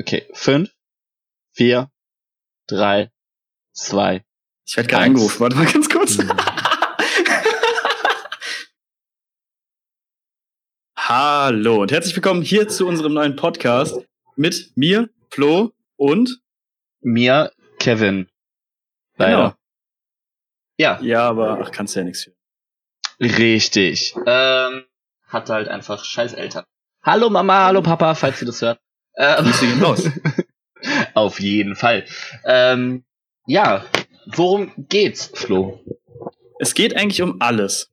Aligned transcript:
Okay, 0.00 0.26
fünf, 0.32 0.70
vier, 1.52 1.90
drei, 2.66 3.10
zwei. 3.74 4.24
Ich 4.64 4.74
werde 4.76 4.88
gerade 4.88 5.04
angerufen. 5.04 5.40
Warte 5.40 5.56
mal 5.56 5.66
ganz 5.70 5.90
kurz. 5.90 6.16
Mhm. 6.16 6.30
Hallo 10.96 11.82
und 11.82 11.92
herzlich 11.92 12.14
willkommen 12.16 12.40
hier 12.42 12.66
zu 12.68 12.86
unserem 12.86 13.12
neuen 13.14 13.36
Podcast 13.36 13.94
mit 14.36 14.72
mir, 14.74 15.10
Flo 15.30 15.72
und 15.96 16.40
Mir, 17.00 17.52
Kevin. 17.78 18.30
Leider. 19.16 19.36
Genau. 19.36 19.54
Ja, 20.78 20.98
Ja, 21.02 21.28
aber 21.28 21.60
ach, 21.60 21.72
kannst 21.72 21.94
ja 21.96 22.04
nichts 22.04 22.24
für. 22.24 22.32
richtig. 23.20 24.14
Ähm, 24.26 24.86
hatte 25.26 25.52
halt 25.52 25.68
einfach 25.68 26.04
scheiß 26.04 26.32
Eltern. 26.32 26.64
Hallo 27.02 27.28
Mama, 27.28 27.66
hallo 27.66 27.82
Papa, 27.82 28.14
falls 28.14 28.40
ihr 28.40 28.46
das 28.46 28.62
hört. 28.62 28.80
Grüße 29.20 29.66
gehen 29.66 29.82
raus. 29.82 30.10
Auf 31.14 31.40
jeden 31.40 31.76
Fall. 31.76 32.04
Ähm, 32.44 33.04
ja, 33.46 33.84
worum 34.26 34.72
geht's, 34.88 35.30
Flo? 35.34 35.84
Es 36.58 36.74
geht 36.74 36.96
eigentlich 36.96 37.22
um 37.22 37.36
alles. 37.40 37.90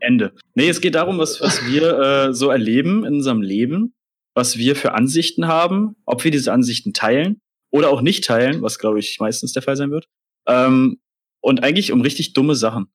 Ende. 0.00 0.32
Nee, 0.54 0.68
es 0.68 0.80
geht 0.80 0.94
darum, 0.94 1.18
was, 1.18 1.40
was 1.40 1.66
wir 1.66 1.98
äh, 1.98 2.34
so 2.34 2.50
erleben 2.50 3.04
in 3.04 3.14
unserem 3.14 3.42
Leben, 3.42 3.94
was 4.34 4.56
wir 4.56 4.76
für 4.76 4.92
Ansichten 4.92 5.46
haben, 5.46 5.96
ob 6.04 6.24
wir 6.24 6.30
diese 6.30 6.52
Ansichten 6.52 6.92
teilen 6.92 7.40
oder 7.70 7.90
auch 7.90 8.02
nicht 8.02 8.24
teilen, 8.24 8.62
was 8.62 8.78
glaube 8.78 8.98
ich 8.98 9.18
meistens 9.20 9.52
der 9.52 9.62
Fall 9.62 9.76
sein 9.76 9.90
wird. 9.90 10.08
Ähm, 10.46 11.00
und 11.40 11.62
eigentlich 11.62 11.92
um 11.92 12.00
richtig 12.00 12.32
dumme 12.32 12.54
Sachen. 12.54 12.88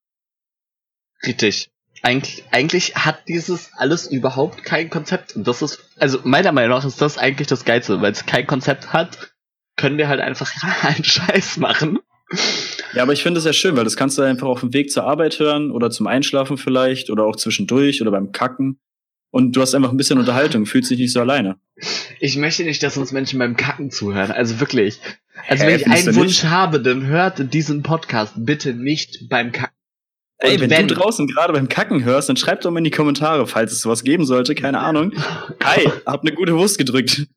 Richtig. 1.25 1.71
Eigentlich, 2.03 2.43
eigentlich 2.51 2.95
hat 2.95 3.27
dieses 3.27 3.71
alles 3.75 4.07
überhaupt 4.07 4.63
kein 4.63 4.89
Konzept. 4.89 5.35
Und 5.35 5.47
das 5.47 5.61
ist, 5.61 5.79
also 5.99 6.19
meiner 6.23 6.51
Meinung 6.51 6.77
nach 6.77 6.85
ist 6.85 7.01
das 7.01 7.17
eigentlich 7.17 7.47
das 7.47 7.65
Geilste, 7.65 8.01
weil 8.01 8.11
es 8.11 8.25
kein 8.25 8.47
Konzept 8.47 8.91
hat, 8.91 9.33
können 9.75 9.97
wir 9.97 10.07
halt 10.07 10.19
einfach 10.19 10.51
einen 10.83 11.03
Scheiß 11.03 11.57
machen. 11.57 11.99
Ja, 12.93 13.03
aber 13.03 13.13
ich 13.13 13.23
finde 13.23 13.39
es 13.39 13.45
ja 13.45 13.53
schön, 13.53 13.75
weil 13.75 13.83
das 13.83 13.95
kannst 13.95 14.17
du 14.17 14.21
einfach 14.21 14.47
auf 14.47 14.61
dem 14.61 14.73
Weg 14.73 14.91
zur 14.91 15.03
Arbeit 15.03 15.39
hören 15.39 15.71
oder 15.71 15.91
zum 15.91 16.07
Einschlafen 16.07 16.57
vielleicht 16.57 17.09
oder 17.09 17.25
auch 17.25 17.35
zwischendurch 17.35 18.01
oder 18.01 18.11
beim 18.11 18.31
Kacken. 18.31 18.79
Und 19.31 19.55
du 19.55 19.61
hast 19.61 19.73
einfach 19.73 19.91
ein 19.91 19.97
bisschen 19.97 20.19
Unterhaltung, 20.19 20.65
fühlst 20.65 20.91
dich 20.91 20.99
nicht 20.99 21.13
so 21.13 21.21
alleine. 21.21 21.55
Ich 22.19 22.35
möchte 22.35 22.63
nicht, 22.63 22.83
dass 22.83 22.97
uns 22.97 23.13
Menschen 23.13 23.39
beim 23.39 23.55
Kacken 23.55 23.89
zuhören. 23.89 24.31
Also 24.31 24.59
wirklich. 24.59 24.99
Also 25.47 25.63
Hä, 25.63 25.67
wenn 25.69 25.79
ich 25.79 25.87
einen 25.87 26.15
Wunsch 26.15 26.43
habe, 26.43 26.81
dann 26.81 27.05
hört 27.05 27.53
diesen 27.53 27.81
Podcast 27.81 28.33
bitte 28.35 28.73
nicht 28.73 29.29
beim 29.29 29.51
Kacken. 29.51 29.75
Ey, 30.43 30.59
wenn, 30.59 30.69
wenn- 30.71 30.87
du 30.87 30.95
draußen 30.95 31.27
gerade 31.27 31.53
beim 31.53 31.69
Kacken 31.69 32.03
hörst, 32.03 32.27
dann 32.29 32.35
schreib 32.37 32.61
doch 32.61 32.71
mal 32.71 32.79
in 32.79 32.83
die 32.83 32.91
Kommentare, 32.91 33.45
falls 33.47 33.71
es 33.71 33.81
sowas 33.81 34.03
geben 34.03 34.25
sollte, 34.25 34.55
keine 34.55 34.79
Ahnung. 34.79 35.13
Hi, 35.63 35.87
hab 36.05 36.21
eine 36.21 36.33
gute 36.33 36.55
Wurst 36.57 36.77
gedrückt. 36.77 37.27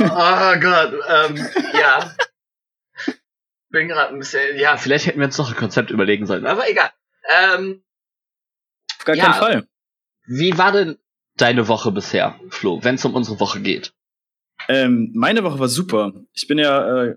Gott, 0.60 0.94
ähm, 1.08 1.46
ja. 1.74 2.14
Bin 3.70 3.88
gerade 3.88 4.12
ein 4.14 4.18
bisschen, 4.18 4.58
ja, 4.58 4.76
vielleicht 4.76 5.06
hätten 5.06 5.18
wir 5.18 5.26
uns 5.26 5.36
noch 5.38 5.50
ein 5.50 5.56
Konzept 5.56 5.90
überlegen 5.90 6.26
sollen, 6.26 6.46
aber 6.46 6.68
egal. 6.70 6.90
Ähm, 7.30 7.82
Auf 8.98 9.04
gar 9.04 9.16
Ja. 9.16 9.24
keinen 9.24 9.34
Fall. 9.34 9.68
wie 10.26 10.56
war 10.56 10.72
denn 10.72 10.96
deine 11.36 11.68
Woche 11.68 11.92
bisher, 11.92 12.38
Flo, 12.48 12.82
wenn 12.84 12.94
es 12.94 13.04
um 13.04 13.14
unsere 13.14 13.38
Woche 13.40 13.60
geht? 13.60 13.92
Ähm, 14.68 15.10
meine 15.14 15.44
Woche 15.44 15.58
war 15.58 15.68
super. 15.68 16.12
Ich 16.32 16.46
bin 16.48 16.56
ja 16.58 17.02
äh, 17.04 17.16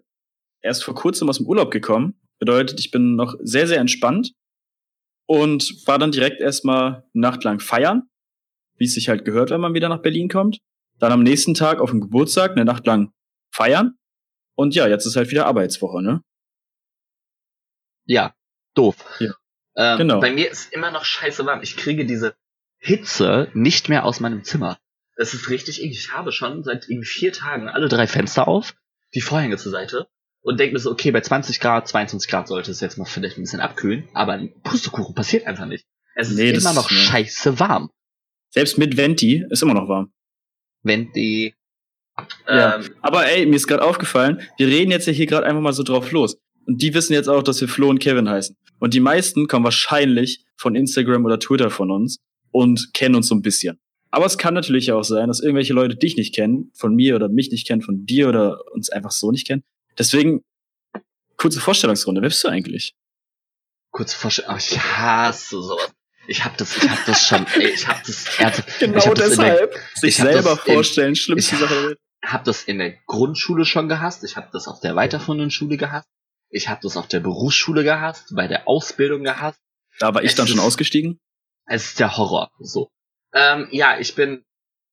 erst 0.61 0.83
vor 0.83 0.95
kurzem 0.95 1.29
aus 1.29 1.37
dem 1.37 1.47
Urlaub 1.47 1.71
gekommen. 1.71 2.18
Bedeutet, 2.39 2.79
ich 2.79 2.91
bin 2.91 3.15
noch 3.15 3.35
sehr, 3.41 3.67
sehr 3.67 3.79
entspannt 3.79 4.33
und 5.27 5.85
war 5.85 5.99
dann 5.99 6.11
direkt 6.11 6.41
erstmal 6.41 7.03
nachtlang 7.13 7.59
feiern, 7.59 8.09
wie 8.77 8.85
es 8.85 8.93
sich 8.93 9.09
halt 9.09 9.25
gehört, 9.25 9.51
wenn 9.51 9.61
man 9.61 9.73
wieder 9.73 9.89
nach 9.89 10.01
Berlin 10.01 10.29
kommt. 10.29 10.59
Dann 10.97 11.11
am 11.11 11.23
nächsten 11.23 11.53
Tag 11.53 11.79
auf 11.79 11.91
dem 11.91 12.01
Geburtstag 12.01 12.51
eine 12.51 12.65
Nacht 12.65 12.85
lang 12.87 13.11
feiern. 13.51 13.97
Und 14.55 14.75
ja, 14.75 14.87
jetzt 14.87 15.05
ist 15.05 15.15
halt 15.15 15.29
wieder 15.31 15.45
Arbeitswoche, 15.45 16.01
ne? 16.01 16.21
Ja, 18.05 18.33
doof. 18.73 18.95
Ja. 19.19 19.33
Ähm, 19.75 19.97
Genau. 19.97 20.19
Bei 20.19 20.31
mir 20.31 20.49
ist 20.49 20.73
immer 20.73 20.91
noch 20.91 21.05
scheiße 21.05 21.45
warm. 21.45 21.61
Ich 21.61 21.77
kriege 21.77 22.05
diese 22.05 22.35
Hitze 22.77 23.49
nicht 23.53 23.87
mehr 23.89 24.05
aus 24.05 24.19
meinem 24.19 24.43
Zimmer. 24.43 24.77
Das 25.15 25.33
ist 25.33 25.49
richtig 25.49 25.81
eklig. 25.81 25.99
Ich 25.99 26.13
habe 26.13 26.31
schon 26.31 26.63
seit 26.63 26.89
irgendwie 26.89 27.07
vier 27.07 27.33
Tagen 27.33 27.67
alle 27.69 27.89
drei 27.89 28.07
Fenster 28.07 28.47
auf, 28.47 28.73
die 29.13 29.21
Vorhänge 29.21 29.57
zur 29.57 29.71
Seite 29.71 30.07
und 30.41 30.59
denke 30.59 30.73
mir 30.73 30.79
so, 30.79 30.91
okay, 30.91 31.11
bei 31.11 31.21
20 31.21 31.59
Grad, 31.59 31.87
22 31.87 32.29
Grad 32.29 32.47
sollte 32.47 32.71
es 32.71 32.79
jetzt 32.79 32.97
mal 32.97 33.05
vielleicht 33.05 33.37
ein 33.37 33.41
bisschen 33.41 33.59
abkühlen, 33.59 34.07
aber 34.13 34.33
ein 34.33 34.53
Pustekuchen 34.63 35.15
passiert 35.15 35.45
einfach 35.47 35.65
nicht. 35.65 35.85
Es 36.15 36.29
ist 36.29 36.37
Nee, 36.37 36.51
das 36.53 36.63
immer 36.63 36.73
noch 36.73 36.89
ist- 36.91 36.97
ne. 36.97 37.03
scheiße 37.03 37.59
warm. 37.59 37.89
Selbst 38.51 38.77
mit 38.77 38.97
Venti 38.97 39.45
ist 39.49 39.61
immer 39.63 39.73
noch 39.75 39.87
warm. 39.87 40.11
Die 40.83 41.53
Ja. 42.47 42.75
ähm, 42.77 42.89
Aber 43.01 43.25
ey, 43.27 43.45
mir 43.45 43.55
ist 43.55 43.67
gerade 43.67 43.83
aufgefallen, 43.83 44.41
wir 44.57 44.67
reden 44.67 44.91
jetzt 44.91 45.07
ja 45.07 45.13
hier 45.13 45.25
gerade 45.25 45.45
einfach 45.45 45.61
mal 45.61 45.73
so 45.73 45.83
drauf 45.83 46.11
los. 46.11 46.37
Und 46.65 46.81
die 46.81 46.93
wissen 46.93 47.13
jetzt 47.13 47.29
auch, 47.29 47.43
dass 47.43 47.61
wir 47.61 47.67
Flo 47.67 47.89
und 47.89 47.99
Kevin 47.99 48.29
heißen. 48.29 48.55
Und 48.79 48.93
die 48.93 48.99
meisten 48.99 49.47
kommen 49.47 49.63
wahrscheinlich 49.63 50.43
von 50.57 50.75
Instagram 50.75 51.25
oder 51.25 51.39
Twitter 51.39 51.69
von 51.69 51.91
uns 51.91 52.17
und 52.51 52.93
kennen 52.93 53.15
uns 53.15 53.27
so 53.27 53.35
ein 53.35 53.41
bisschen. 53.41 53.77
Aber 54.11 54.25
es 54.25 54.37
kann 54.37 54.53
natürlich 54.53 54.91
auch 54.91 55.03
sein, 55.03 55.27
dass 55.27 55.39
irgendwelche 55.39 55.73
Leute 55.73 55.95
dich 55.95 56.17
nicht 56.17 56.33
kennen, 56.33 56.71
von 56.75 56.95
mir 56.95 57.15
oder 57.15 57.29
mich 57.29 57.51
nicht 57.51 57.67
kennen, 57.67 57.81
von 57.81 58.05
dir 58.05 58.27
oder 58.29 58.59
uns 58.73 58.89
einfach 58.89 59.11
so 59.11 59.31
nicht 59.31 59.45
kennen. 59.47 59.63
Deswegen, 59.99 60.43
kurze 61.37 61.59
Vorstellungsrunde. 61.59 62.21
Wer 62.21 62.29
bist 62.29 62.43
du 62.43 62.47
eigentlich? 62.47 62.93
kurz 63.91 64.13
vorstellen, 64.13 64.49
oh, 64.51 64.55
ich 64.57 64.77
hasse 64.79 65.61
sowas. 65.63 65.91
Ich 66.27 66.45
hab 66.45 66.55
das, 66.57 66.77
ich 66.77 66.87
hab 66.87 67.05
das 67.07 67.25
schon, 67.25 67.47
ey, 67.55 67.69
ich 67.69 67.87
hab 67.87 68.03
das 68.03 68.37
ernsthaft, 68.39 68.79
Genau 68.79 68.97
ich 68.99 69.07
hab 69.07 69.15
das 69.15 69.33
in 69.33 69.39
der, 69.41 69.69
Sich 69.95 70.09
ich 70.09 70.21
hab 70.21 70.27
selber 70.31 70.49
das 70.55 70.67
in- 70.67 70.73
vorstellen, 70.75 71.15
schlimmste 71.15 71.55
ich- 71.55 71.61
Sache 71.61 71.73
der 71.73 71.83
Welt. 71.89 71.99
hab 72.23 72.43
das 72.43 72.63
in 72.65 72.77
der 72.77 72.91
Grundschule 73.07 73.65
schon 73.65 73.89
gehasst, 73.89 74.23
ich 74.23 74.35
habe 74.37 74.47
das 74.53 74.67
auf 74.67 74.79
der 74.79 74.95
weiterführenden 74.95 75.49
Schule 75.49 75.75
gehasst, 75.75 76.07
ich 76.51 76.69
habe 76.69 76.79
das 76.83 76.97
auf 76.97 77.07
der 77.07 77.19
Berufsschule 77.19 77.83
gehasst, 77.83 78.27
bei 78.35 78.47
der 78.47 78.67
Ausbildung 78.67 79.23
gehasst. 79.23 79.59
Da 79.97 80.13
war 80.13 80.21
ich 80.21 80.29
Es 80.29 80.35
dann 80.35 80.47
schon 80.47 80.59
ist- 80.59 80.63
ausgestiegen. 80.63 81.19
Es 81.65 81.85
ist 81.87 81.99
der 81.99 82.15
Horror. 82.15 82.51
So. 82.59 82.89
Ähm, 83.33 83.67
ja, 83.71 83.97
ich 83.99 84.13
bin 84.13 84.45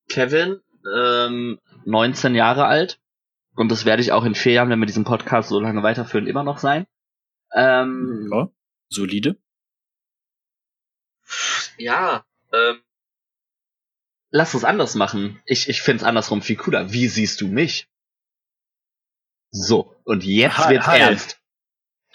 Kevin, 0.09 0.61
ähm, 0.97 1.59
19 1.85 2.35
Jahre 2.35 2.65
alt. 2.65 2.99
Und 3.57 3.71
das 3.71 3.85
werde 3.85 4.03
ich 4.03 4.13
auch 4.13 4.25
in 4.25 4.35
vier 4.35 4.53
Jahren, 4.53 4.69
wenn 4.71 4.79
wir 4.79 4.87
diesen 4.87 5.05
Podcast 5.05 5.49
so 5.49 5.59
lange 5.59 5.83
weiterführen, 5.83 6.27
immer 6.27 6.45
noch 6.45 6.59
sein. 6.59 6.87
Ähm, 7.55 8.29
Ja, 8.33 8.51
solide. 8.89 9.37
ja, 11.79 12.25
ähm, 12.53 12.83
lass 14.31 14.55
es 14.55 14.65
anders 14.65 14.95
machen. 14.95 15.41
Ich, 15.47 15.69
ich 15.69 15.81
find's 15.83 16.05
andersrum 16.05 16.43
viel 16.43 16.57
cooler. 16.57 16.93
Wie 16.93 17.09
siehst 17.09 17.41
du 17.41 17.49
mich? 17.49 17.89
So, 19.51 19.97
und 20.05 20.23
jetzt 20.25 20.69
wird's 20.69 20.87
hi. 20.87 20.99
ernst. 20.99 21.41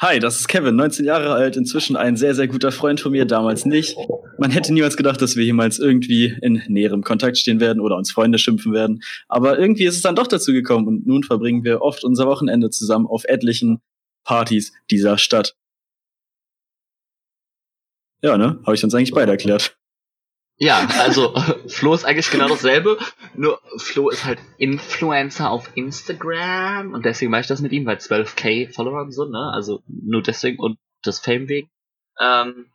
Hi, 0.04 0.18
das 0.18 0.40
ist 0.40 0.48
Kevin, 0.48 0.76
19 0.78 1.06
Jahre 1.06 1.32
alt, 1.32 1.56
inzwischen 1.56 1.96
ein 1.96 2.18
sehr, 2.18 2.34
sehr 2.34 2.48
guter 2.48 2.72
Freund 2.72 3.00
von 3.00 3.12
mir, 3.12 3.26
damals 3.26 3.66
nicht. 3.66 3.96
Man 4.40 4.50
hätte 4.50 4.74
niemals 4.74 4.98
gedacht, 4.98 5.22
dass 5.22 5.36
wir 5.36 5.46
jemals 5.46 5.78
irgendwie 5.78 6.36
in 6.42 6.64
näherem 6.68 7.04
Kontakt 7.04 7.38
stehen 7.38 7.60
werden 7.60 7.80
oder 7.80 7.98
uns 7.98 8.12
Freunde 8.12 8.40
schimpfen 8.40 8.74
werden. 8.74 9.04
Aber 9.28 9.60
irgendwie 9.60 9.86
ist 9.86 9.98
es 9.98 10.02
dann 10.02 10.16
doch 10.16 10.26
dazu 10.26 10.54
gekommen 10.54 10.88
und 10.88 11.06
nun 11.06 11.22
verbringen 11.22 11.64
wir 11.64 11.84
oft 11.84 12.04
unser 12.04 12.26
Wochenende 12.26 12.72
zusammen 12.72 13.06
auf 13.06 13.26
etlichen 13.26 13.80
Partys 14.24 14.74
dieser 14.90 15.20
Stadt. 15.20 15.56
Ja, 18.24 18.40
ne? 18.40 18.60
Habe 18.66 18.74
ich 18.74 18.84
uns 18.84 18.96
eigentlich 18.96 19.12
beide 19.12 19.34
erklärt. 19.34 19.78
Ja, 20.62 20.88
also 21.00 21.34
Flo 21.68 21.96
ist 21.96 22.06
eigentlich 22.06 22.30
genau 22.30 22.48
dasselbe, 22.48 23.00
nur 23.36 23.60
Flo 23.78 24.10
ist 24.10 24.26
halt 24.26 24.38
Influencer 24.60 25.50
auf 25.50 25.72
Instagram 25.74 26.94
und 26.94 27.04
deswegen 27.04 27.32
mache 27.32 27.42
ich 27.42 27.48
das 27.48 27.62
mit 27.62 27.72
ihm, 27.72 27.88
weil 27.88 27.98
12k 27.98 28.72
Follower 28.72 29.02
und 29.02 29.12
so, 29.12 29.26
ne? 29.26 29.52
Also 29.56 29.82
nur 29.88 30.22
deswegen 30.22 30.60
und 30.60 30.78
das 31.02 31.18
Fame 31.18 31.50
wegen. 31.50 31.72
Ähm, 32.20 32.68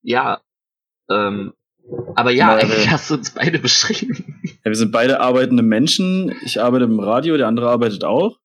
ja, 0.00 0.40
ähm, 1.10 1.52
aber 2.14 2.30
ja, 2.30 2.54
eigentlich 2.54 2.86
äh, 2.86 2.88
hast 2.88 3.10
du 3.10 3.16
uns 3.16 3.32
beide 3.32 3.58
beschrieben. 3.58 4.40
Ja, 4.64 4.70
wir 4.70 4.76
sind 4.76 4.90
beide 4.90 5.20
arbeitende 5.20 5.62
Menschen. 5.62 6.34
Ich 6.42 6.58
arbeite 6.58 6.86
im 6.86 7.00
Radio, 7.00 7.36
der 7.36 7.48
andere 7.48 7.68
arbeitet 7.68 8.02
auch. 8.02 8.38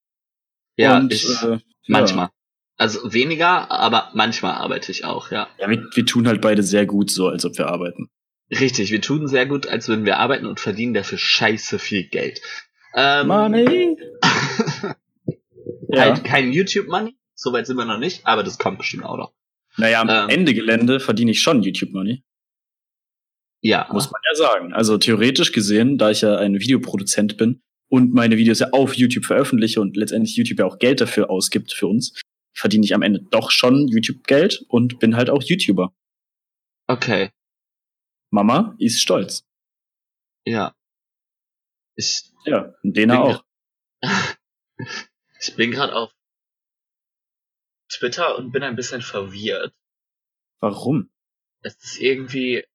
Ja, 0.75 0.97
und, 0.97 1.13
ich, 1.13 1.41
äh, 1.43 1.59
manchmal. 1.87 2.29
Also 2.75 3.13
weniger, 3.13 3.71
aber 3.71 4.09
manchmal 4.13 4.55
arbeite 4.55 4.91
ich 4.91 5.05
auch, 5.05 5.31
ja. 5.31 5.47
Ja, 5.59 5.69
wir, 5.69 5.81
wir 5.93 6.05
tun 6.05 6.27
halt 6.27 6.41
beide 6.41 6.61
sehr 6.61 6.85
gut 6.85 7.09
so, 7.09 7.29
als 7.29 7.45
ob 7.45 7.57
wir 7.57 7.67
arbeiten. 7.67 8.09
Richtig, 8.51 8.91
wir 8.91 9.01
tun 9.01 9.27
sehr 9.27 9.45
gut, 9.45 9.67
als 9.67 9.87
würden 9.87 10.05
wir 10.05 10.17
arbeiten 10.17 10.45
und 10.45 10.59
verdienen 10.59 10.93
dafür 10.93 11.17
scheiße 11.17 11.79
viel 11.79 12.07
Geld. 12.07 12.41
Ähm, 12.95 13.27
Money! 13.27 13.97
Ja. 15.87 16.01
Halt 16.01 16.23
kein 16.23 16.51
YouTube-Money, 16.51 17.15
soweit 17.35 17.67
sind 17.67 17.77
wir 17.77 17.85
noch 17.85 17.99
nicht, 17.99 18.25
aber 18.25 18.43
das 18.43 18.57
kommt 18.57 18.79
bestimmt 18.79 19.05
auch 19.05 19.17
noch. 19.17 19.33
Naja, 19.77 20.01
am 20.01 20.09
Ähm. 20.09 20.29
Ende 20.29 20.53
Gelände 20.53 20.99
verdiene 20.99 21.31
ich 21.31 21.41
schon 21.41 21.63
YouTube-Money, 21.63 22.23
Ja, 23.61 23.87
muss 23.91 24.11
man 24.11 24.21
ja 24.29 24.35
sagen. 24.35 24.73
Also 24.73 24.97
theoretisch 24.97 25.51
gesehen, 25.51 25.97
da 25.97 26.11
ich 26.11 26.21
ja 26.21 26.37
ein 26.37 26.59
Videoproduzent 26.59 27.37
bin 27.37 27.61
und 27.87 28.13
meine 28.13 28.37
Videos 28.37 28.59
ja 28.59 28.69
auf 28.71 28.95
YouTube 28.95 29.25
veröffentliche 29.25 29.79
und 29.79 29.95
letztendlich 29.95 30.35
YouTube 30.35 30.59
ja 30.59 30.65
auch 30.65 30.79
Geld 30.79 31.01
dafür 31.01 31.29
ausgibt 31.29 31.71
für 31.71 31.87
uns, 31.87 32.19
verdiene 32.53 32.85
ich 32.85 32.93
am 32.93 33.01
Ende 33.01 33.21
doch 33.31 33.51
schon 33.51 33.87
YouTube-Geld 33.87 34.65
und 34.67 34.99
bin 34.99 35.15
halt 35.15 35.29
auch 35.29 35.43
YouTuber. 35.43 35.93
okay, 36.87 37.29
Mama 38.35 38.75
ist 38.79 38.99
stolz. 39.01 39.45
ja. 40.45 40.75
Ich, 41.97 42.29
Ja, 42.45 42.75
Lena 42.83 43.23
Bin- 43.23 43.35
auch. 43.37 43.43
ich 45.39 45.55
bin 45.55 45.71
gerade 45.71 45.95
auf 45.95 46.11
Twitter 47.89 48.37
und 48.37 48.51
bin 48.51 48.61
ein 48.63 48.75
bisschen 48.75 49.01
verwirrt. 49.01 49.73
Warum? 50.59 51.09
Es 51.61 51.75
ist 51.81 52.01
irgendwie. 52.01 52.65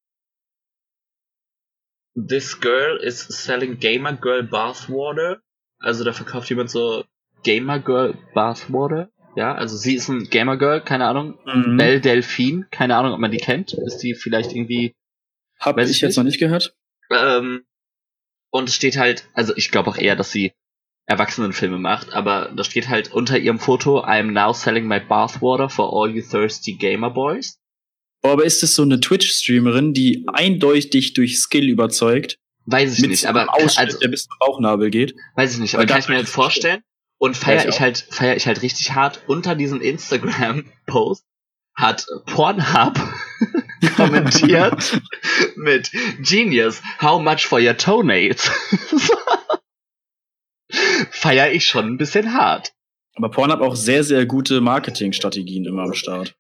This 2.17 2.61
girl 2.61 2.97
is 2.97 3.21
selling 3.21 3.79
Gamer 3.79 4.15
Girl 4.17 4.43
Bathwater. 4.43 5.43
Also 5.79 6.03
da 6.05 6.13
verkauft 6.15 6.49
jemand 6.49 6.71
so 6.71 7.05
Gamer 7.43 7.79
Girl 7.79 8.15
Bathwater. 8.35 9.11
Ja, 9.37 9.55
also 9.55 9.77
sie 9.77 9.95
ist 9.97 10.09
ein 10.09 10.25
Gamer 10.31 10.57
Girl, 10.57 10.81
keine 10.83 11.07
Ahnung. 11.07 11.39
Mhm. 11.45 11.77
Belle 11.77 12.01
Delphine, 12.01 12.67
keine 12.71 12.97
Ahnung, 12.97 13.13
ob 13.13 13.21
man 13.21 13.31
die 13.31 13.37
kennt. 13.39 13.75
Ist 13.75 13.99
die 13.99 14.15
vielleicht 14.15 14.53
irgendwie. 14.53 14.97
Hab 15.61 15.77
Weiß 15.77 15.91
ich 15.91 15.97
ich 15.97 16.03
jetzt 16.03 16.17
noch 16.17 16.25
nicht 16.25 16.39
gehört. 16.39 16.75
Ähm, 17.11 17.65
und 18.51 18.69
es 18.69 18.75
steht 18.75 18.97
halt, 18.97 19.29
also 19.35 19.55
ich 19.57 19.71
glaube 19.71 19.91
auch 19.91 19.97
eher, 19.97 20.17
dass 20.17 20.33
sie 20.33 20.53
Erwachsenenfilme 21.07 21.79
macht, 21.79 22.13
aber 22.13 22.53
da 22.57 22.65
steht 22.65 22.89
halt 22.89 23.13
unter 23.13 23.39
ihrem 23.39 23.59
Foto, 23.59 24.05
I'm 24.05 24.31
now 24.31 24.53
selling 24.53 24.87
my 24.87 25.01
bathwater 25.01 25.69
for 25.69 25.93
all 25.93 26.11
you 26.15 26.23
thirsty 26.23 26.75
gamer 26.75 27.11
boys. 27.11 27.59
Oh, 28.23 28.29
aber 28.29 28.45
ist 28.45 28.63
es 28.63 28.75
so 28.75 28.83
eine 28.83 29.01
Twitch-Streamerin, 29.01 29.93
die 29.93 30.25
eindeutig 30.33 31.15
durch 31.15 31.39
Skill 31.39 31.69
überzeugt? 31.69 32.39
Weiß 32.67 32.99
ich 32.99 33.07
nicht, 33.07 33.27
aber 33.27 33.53
Ausschnitt, 33.53 33.79
also, 33.79 33.99
der 33.99 34.09
bis 34.09 34.25
zum 34.25 34.37
Bauchnabel 34.39 34.91
geht? 34.91 35.15
weiß 35.37 35.55
ich 35.55 35.59
nicht, 35.59 35.75
aber 35.75 35.87
kann 35.87 35.97
das 35.97 36.05
ich 36.05 36.11
mir 36.11 36.19
jetzt 36.19 36.29
ich 36.29 36.35
vorstellen. 36.35 36.83
Und 37.19 37.37
feier 37.37 37.63
ich 37.63 37.75
ich 37.75 37.81
halt, 37.81 38.07
feier 38.11 38.37
ich 38.37 38.47
halt 38.47 38.63
richtig 38.63 38.95
hart. 38.95 39.23
Unter 39.27 39.55
diesem 39.55 39.81
Instagram-Post 39.81 41.25
hat 41.75 42.07
Pornhub 42.27 42.95
kommentiert 43.97 45.01
mit 45.57 45.91
Genius, 46.21 46.83
how 47.01 47.21
much 47.21 47.47
for 47.47 47.61
your 47.61 47.77
toenails? 47.77 48.51
feier 51.11 51.53
ich 51.53 51.67
schon 51.67 51.87
ein 51.87 51.97
bisschen 51.97 52.35
hart. 52.35 52.73
Aber 53.15 53.31
Porn 53.31 53.53
hat 53.53 53.61
auch 53.61 53.77
sehr, 53.77 54.05
sehr 54.05 54.25
gute 54.27 54.61
Marketingstrategien 54.61 55.67
immer 55.67 55.83
am 55.83 55.95
Start. 55.95 56.35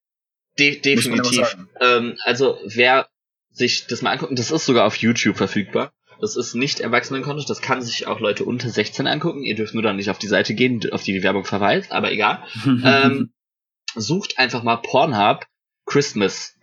De 0.58 0.78
definitiv. 0.80 1.56
Ähm, 1.80 2.16
also 2.24 2.58
wer 2.64 3.08
sich 3.50 3.86
das 3.86 4.02
mal 4.02 4.12
angucken, 4.12 4.36
das 4.36 4.50
ist 4.50 4.66
sogar 4.66 4.86
auf 4.86 4.96
YouTube 4.96 5.36
verfügbar. 5.36 5.92
Das 6.20 6.36
ist 6.36 6.54
nicht 6.54 6.80
Erwachsenen-Content, 6.80 7.48
das 7.48 7.62
kann 7.62 7.80
sich 7.80 8.06
auch 8.06 8.20
Leute 8.20 8.44
unter 8.44 8.68
16 8.68 9.06
angucken. 9.06 9.42
Ihr 9.42 9.56
dürft 9.56 9.74
nur 9.74 9.82
dann 9.82 9.96
nicht 9.96 10.10
auf 10.10 10.18
die 10.18 10.28
Seite 10.28 10.54
gehen, 10.54 10.80
auf 10.92 11.02
die 11.02 11.12
die 11.12 11.22
Werbung 11.22 11.44
verweist, 11.44 11.92
aber 11.92 12.12
egal. 12.12 12.44
ähm, 12.66 13.32
sucht 13.94 14.38
einfach 14.38 14.62
mal 14.62 14.76
Pornhub 14.76 15.46
Christmas 15.86 16.56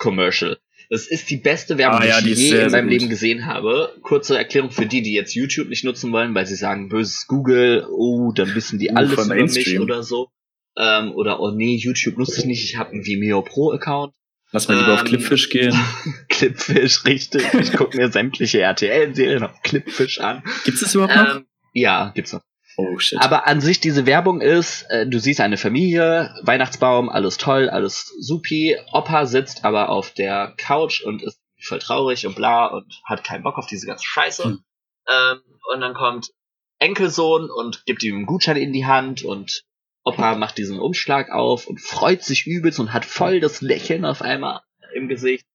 Commercial. 0.00 0.58
Das 0.88 1.06
ist 1.06 1.30
die 1.30 1.36
beste 1.36 1.78
Werbung, 1.78 2.00
Ah, 2.00 2.04
ja, 2.04 2.18
die 2.18 2.26
die 2.26 2.32
ich 2.32 2.38
ist 2.46 2.50
je 2.50 2.62
in 2.64 2.70
meinem 2.72 2.88
gut. 2.88 2.92
Leben 2.92 3.08
gesehen 3.08 3.46
habe. 3.46 3.94
Kurze 4.02 4.36
Erklärung 4.36 4.72
für 4.72 4.86
die, 4.86 5.02
die 5.02 5.12
jetzt 5.14 5.34
YouTube 5.34 5.68
nicht 5.68 5.84
nutzen 5.84 6.10
wollen, 6.10 6.34
weil 6.34 6.46
sie 6.46 6.56
sagen, 6.56 6.88
böses 6.88 7.28
Google, 7.28 7.86
oh, 7.88 8.32
dann 8.32 8.52
wissen 8.56 8.80
die 8.80 8.90
Uh, 8.90 8.94
alles 8.96 9.14
von 9.14 9.26
über 9.26 9.44
mich 9.44 9.78
oder 9.78 10.02
so. 10.02 10.28
Ähm, 10.76 11.12
oder, 11.12 11.38
oh 11.40 11.52
nee, 11.52 11.76
YouTube 11.76 12.18
nutze 12.18 12.40
ich 12.40 12.46
nicht, 12.46 12.64
ich 12.64 12.76
habe 12.76 12.90
einen 12.90 13.06
Vimeo 13.06 13.42
Pro 13.42 13.70
Account. 13.70 14.14
Lass 14.52 14.66
mal 14.66 14.78
lieber 14.78 14.94
auf 14.94 15.00
ähm, 15.00 15.06
Clipfish 15.06 15.48
gehen. 15.50 15.78
Clipfish, 16.28 17.04
richtig. 17.04 17.44
Ich 17.54 17.72
gucke 17.72 17.96
mir 17.96 18.10
sämtliche 18.10 18.60
RTL-Serien 18.60 19.44
auf 19.44 19.62
Clipfish 19.62 20.18
an. 20.18 20.42
Gibt's 20.64 20.80
das 20.80 20.94
überhaupt 20.96 21.14
noch? 21.14 21.36
Ähm, 21.36 21.46
ja, 21.72 22.10
gibt's 22.16 22.32
noch. 22.32 22.40
Oh 22.76 22.98
shit. 22.98 23.20
Aber 23.20 23.46
an 23.46 23.60
sich 23.60 23.80
diese 23.80 24.06
Werbung 24.06 24.40
ist, 24.40 24.84
äh, 24.90 25.06
du 25.06 25.18
siehst 25.18 25.40
eine 25.40 25.56
Familie, 25.56 26.34
Weihnachtsbaum, 26.42 27.08
alles 27.08 27.36
toll, 27.36 27.68
alles 27.68 28.14
supi. 28.20 28.76
Opa 28.92 29.26
sitzt 29.26 29.64
aber 29.64 29.88
auf 29.88 30.12
der 30.12 30.54
Couch 30.56 31.02
und 31.02 31.22
ist 31.22 31.40
voll 31.60 31.78
traurig 31.78 32.26
und 32.26 32.36
bla 32.36 32.66
und 32.66 33.00
hat 33.04 33.24
keinen 33.24 33.42
Bock 33.42 33.58
auf 33.58 33.66
diese 33.66 33.86
ganze 33.86 34.04
Scheiße. 34.04 34.44
Hm. 34.44 34.64
Ähm, 35.08 35.40
und 35.72 35.80
dann 35.80 35.94
kommt 35.94 36.30
Enkelsohn 36.78 37.50
und 37.50 37.84
gibt 37.84 38.02
ihm 38.02 38.16
einen 38.16 38.26
Gutschein 38.26 38.56
in 38.56 38.72
die 38.72 38.86
Hand 38.86 39.22
und 39.22 39.64
Opa 40.02 40.34
macht 40.34 40.58
diesen 40.58 40.80
Umschlag 40.80 41.30
auf 41.30 41.66
und 41.66 41.80
freut 41.80 42.22
sich 42.22 42.46
übelst 42.46 42.80
und 42.80 42.92
hat 42.92 43.04
voll 43.04 43.40
das 43.40 43.60
Lächeln 43.60 44.04
auf 44.04 44.22
einmal 44.22 44.62
im 44.94 45.08
Gesicht. 45.08 45.46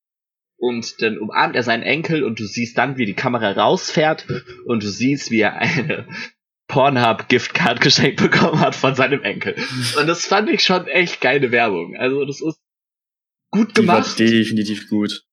Und 0.57 1.01
dann 1.01 1.17
umarmt 1.17 1.55
er 1.55 1.63
seinen 1.63 1.83
Enkel 1.83 2.23
und 2.23 2.39
du 2.39 2.45
siehst 2.45 2.77
dann, 2.77 2.97
wie 2.97 3.05
die 3.05 3.13
Kamera 3.13 3.51
rausfährt 3.51 4.25
und 4.65 4.83
du 4.83 4.87
siehst, 4.87 5.31
wie 5.31 5.41
er 5.41 5.55
eine 5.55 6.07
Pornhub 6.75 7.29
Giftcard 7.29 7.79
geschenkt 7.81 8.21
bekommen 8.21 8.59
hat 8.59 8.75
von 8.75 8.95
seinem 8.95 9.23
Enkel. 9.23 9.55
Und 9.97 10.07
das 10.07 10.25
fand 10.25 10.49
ich 10.49 10.61
schon 10.61 10.87
echt 10.87 11.21
geile 11.21 11.49
Werbung. 11.51 11.95
Also 11.95 12.25
das 12.25 12.41
ist 12.41 12.59
gut 13.49 13.77
die 13.77 13.87
war 13.87 14.01
gemacht. 14.01 14.19
definitiv 14.19 14.89
gut. 14.89 15.23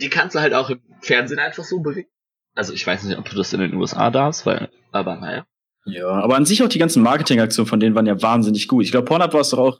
Die 0.00 0.08
kannst 0.08 0.34
du 0.34 0.40
halt 0.40 0.54
auch 0.54 0.70
im 0.70 0.80
Fernsehen 1.02 1.38
einfach 1.38 1.64
so 1.64 1.80
bringen. 1.80 2.08
Also 2.54 2.72
ich 2.72 2.86
weiß 2.86 3.04
nicht, 3.04 3.18
ob 3.18 3.28
du 3.28 3.36
das 3.36 3.52
in 3.52 3.60
den 3.60 3.74
USA 3.74 4.10
darfst, 4.10 4.46
weil, 4.46 4.70
aber 4.92 5.16
naja. 5.16 5.44
Ja, 5.84 6.08
aber 6.08 6.36
an 6.36 6.46
sich 6.46 6.62
auch 6.62 6.68
die 6.68 6.78
ganzen 6.78 7.02
Marketingaktionen 7.02 7.68
von 7.68 7.78
denen 7.78 7.94
waren 7.94 8.06
ja 8.06 8.22
wahnsinnig 8.22 8.66
gut. 8.66 8.86
Ich 8.86 8.92
glaube, 8.92 9.04
Pornhub 9.04 9.34
war 9.34 9.42
es 9.42 9.50
doch 9.50 9.58
auch, 9.58 9.78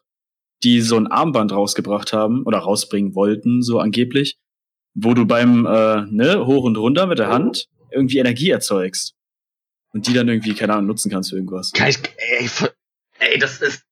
die 0.62 0.82
so 0.82 0.98
ein 0.98 1.06
Armband 1.06 1.52
rausgebracht 1.52 2.12
haben 2.12 2.42
oder 2.44 2.58
rausbringen 2.58 3.14
wollten, 3.14 3.62
so 3.62 3.78
angeblich, 3.78 4.36
wo 4.92 5.14
du 5.14 5.24
beim 5.24 5.64
äh, 5.64 6.02
ne, 6.10 6.44
hoch 6.44 6.64
und 6.64 6.76
runter 6.76 7.06
mit 7.06 7.18
der 7.18 7.28
Hand 7.28 7.68
irgendwie 7.90 8.18
Energie 8.18 8.50
erzeugst. 8.50 9.14
Und 9.92 10.06
die 10.06 10.14
dann 10.14 10.28
irgendwie, 10.28 10.54
keine 10.54 10.72
Ahnung, 10.74 10.86
nutzen 10.86 11.10
kannst 11.10 11.30
für 11.30 11.36
irgendwas. 11.36 11.72
Kann 11.72 11.88
ich, 11.88 11.98
ey, 12.16 12.48
ey, 13.18 13.38
das 13.38 13.60
ist, 13.60 13.82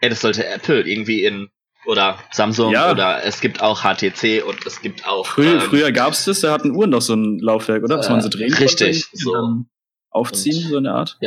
ey, 0.00 0.08
das 0.08 0.20
sollte 0.20 0.46
Apple 0.46 0.80
irgendwie 0.88 1.24
in, 1.24 1.50
oder 1.84 2.18
Samsung, 2.32 2.72
Ja. 2.72 2.90
oder 2.92 3.22
es 3.24 3.40
gibt 3.40 3.60
auch 3.60 3.82
HTC 3.82 4.42
und 4.46 4.64
es 4.66 4.80
gibt 4.80 5.06
auch, 5.06 5.26
Früher, 5.26 5.54
ähm, 5.54 5.60
früher 5.60 5.92
gab's 5.92 6.24
das, 6.24 6.40
da 6.40 6.52
hatten 6.52 6.70
Uhren 6.70 6.90
doch 6.90 7.02
so 7.02 7.14
ein 7.14 7.38
Laufwerk, 7.40 7.82
oder? 7.84 7.96
Dass 7.98 8.08
man 8.08 8.20
so 8.22 8.28
Äh, 8.28 8.30
drehen 8.30 8.54
richtig, 8.54 9.10
konnte, 9.10 9.18
so. 9.24 9.64
aufziehen, 10.10 10.64
Und- 10.64 10.70
so 10.70 10.76
eine 10.78 10.92
Art. 10.94 11.18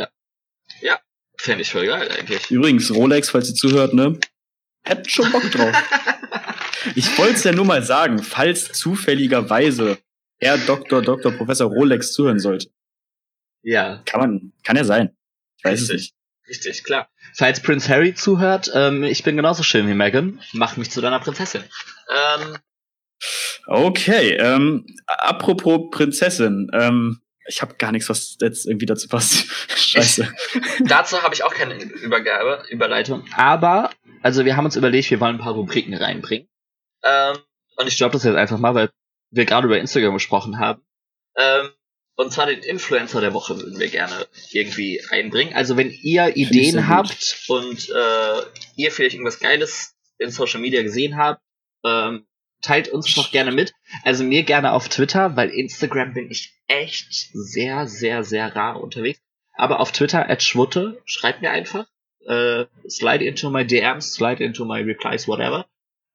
fände 1.38 1.62
ich 1.62 1.70
voll 1.70 1.86
geil 1.86 2.08
eigentlich. 2.18 2.50
Übrigens, 2.50 2.90
Rolex, 2.92 3.30
falls 3.30 3.50
ihr 3.50 3.54
zuhört, 3.54 3.94
ne? 3.94 4.18
Hätten 4.82 5.08
schon 5.08 5.30
Bock 5.30 5.48
drauf. 5.50 5.72
Ich 6.94 7.18
wollte 7.18 7.34
es 7.34 7.42
ja 7.44 7.52
nur 7.52 7.64
mal 7.64 7.82
sagen, 7.82 8.22
falls 8.22 8.72
zufälligerweise 8.72 9.98
Herr 10.38 10.56
Dr. 10.56 11.02
Dr. 11.02 11.32
Professor 11.32 11.68
Rolex 11.68 12.12
zuhören 12.12 12.38
sollte. 12.38 12.68
Ja, 13.68 14.00
Kann 14.04 14.20
man, 14.20 14.52
kann 14.62 14.76
ja 14.76 14.84
sein. 14.84 15.16
Ich 15.58 15.64
weiß 15.64 15.80
es 15.80 15.90
Richtig. 15.90 16.14
nicht. 16.46 16.48
richtig, 16.48 16.84
klar. 16.84 17.08
Falls 17.34 17.60
Prince 17.60 17.88
Harry 17.88 18.14
zuhört, 18.14 18.70
ähm, 18.72 19.02
ich 19.02 19.24
bin 19.24 19.36
genauso 19.36 19.64
schön 19.64 19.88
wie 19.88 19.94
Meghan, 19.94 20.40
mach 20.52 20.76
mich 20.76 20.92
zu 20.92 21.00
deiner 21.00 21.18
Prinzessin. 21.18 21.64
Ähm, 22.08 22.56
Okay, 23.66 24.34
ähm, 24.36 24.86
apropos 25.06 25.90
Prinzessin, 25.90 26.70
ähm, 26.72 27.20
ich 27.48 27.60
habe 27.62 27.74
gar 27.74 27.90
nichts, 27.90 28.08
was 28.08 28.36
jetzt 28.40 28.66
irgendwie 28.66 28.86
dazu 28.86 29.08
passt. 29.08 29.48
Scheiße. 29.76 30.32
dazu 30.84 31.20
habe 31.24 31.34
ich 31.34 31.42
auch 31.42 31.52
keine 31.52 31.74
Übergabe, 31.82 32.62
Überleitung. 32.70 33.24
Aber, 33.36 33.90
also 34.22 34.44
wir 34.44 34.56
haben 34.56 34.66
uns 34.66 34.76
überlegt, 34.76 35.10
wir 35.10 35.18
wollen 35.18 35.36
ein 35.36 35.40
paar 35.42 35.54
Rubriken 35.54 35.94
reinbringen. 35.94 36.48
Ähm, 37.02 37.38
und 37.76 37.88
ich 37.88 37.96
glaube 37.96 38.12
das 38.12 38.22
jetzt 38.22 38.36
einfach 38.36 38.58
mal, 38.58 38.76
weil 38.76 38.90
wir 39.32 39.44
gerade 39.44 39.66
über 39.66 39.78
Instagram 39.78 40.14
gesprochen 40.14 40.60
haben. 40.60 40.82
Ähm, 41.36 41.70
und 42.16 42.32
zwar 42.32 42.46
den 42.46 42.60
Influencer 42.60 43.20
der 43.20 43.34
Woche 43.34 43.56
würden 43.58 43.78
wir 43.78 43.88
gerne 43.88 44.26
irgendwie 44.50 45.00
einbringen. 45.10 45.54
Also 45.54 45.76
wenn 45.76 45.90
ihr 45.90 46.36
Ideen 46.36 46.76
gut. 46.76 46.88
habt 46.88 47.44
und 47.48 47.88
äh, 47.90 48.42
ihr 48.76 48.90
vielleicht 48.90 49.14
irgendwas 49.14 49.38
Geiles 49.38 49.94
in 50.18 50.30
Social 50.30 50.60
Media 50.60 50.82
gesehen 50.82 51.16
habt, 51.16 51.42
ähm, 51.84 52.26
teilt 52.62 52.88
uns 52.88 53.14
doch 53.14 53.30
gerne 53.30 53.52
mit. 53.52 53.74
Also 54.02 54.24
mir 54.24 54.42
gerne 54.42 54.72
auf 54.72 54.88
Twitter, 54.88 55.36
weil 55.36 55.50
Instagram 55.50 56.14
bin 56.14 56.30
ich 56.30 56.54
echt 56.66 57.28
sehr, 57.32 57.86
sehr, 57.86 58.24
sehr 58.24 58.56
rar 58.56 58.80
unterwegs. 58.82 59.20
Aber 59.54 59.80
auf 59.80 59.92
Twitter 59.92 60.28
at 60.28 60.42
Schwutte, 60.42 61.00
schreibt 61.04 61.42
mir 61.42 61.50
einfach. 61.50 61.86
Äh, 62.26 62.64
slide 62.88 63.24
into 63.24 63.50
my 63.50 63.64
DMs, 63.64 64.14
slide 64.14 64.42
into 64.42 64.64
my 64.64 64.80
replies, 64.80 65.28
whatever. 65.28 65.66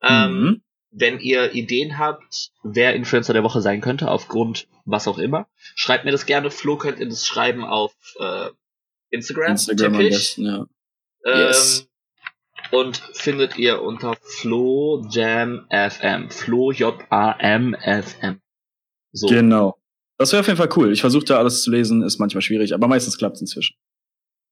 Ähm, 0.04 0.32
Mhm. 0.42 0.62
Wenn 0.92 1.20
ihr 1.20 1.54
Ideen 1.54 1.98
habt, 1.98 2.52
wer 2.64 2.94
Influencer 2.96 3.34
der 3.34 3.44
Woche 3.44 3.62
sein 3.62 3.82
könnte, 3.82 4.10
aufgrund 4.10 4.68
was 4.86 5.08
auch 5.08 5.18
immer, 5.18 5.48
schreibt 5.76 6.06
mir 6.06 6.12
das 6.12 6.26
gerne. 6.26 6.52
Flo 6.52 6.78
könnt 6.78 7.00
ihr 7.00 7.08
das 7.08 7.26
schreiben 7.26 7.64
auf 7.64 7.94
äh, 8.20 8.50
Instagram. 9.10 9.52
Instagram 9.52 9.96
am 9.96 10.00
besten, 10.00 10.46
ja. 10.46 10.66
Ähm, 11.26 11.40
Yes. 11.48 11.88
Und 12.72 12.98
findet 13.14 13.58
ihr 13.58 13.82
unter 13.82 14.16
Flo 14.22 15.06
Jam 15.10 15.68
FM. 15.70 16.30
Flo 16.30 16.72
J 16.72 16.96
A 17.10 17.34
M 17.40 17.74
F 17.74 18.16
M. 18.22 18.40
So. 19.12 19.28
Genau. 19.28 19.78
Das 20.18 20.32
wäre 20.32 20.40
auf 20.40 20.48
jeden 20.48 20.58
Fall 20.58 20.70
cool. 20.78 20.94
Ich 20.94 21.02
versuche 21.02 21.26
da 21.26 21.38
alles 21.38 21.64
zu 21.64 21.72
lesen, 21.72 22.02
ist 22.02 22.20
manchmal 22.20 22.42
schwierig, 22.42 22.74
aber 22.74 22.88
meistens 22.88 23.18
klappt 23.18 23.36
es 23.36 23.42
inzwischen. 23.42 23.76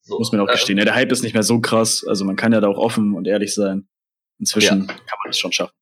so. 0.01 0.17
Muss 0.17 0.31
man 0.31 0.41
auch 0.41 0.48
Ähm, 0.48 0.53
gestehen. 0.53 0.77
Ja, 0.79 0.84
der 0.86 0.96
Hype 0.96 1.12
ist 1.12 1.22
nicht 1.24 1.34
mehr 1.34 1.43
so 1.43 1.62
krass, 1.62 2.03
also 2.05 2.25
man 2.25 2.36
kann 2.36 2.51
ja 2.51 2.60
da 2.60 2.67
auch 2.67 2.77
offen 2.77 3.13
und 3.13 3.25
ehrlich 3.27 3.53
sein. 3.53 3.88
Inzwischen 4.39 4.88
kann 4.88 5.19
man 5.24 5.29
es 5.29 5.38
schon 5.39 5.51
schaffen. 5.53 5.74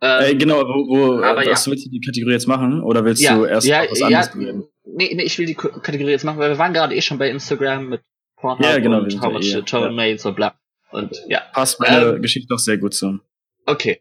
Ähm, 0.00 0.22
äh, 0.24 0.34
genau, 0.36 0.60
wo, 0.62 0.88
wo 0.88 1.22
aber 1.22 1.44
was 1.46 1.66
willst 1.68 1.86
du 1.86 1.90
die 1.90 2.00
Kategorie 2.00 2.32
jetzt 2.34 2.46
machen? 2.46 2.82
Oder 2.82 3.04
willst 3.04 3.22
ja, 3.22 3.36
du 3.36 3.44
erst 3.44 3.66
ja, 3.66 3.84
was 3.90 3.98
ja, 3.98 4.06
anderes 4.06 4.34
reden? 4.36 4.64
nee, 4.84 5.12
nee, 5.14 5.22
ich 5.24 5.38
will 5.38 5.46
die 5.46 5.54
Kategorie 5.54 6.10
jetzt 6.12 6.24
machen, 6.24 6.38
weil 6.38 6.50
wir 6.50 6.58
waren 6.58 6.72
gerade 6.72 6.94
eh 6.94 7.02
schon 7.02 7.18
bei 7.18 7.28
Instagram 7.30 7.88
mit 7.88 8.02
Pornhub 8.36 8.64
Ja, 8.64 8.78
genau, 8.78 8.98
und 8.98 9.20
How 9.20 9.24
ja 9.42 9.58
much 9.58 9.68
the 9.70 9.76
ja. 9.76 9.90
Mates 9.90 10.24
und 10.24 10.36
bla. 10.36 10.58
Und 10.90 11.22
ja, 11.28 11.40
Passt 11.52 11.80
meine 11.80 12.14
Ähm, 12.14 12.22
Geschichte 12.22 12.46
doch 12.48 12.58
sehr 12.58 12.78
gut 12.78 12.94
zu. 12.94 13.18
okay. 13.66 14.00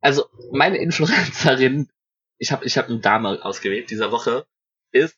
Also, 0.00 0.26
meine 0.50 0.78
Influencerin, 0.78 1.88
ich 2.38 2.50
habe 2.50 2.64
ich 2.64 2.76
hab 2.76 2.88
eine 2.88 2.98
Dame 2.98 3.44
ausgewählt 3.44 3.88
dieser 3.90 4.10
Woche, 4.10 4.46
ist 4.90 5.16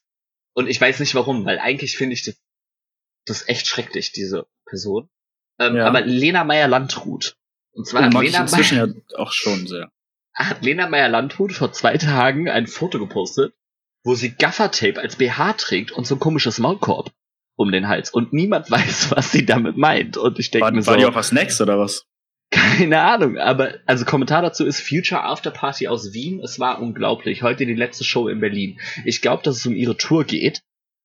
Und 0.53 0.69
ich 0.69 0.79
weiß 0.81 1.01
nicht 1.01 1.15
warum, 1.15 1.47
weil 1.47 1.59
eigentlich 1.59 1.97
finde 1.97 2.13
ich 2.13 2.25
das, 2.25 2.37
das 3.25 3.49
echt 3.49 3.67
schrecklich, 3.67 4.13
diese 4.13 4.47
Person. 4.67 5.09
Ähm, 5.59 5.77
Ja. 5.77 5.87
Aber 5.87 6.03
Lena 6.03 6.45
Meyer-Landrut. 6.45 7.35
Und 7.73 7.87
zwar 7.89 8.03
Oh, 8.07 8.11
mag 8.11 8.25
ich 8.25 8.33
Lena, 8.33 8.43
inzwischen 8.43 8.77
Meyer, 8.79 8.89
ja 8.89 9.19
auch 9.19 9.33
schon 9.33 9.67
sehr. 9.67 9.91
Hat 10.35 10.65
Lena 10.65 10.89
Meyer-Landrut 10.89 11.53
vor 11.53 11.73
zwei 11.73 11.97
Tagen 11.97 12.49
ein 12.49 12.67
Foto 12.67 12.99
gepostet, 12.99 13.55
wo 14.05 14.15
sie 14.15 14.35
Gaffertape 14.35 15.01
als 15.01 15.17
BH 15.17 15.55
trägt 15.55 15.93
und 15.93 16.07
so 16.07 16.17
ein 16.17 16.21
komisches 16.21 16.59
Maulkorb 16.59 17.11
um 17.57 17.71
den 17.71 17.89
Hals. 17.89 18.11
Und 18.11 18.33
niemand 18.33 18.71
weiß, 18.71 19.13
was 19.13 19.33
sie 19.33 19.47
damit 19.47 19.77
meint. 19.77 20.17
Und 20.17 20.39
ich 20.39 20.51
denke 20.51 20.65
War, 20.65 20.73
mir 20.73 20.87
war 20.87 20.95
so, 20.95 20.99
die 20.99 21.07
auch 21.07 21.15
was 21.15 21.29
Snacks 21.29 21.61
oder 21.61 21.79
was? 21.79 22.05
keine 22.51 23.01
Ahnung, 23.01 23.39
aber 23.39 23.75
also 23.87 24.05
Kommentar 24.05 24.43
dazu 24.43 24.65
ist 24.65 24.81
Future 24.81 25.23
After 25.25 25.51
Party 25.51 25.89
aus 25.89 26.13
Wien. 26.13 26.41
Es 26.41 26.61
war 26.61 26.81
unglaublich. 26.81 27.43
Heute 27.43 27.67
die 27.67 27.75
letzte 27.75 28.05
Show 28.05 28.29
in 28.29 28.39
Berlin. 28.39 28.79
Ich 29.05 29.23
glaube, 29.23 29.43
dass 29.43 29.57
es 29.57 29.67
um 29.67 29.75
ihre 29.75 29.97
Tour 29.97 30.25
geht. 30.25 30.61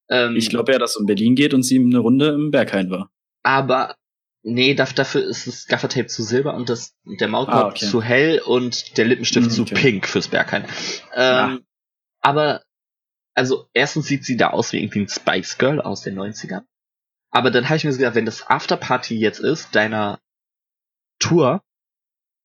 Ähm, 0.10 0.36
Ich 0.36 0.50
glaube 0.50 0.72
ja, 0.74 0.78
dass 0.78 0.92
es 0.92 0.98
um 0.98 1.06
Berlin 1.08 1.34
geht 1.36 1.54
und 1.56 1.64
sie 1.64 1.80
eine 1.80 2.00
Runde 2.00 2.30
im 2.30 2.52
Berghain 2.52 2.90
war. 2.92 3.10
aber 3.44 3.96
nee, 4.44 4.74
daf- 4.74 4.94
dafür 4.96 5.24
ist 5.24 5.48
das 5.48 5.66
Gaffertape 5.68 6.08
zu 6.08 6.24
silber 6.24 6.54
und 6.56 6.70
das 6.70 6.96
der 7.06 7.28
Maulkorb 7.28 7.56
Ah, 7.56 7.68
okay. 7.70 7.86
zu 7.86 8.02
hell 8.02 8.40
und 8.40 8.98
der 8.98 9.06
Lippenstift 9.06 9.48
Hm, 9.48 9.54
zu 9.54 9.62
okay. 9.64 9.76
pink 9.76 10.08
fürs 10.08 10.28
Berghain. 10.28 10.64
Ähm, 10.64 10.70
Ja. 11.16 11.58
Aber 12.22 12.64
also 13.36 13.70
erstens 13.74 14.08
sieht 14.08 14.26
sie 14.26 14.36
da 14.38 14.50
aus 14.50 14.74
wie 14.74 14.82
irgendwie 14.82 15.02
ein 15.02 15.08
Spice 15.08 15.58
Girl 15.58 15.80
aus 15.82 16.02
den 16.02 16.16
90ern. 16.20 16.64
Aber 17.32 17.52
dann 17.52 17.66
habe 17.70 17.78
ich 17.78 17.84
mir 17.84 17.92
so 17.94 17.98
gedacht, 18.00 18.16
wenn 18.16 18.26
das 18.26 18.48
Afterparty 18.48 19.18
jetzt 19.18 19.40
ist, 19.40 19.74
deiner 19.76 20.20
Tour, 21.20 21.64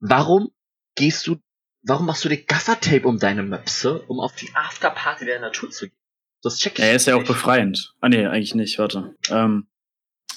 warum 0.00 0.50
gehst 0.96 1.26
du, 1.26 1.36
warum 1.82 2.06
machst 2.06 2.24
du 2.24 2.28
dir 2.28 2.44
Gaffertape 2.44 3.06
um 3.08 3.18
deine 3.18 3.42
Möpse, 3.42 4.02
um 4.02 4.20
auf 4.20 4.34
die 4.36 4.50
Afterparty 4.54 5.26
deiner 5.26 5.52
Tour 5.52 5.70
zu 5.70 5.88
gehen? 5.88 5.96
Das 6.42 6.58
check 6.58 6.78
ich 6.78 6.84
Er 6.84 6.94
ist 6.94 7.06
ja 7.06 7.16
auch 7.16 7.24
befreiend. 7.24 7.94
Ah 8.00 8.08
nee, 8.08 8.26
eigentlich 8.26 8.54
nicht, 8.54 8.78
warte. 8.78 9.16
Ähm, 9.30 9.66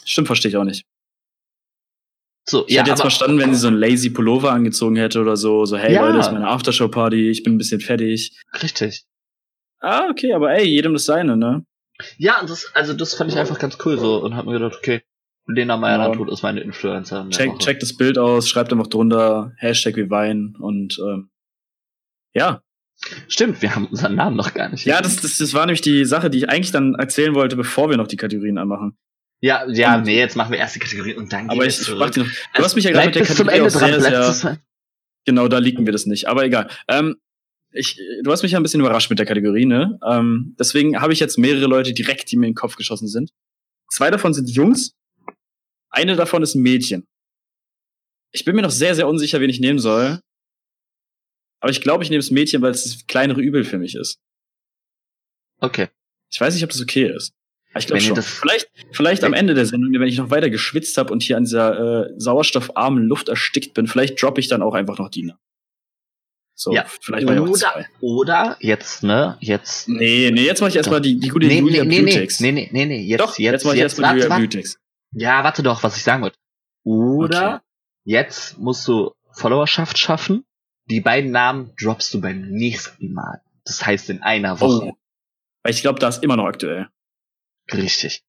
stimmt, 0.06 0.28
verstehe 0.28 0.50
ich 0.50 0.58
auch 0.58 0.64
nicht. 0.64 0.86
So, 2.50 2.66
Ich 2.68 2.78
hätte 2.78 2.90
jetzt 2.92 3.02
verstanden, 3.02 3.40
wenn 3.40 3.54
sie 3.54 3.60
so 3.60 3.68
einen 3.68 3.78
lazy 3.78 4.10
Pullover 4.10 4.52
angezogen 4.54 4.96
hätte 4.96 5.20
oder 5.20 5.36
so, 5.36 5.66
so, 5.66 5.78
hey 5.78 5.94
Ja. 5.94 6.06
Leute, 6.06 6.18
das 6.18 6.28
ist 6.28 6.34
meine 6.34 6.48
Aftershow-Party, 6.48 7.30
ich 7.30 7.44
bin 7.44 7.56
ein 7.56 7.58
bisschen 7.58 7.82
fertig. 7.82 8.32
Richtig. 8.64 9.04
Ah, 9.80 10.08
okay, 10.10 10.34
aber 10.34 10.52
ey, 10.54 10.66
jedem 10.66 10.94
das 10.94 11.06
seine, 11.06 11.36
ne? 11.36 11.66
Ja, 12.18 12.40
und 12.40 12.50
das, 12.50 12.72
also 12.74 12.94
das 12.94 13.16
fand 13.16 13.32
ich 13.32 13.38
einfach 13.38 13.60
ganz 13.60 13.78
cool 13.86 14.00
so 14.00 14.24
und 14.24 14.36
hab 14.36 14.46
mir 14.46 14.54
gedacht, 14.54 14.76
okay, 14.78 15.02
Lena 15.46 15.78
Meyer 15.78 15.98
Ja. 15.98 16.06
Landrut 16.08 16.32
ist 16.32 16.42
meine 16.42 16.62
Influencerin. 16.62 17.30
der 17.30 17.38
Check, 17.38 17.50
Woche. 17.50 17.58
check 17.60 17.80
das 17.80 17.96
Bild 17.98 18.18
aus, 18.18 18.48
schreibt 18.48 18.72
einfach 18.72 18.88
drunter, 18.88 19.52
Hashtag 19.58 19.96
wie 19.98 20.10
Wein 20.10 20.56
und 20.60 20.98
ähm, 21.00 21.30
ja. 22.34 22.62
Stimmt, 23.28 23.62
wir 23.62 23.76
haben 23.76 23.88
unseren 23.88 24.16
Namen 24.16 24.36
noch 24.36 24.54
gar 24.54 24.70
nicht. 24.70 24.86
Ja, 24.86 25.02
das, 25.02 25.18
das, 25.22 25.38
das 25.38 25.54
war 25.54 25.66
nämlich 25.66 25.82
die 25.82 26.06
Sache, 26.06 26.30
die 26.30 26.40
ich 26.40 26.50
eigentlich 26.50 26.72
dann 26.72 26.96
erzählen 26.96 27.36
wollte, 27.36 27.56
bevor 27.56 27.90
wir 27.90 27.98
noch 27.98 28.08
die 28.08 28.18
Kategorien 28.18 28.58
anmachen. 28.58 28.98
Ja, 29.42 29.68
ja, 29.70 29.98
Und- 29.98 30.04
nee, 30.04 30.18
jetzt 30.18 30.36
machen 30.36 30.52
wir 30.52 30.58
erst 30.60 30.76
die 30.76 30.80
Kategorie 30.80 31.16
und 31.16 31.32
dann 31.32 31.50
Aber 31.50 31.66
ich, 31.66 31.80
ich 31.80 31.86
zurück. 31.86 32.12
dich 32.12 32.24
noch, 32.24 32.32
du 32.56 32.64
hast 32.64 32.76
mich 32.76 32.86
ja 32.86 32.92
gerade 32.92 33.08
mit 33.08 33.16
der 33.16 33.26
Kategorie 33.26 33.62
auch 33.62 33.72
dran, 33.72 34.02
sehr, 34.02 34.34
sehr, 34.34 34.62
Genau, 35.26 35.48
da 35.48 35.58
liegen 35.58 35.86
wir 35.86 35.92
das 35.94 36.06
nicht. 36.06 36.28
Aber 36.28 36.46
egal. 36.46 36.70
Ähm, 36.88 37.18
ich, 37.72 38.00
du 38.24 38.32
hast 38.32 38.44
mich 38.44 38.54
ja 38.54 38.60
ein 38.60 38.64
bisschen 38.64 38.80
überrascht 38.80 39.10
mit 39.10 39.20
der 39.20 39.26
Kategorie, 39.26 39.66
ne? 39.66 40.00
Ähm, 40.08 40.56
deswegen 40.58 41.02
habe 41.02 41.12
ich 41.14 41.20
jetzt 41.20 41.38
mehrere 41.38 41.66
Leute 41.68 41.94
direkt, 41.94 42.32
die 42.32 42.38
mir 42.38 42.48
in 42.48 42.54
den 42.54 42.56
Kopf 42.56 42.76
geschossen 42.78 43.08
sind. 43.10 43.32
Zwei 43.92 44.10
davon 44.10 44.34
sind 44.34 44.50
Jungs. 44.50 44.94
Eine 45.90 46.16
davon 46.16 46.44
ist 46.44 46.56
ein 46.56 46.62
Mädchen. 46.62 47.06
Ich 48.32 48.46
bin 48.46 48.56
mir 48.56 48.62
noch 48.62 48.72
sehr, 48.72 48.96
sehr 48.96 49.08
unsicher, 49.08 49.42
wen 49.42 49.50
ich 49.50 49.60
nehmen 49.60 49.80
soll. 49.80 50.22
Aber 51.60 51.72
ich 51.72 51.82
glaube, 51.82 52.04
ich 52.04 52.10
nehme 52.10 52.20
das 52.22 52.32
Mädchen, 52.32 52.62
weil 52.62 52.72
es 52.72 52.84
das 52.84 53.08
kleinere 53.08 53.42
Übel 53.42 53.64
für 53.66 53.78
mich 53.80 53.96
ist. 53.96 54.20
Okay. 55.60 55.90
Ich 56.32 56.40
weiß 56.40 56.54
nicht, 56.54 56.64
ob 56.64 56.70
das 56.70 56.82
okay 56.82 57.12
ist. 57.14 57.34
Ich 57.76 57.86
glaube 57.88 58.02
schon. 58.02 58.16
das- 58.16 58.28
vielleicht, 58.28 58.70
vielleicht 58.92 59.24
am 59.24 59.34
Ende 59.34 59.54
der 59.54 59.66
Sendung, 59.66 59.92
wenn 59.94 60.08
ich 60.08 60.18
noch 60.18 60.30
weiter 60.32 60.50
geschwitzt 60.50 60.98
habe 60.98 61.12
und 61.14 61.22
hier 61.22 61.38
an 61.38 61.44
dieser 61.44 62.08
äh, 62.08 62.14
sauerstoffarmen 62.18 63.04
Luft 63.04 63.30
erstickt 63.30 63.74
bin, 63.74 63.88
vielleicht 63.88 64.22
droppe 64.22 64.40
ich 64.40 64.48
dann 64.48 64.62
auch 64.62 64.74
einfach 64.74 64.98
noch 64.98 65.10
Dina. 65.10 65.38
So, 66.56 66.72
Ja. 66.74 66.86
vielleicht 67.02 67.28
Oder, 67.30 67.54
zwei. 67.54 67.86
oder 68.02 68.58
jetzt, 68.62 69.04
ne, 69.04 69.38
jetzt. 69.42 69.88
Nee, 69.90 70.32
nee, 70.34 70.44
jetzt 70.46 70.60
mache 70.60 70.70
ich 70.72 70.76
erstmal 70.76 71.02
die, 71.02 71.20
die 71.20 71.28
gute 71.28 71.46
nee, 71.46 71.60
Julia 71.60 71.84
nee, 71.86 72.02
nee, 72.02 72.28
nee, 72.40 72.52
nee, 72.52 72.70
nee, 72.72 72.86
nee, 72.88 73.02
jetzt, 73.04 73.20
Doch, 73.22 73.38
jetzt, 73.38 73.40
jetzt, 73.54 73.66
mache 73.66 73.76
ich 73.76 73.82
erstmal 73.84 74.16
Julia 74.16 74.30
warte. 74.32 74.42
Beautex. 74.42 74.80
Ja, 75.12 75.44
warte 75.44 75.62
doch, 75.62 75.84
was 75.84 75.96
ich 75.98 76.04
sagen 76.04 76.24
wollte. 76.24 76.38
Oder 76.84 77.56
Okay. 77.56 77.64
jetzt 78.06 78.58
musst 78.58 78.88
du 78.88 79.12
Followerschaft 79.34 80.00
schaffen. 80.00 80.46
Die 80.90 81.02
beiden 81.02 81.30
Namen 81.32 81.74
droppst 81.80 82.12
du 82.16 82.22
beim 82.22 82.50
nächsten 82.50 83.14
Mal. 83.14 83.42
Das 83.66 83.86
heißt 83.86 84.10
in 84.10 84.24
einer 84.24 84.60
Woche. 84.60 84.86
Oh. 84.88 84.94
Weil 85.64 85.74
ich 85.74 85.82
glaube, 85.82 86.00
da 86.00 86.08
ist 86.08 86.24
immer 86.24 86.38
noch 86.38 86.46
aktuell. 86.46 86.88
Richtig. 87.74 88.24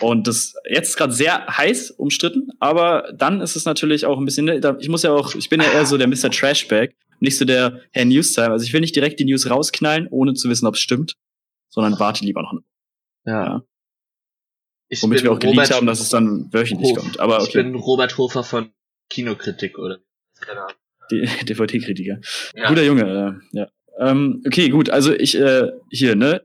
Und 0.00 0.26
das 0.26 0.54
jetzt 0.68 0.90
ist 0.90 0.96
gerade 0.96 1.12
sehr 1.12 1.46
heiß 1.46 1.92
umstritten, 1.92 2.48
aber 2.58 3.12
dann 3.16 3.40
ist 3.40 3.56
es 3.56 3.64
natürlich 3.64 4.06
auch 4.06 4.18
ein 4.18 4.24
bisschen, 4.24 4.46
ne, 4.46 4.76
ich 4.80 4.88
muss 4.88 5.02
ja 5.02 5.12
auch, 5.12 5.34
ich 5.34 5.48
bin 5.48 5.60
ja 5.60 5.70
eher 5.70 5.86
so 5.86 5.96
der 5.96 6.08
Mr. 6.08 6.30
Trashbag, 6.30 6.94
nicht 7.20 7.38
so 7.38 7.44
der 7.44 7.80
Herr 7.92 8.04
Newstime. 8.04 8.50
Also 8.50 8.64
ich 8.64 8.72
will 8.72 8.80
nicht 8.80 8.96
direkt 8.96 9.20
die 9.20 9.24
News 9.24 9.48
rausknallen, 9.48 10.08
ohne 10.10 10.34
zu 10.34 10.48
wissen, 10.48 10.66
ob 10.66 10.74
es 10.74 10.80
stimmt, 10.80 11.16
sondern 11.68 11.98
warte 12.00 12.24
lieber 12.24 12.42
noch, 12.42 12.54
Ja. 13.26 13.44
Ja. 13.44 13.62
Ich 14.88 15.02
womit 15.02 15.22
wir 15.22 15.32
auch 15.32 15.42
Robert 15.42 15.70
haben, 15.70 15.86
dass 15.86 16.00
es 16.00 16.10
dann 16.10 16.52
wöchentlich 16.52 16.90
Hof. 16.90 16.98
kommt. 16.98 17.20
Aber 17.20 17.38
Ich 17.38 17.48
okay, 17.48 17.62
bin 17.62 17.74
Robert 17.76 18.18
Hofer 18.18 18.44
von 18.44 18.72
Kinokritik, 19.08 19.78
oder? 19.78 20.00
Keine 20.40 20.62
Ahnung. 20.64 20.76
DVD-Kritiker. 21.10 22.20
Ja. 22.54 22.68
Guter 22.68 22.82
Junge, 22.82 23.40
äh, 23.52 23.58
ja. 23.58 23.68
Ähm, 23.98 24.42
okay, 24.46 24.68
gut, 24.68 24.90
also 24.90 25.12
ich, 25.14 25.34
äh, 25.38 25.70
hier, 25.90 26.16
ne? 26.16 26.44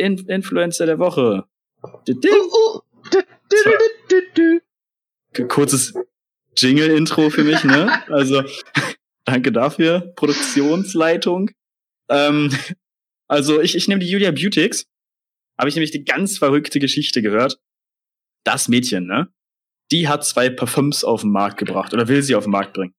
In 0.00 0.16
Influencer 0.28 0.86
der 0.86 0.98
Woche. 0.98 1.44
Kurzes 5.48 5.92
Jingle-Intro 6.56 7.28
für 7.28 7.44
mich, 7.44 7.62
ne? 7.64 8.02
Also, 8.08 8.42
danke 9.26 9.52
dafür, 9.52 10.14
Produktionsleitung. 10.16 11.50
Ähm, 12.08 12.50
also, 13.28 13.60
ich, 13.60 13.76
ich 13.76 13.88
nehme 13.88 14.00
die 14.00 14.08
Julia 14.08 14.30
Beautix. 14.30 14.86
Habe 15.58 15.68
ich 15.68 15.74
nämlich 15.74 15.90
die 15.90 16.04
ganz 16.04 16.38
verrückte 16.38 16.80
Geschichte 16.80 17.20
gehört. 17.20 17.60
Das 18.42 18.68
Mädchen, 18.68 19.06
ne? 19.06 19.28
Die 19.92 20.08
hat 20.08 20.24
zwei 20.24 20.48
Parfums 20.48 21.04
auf 21.04 21.20
den 21.20 21.30
Markt 21.30 21.58
gebracht 21.58 21.92
oder 21.92 22.08
will 22.08 22.22
sie 22.22 22.36
auf 22.36 22.44
den 22.44 22.52
Markt 22.52 22.72
bringen. 22.72 22.94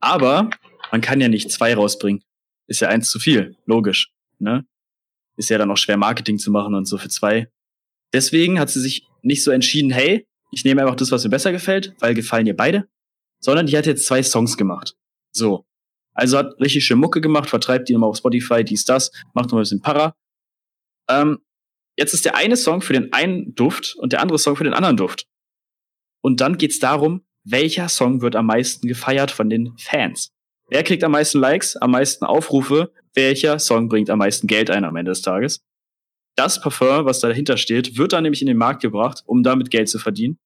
Aber 0.00 0.48
man 0.90 1.02
kann 1.02 1.20
ja 1.20 1.28
nicht 1.28 1.50
zwei 1.50 1.74
rausbringen. 1.74 2.22
Ist 2.68 2.80
ja 2.80 2.88
eins 2.88 3.10
zu 3.10 3.18
viel, 3.18 3.54
logisch, 3.66 4.14
ne? 4.38 4.64
Ist 5.36 5.50
ja 5.50 5.58
dann 5.58 5.70
auch 5.70 5.76
schwer 5.76 5.96
Marketing 5.96 6.38
zu 6.38 6.50
machen 6.50 6.74
und 6.74 6.86
so 6.86 6.98
für 6.98 7.08
zwei. 7.08 7.50
Deswegen 8.12 8.58
hat 8.58 8.70
sie 8.70 8.80
sich 8.80 9.06
nicht 9.22 9.42
so 9.42 9.50
entschieden, 9.50 9.90
hey, 9.90 10.26
ich 10.52 10.64
nehme 10.64 10.82
einfach 10.82 10.96
das, 10.96 11.10
was 11.10 11.24
mir 11.24 11.30
besser 11.30 11.52
gefällt, 11.52 11.94
weil 11.98 12.14
gefallen 12.14 12.46
ihr 12.46 12.56
beide, 12.56 12.88
sondern 13.40 13.66
die 13.66 13.76
hat 13.76 13.86
jetzt 13.86 14.06
zwei 14.06 14.22
Songs 14.22 14.56
gemacht. 14.56 14.96
So. 15.32 15.66
Also 16.14 16.38
hat 16.38 16.58
richtig 16.60 16.84
schön 16.84 16.98
Mucke 16.98 17.20
gemacht, 17.20 17.50
vertreibt 17.50 17.88
die 17.88 17.92
nochmal 17.92 18.08
auf 18.10 18.16
Spotify, 18.16 18.64
dies, 18.64 18.84
das, 18.84 19.10
macht 19.34 19.50
noch 19.50 19.58
ein 19.58 19.62
bisschen 19.62 19.82
Para. 19.82 20.16
Ähm, 21.10 21.40
jetzt 21.98 22.14
ist 22.14 22.24
der 22.24 22.36
eine 22.36 22.56
Song 22.56 22.80
für 22.80 22.94
den 22.94 23.12
einen 23.12 23.54
Duft 23.54 23.96
und 23.96 24.12
der 24.12 24.22
andere 24.22 24.38
Song 24.38 24.56
für 24.56 24.64
den 24.64 24.72
anderen 24.72 24.96
Duft. 24.96 25.26
Und 26.22 26.40
dann 26.40 26.56
geht's 26.56 26.78
darum, 26.78 27.26
welcher 27.44 27.88
Song 27.88 28.22
wird 28.22 28.34
am 28.34 28.46
meisten 28.46 28.88
gefeiert 28.88 29.30
von 29.30 29.50
den 29.50 29.76
Fans. 29.78 30.32
Wer 30.68 30.82
kriegt 30.82 31.04
am 31.04 31.12
meisten 31.12 31.38
Likes, 31.38 31.76
am 31.76 31.92
meisten 31.92 32.24
Aufrufe, 32.24 32.92
welcher 33.14 33.58
Song 33.58 33.88
bringt 33.88 34.10
am 34.10 34.18
meisten 34.18 34.46
Geld 34.46 34.68
ein 34.70 34.84
am 34.84 34.96
Ende 34.96 35.12
des 35.12 35.22
Tages. 35.22 35.60
Das 36.34 36.60
Parfum, 36.60 37.04
was 37.04 37.20
dahinter 37.20 37.56
steht, 37.56 37.96
wird 37.96 38.12
dann 38.12 38.24
nämlich 38.24 38.42
in 38.42 38.48
den 38.48 38.56
Markt 38.56 38.82
gebracht, 38.82 39.22
um 39.26 39.42
damit 39.42 39.70
Geld 39.70 39.88
zu 39.88 39.98
verdienen. 39.98 40.38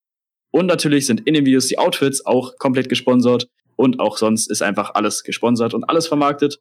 Und 0.52 0.66
natürlich 0.66 1.06
sind 1.06 1.26
in 1.26 1.34
den 1.34 1.46
Videos 1.46 1.66
die 1.66 1.78
Outfits 1.78 2.24
auch 2.26 2.56
komplett 2.58 2.88
gesponsert 2.88 3.48
und 3.76 3.98
auch 3.98 4.18
sonst 4.18 4.50
ist 4.50 4.62
einfach 4.62 4.94
alles 4.94 5.24
gesponsert 5.24 5.74
und 5.74 5.84
alles 5.84 6.06
vermarktet. 6.06 6.60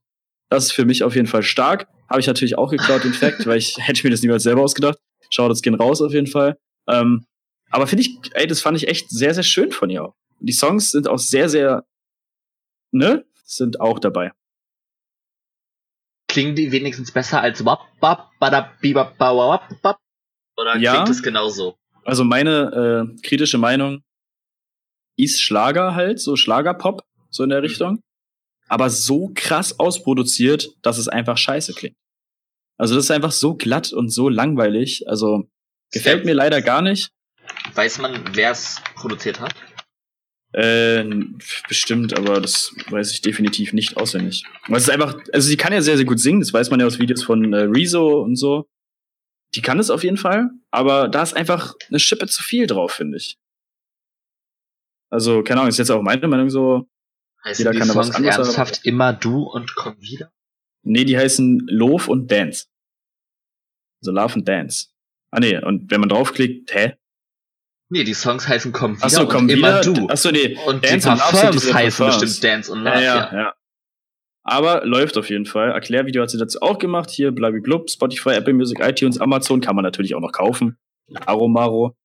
Das 0.49 0.65
ist 0.65 0.71
für 0.71 0.85
mich 0.85 1.03
auf 1.03 1.15
jeden 1.15 1.27
Fall 1.27 1.43
stark. 1.43 1.87
Habe 2.09 2.21
ich 2.21 2.27
natürlich 2.27 2.57
auch 2.57 2.71
geklaut, 2.71 3.03
den 3.03 3.13
Fact, 3.13 3.45
weil 3.45 3.57
ich 3.57 3.75
hätte 3.79 4.03
mir 4.03 4.11
das 4.11 4.21
niemals 4.21 4.43
selber 4.43 4.61
ausgedacht. 4.61 4.97
Schaut 5.29 5.51
das 5.51 5.61
gehen 5.61 5.75
raus 5.75 6.01
auf 6.01 6.13
jeden 6.13 6.27
Fall. 6.27 6.57
Ähm, 6.87 7.25
aber 7.69 7.85
finde 7.85 8.01
ich, 8.01 8.17
ey, 8.33 8.47
das 8.47 8.61
fand 8.61 8.77
ich 8.77 8.87
echt 8.87 9.09
sehr, 9.09 9.33
sehr 9.33 9.43
schön 9.43 9.71
von 9.71 9.89
ihr 9.89 10.05
auch. 10.05 10.15
Die 10.39 10.53
Songs 10.53 10.91
sind 10.91 11.07
auch 11.07 11.19
sehr, 11.19 11.49
sehr, 11.49 11.83
ne, 12.91 13.25
sind 13.49 13.81
auch 13.81 13.99
dabei. 13.99 14.31
Klingen 16.27 16.55
die 16.55 16.71
wenigstens 16.71 17.11
besser 17.11 17.41
als 17.41 17.65
wap, 17.65 17.87
wap, 17.99 18.29
badab, 18.39 18.79
bibab, 18.81 19.17
bauab, 19.17 19.63
wap? 19.81 19.97
Oder 20.57 20.77
Ja. 20.77 20.93
klingt 20.93 21.09
es 21.09 21.23
genauso? 21.23 21.77
Also 22.05 22.23
meine 22.23 23.15
äh, 23.17 23.21
kritische 23.21 23.57
Meinung 23.57 24.03
ist 25.17 25.41
Schlager 25.41 25.95
halt, 25.95 26.19
so 26.19 26.35
Schlagerpop, 26.35 27.03
so 27.29 27.43
in 27.43 27.49
der 27.49 27.63
Richtung. 27.63 28.01
Aber 28.67 28.89
so 28.91 29.31
krass 29.33 29.79
ausproduziert, 29.79 30.69
dass 30.83 30.97
es 30.99 31.07
einfach 31.07 31.37
scheiße 31.37 31.73
klingt. 31.73 31.97
Also 32.77 32.95
das 32.95 33.05
ist 33.05 33.11
einfach 33.11 33.31
so 33.31 33.55
glatt 33.55 33.91
und 33.91 34.09
so 34.09 34.29
langweilig. 34.29 35.03
Also 35.07 35.49
gefällt 35.91 36.23
mir 36.25 36.33
leider 36.33 36.61
gar 36.61 36.81
nicht. 36.83 37.09
Weiß 37.73 37.97
man, 37.97 38.35
wer 38.35 38.51
es 38.51 38.79
produziert 38.95 39.39
hat? 39.39 39.53
Äh, 40.51 41.05
bestimmt, 41.67 42.17
aber 42.17 42.41
das 42.41 42.73
weiß 42.89 43.11
ich 43.11 43.21
definitiv 43.21 43.71
nicht 43.73 43.97
auswendig. 43.97 44.43
Weil 44.67 44.77
es 44.77 44.83
ist 44.83 44.89
einfach, 44.89 45.15
also 45.31 45.47
sie 45.47 45.57
kann 45.57 45.73
ja 45.73 45.81
sehr, 45.81 45.95
sehr 45.95 46.07
gut 46.07 46.19
singen, 46.19 46.39
das 46.39 46.53
weiß 46.53 46.71
man 46.71 46.79
ja 46.79 46.87
aus 46.87 46.97
Videos 46.97 47.23
von 47.23 47.53
äh, 47.53 47.67
Rezo 47.69 48.21
und 48.21 48.35
so. 48.35 48.67
Die 49.55 49.61
kann 49.61 49.79
es 49.79 49.89
auf 49.89 50.03
jeden 50.03 50.17
Fall, 50.17 50.49
aber 50.71 51.07
da 51.07 51.21
ist 51.21 51.35
einfach 51.35 51.75
eine 51.89 51.99
Schippe 51.99 52.27
zu 52.27 52.41
viel 52.43 52.67
drauf, 52.67 52.93
finde 52.93 53.17
ich. 53.17 53.37
Also, 55.11 55.43
keine 55.43 55.61
Ahnung, 55.61 55.69
ist 55.69 55.79
jetzt 55.79 55.91
auch 55.91 56.01
meine 56.01 56.27
Meinung 56.27 56.49
so. 56.49 56.87
Heißen 57.43 57.63
Jeder 57.63 57.71
die 57.71 57.79
kann 57.79 57.87
Songs 57.87 58.07
da 58.07 58.09
was 58.09 58.15
anderes 58.15 58.37
ernsthaft 58.37 58.85
immer 58.85 59.13
du 59.13 59.43
und 59.43 59.73
komm 59.75 59.99
wieder? 60.01 60.31
Nee, 60.83 61.05
die 61.05 61.17
heißen 61.17 61.67
Love 61.67 62.11
und 62.11 62.29
Dance. 62.31 62.65
Also 64.01 64.11
Love 64.11 64.35
and 64.35 64.47
Dance. 64.47 64.87
Ah 65.31 65.39
nee, 65.39 65.57
und 65.57 65.89
wenn 65.91 65.99
man 65.99 66.09
draufklickt, 66.09 66.73
hä? 66.73 66.95
Nee, 67.91 68.03
die 68.03 68.13
Songs 68.13 68.48
heißen 68.48 68.72
Komm 68.72 68.96
wieder 68.96 69.05
Achso, 69.05 69.27
komm 69.27 69.43
und 69.43 69.50
wieder. 69.50 69.81
immer 69.81 69.81
du. 69.81 70.08
Achso, 70.08 70.31
nee. 70.31 70.58
Und 70.67 70.86
Dance 70.86 71.10
die 71.10 71.15
Parfums 71.15 71.74
heißen 71.74 72.05
bestimmt 72.05 72.43
Dance 72.43 72.72
und 72.72 72.84
Love. 72.84 72.96
Ja, 72.96 73.01
ja, 73.01 73.34
ja. 73.34 73.53
Aber 74.43 74.86
läuft 74.86 75.17
auf 75.17 75.29
jeden 75.29 75.46
Fall. 75.46 75.72
Erklärvideo 75.72 76.22
hat 76.22 76.29
sie 76.29 76.38
dazu 76.38 76.62
auch 76.62 76.77
gemacht. 76.77 77.10
Hier, 77.10 77.31
blub, 77.31 77.89
Spotify, 77.89 78.31
Apple 78.31 78.53
Music, 78.53 78.79
iTunes, 78.79 79.19
Amazon 79.19 79.62
kann 79.62 79.75
man 79.75 79.84
natürlich 79.84 80.15
auch 80.15 80.22
noch 80.22 80.31
kaufen. 80.31 80.77
Aromaro. 81.25 81.96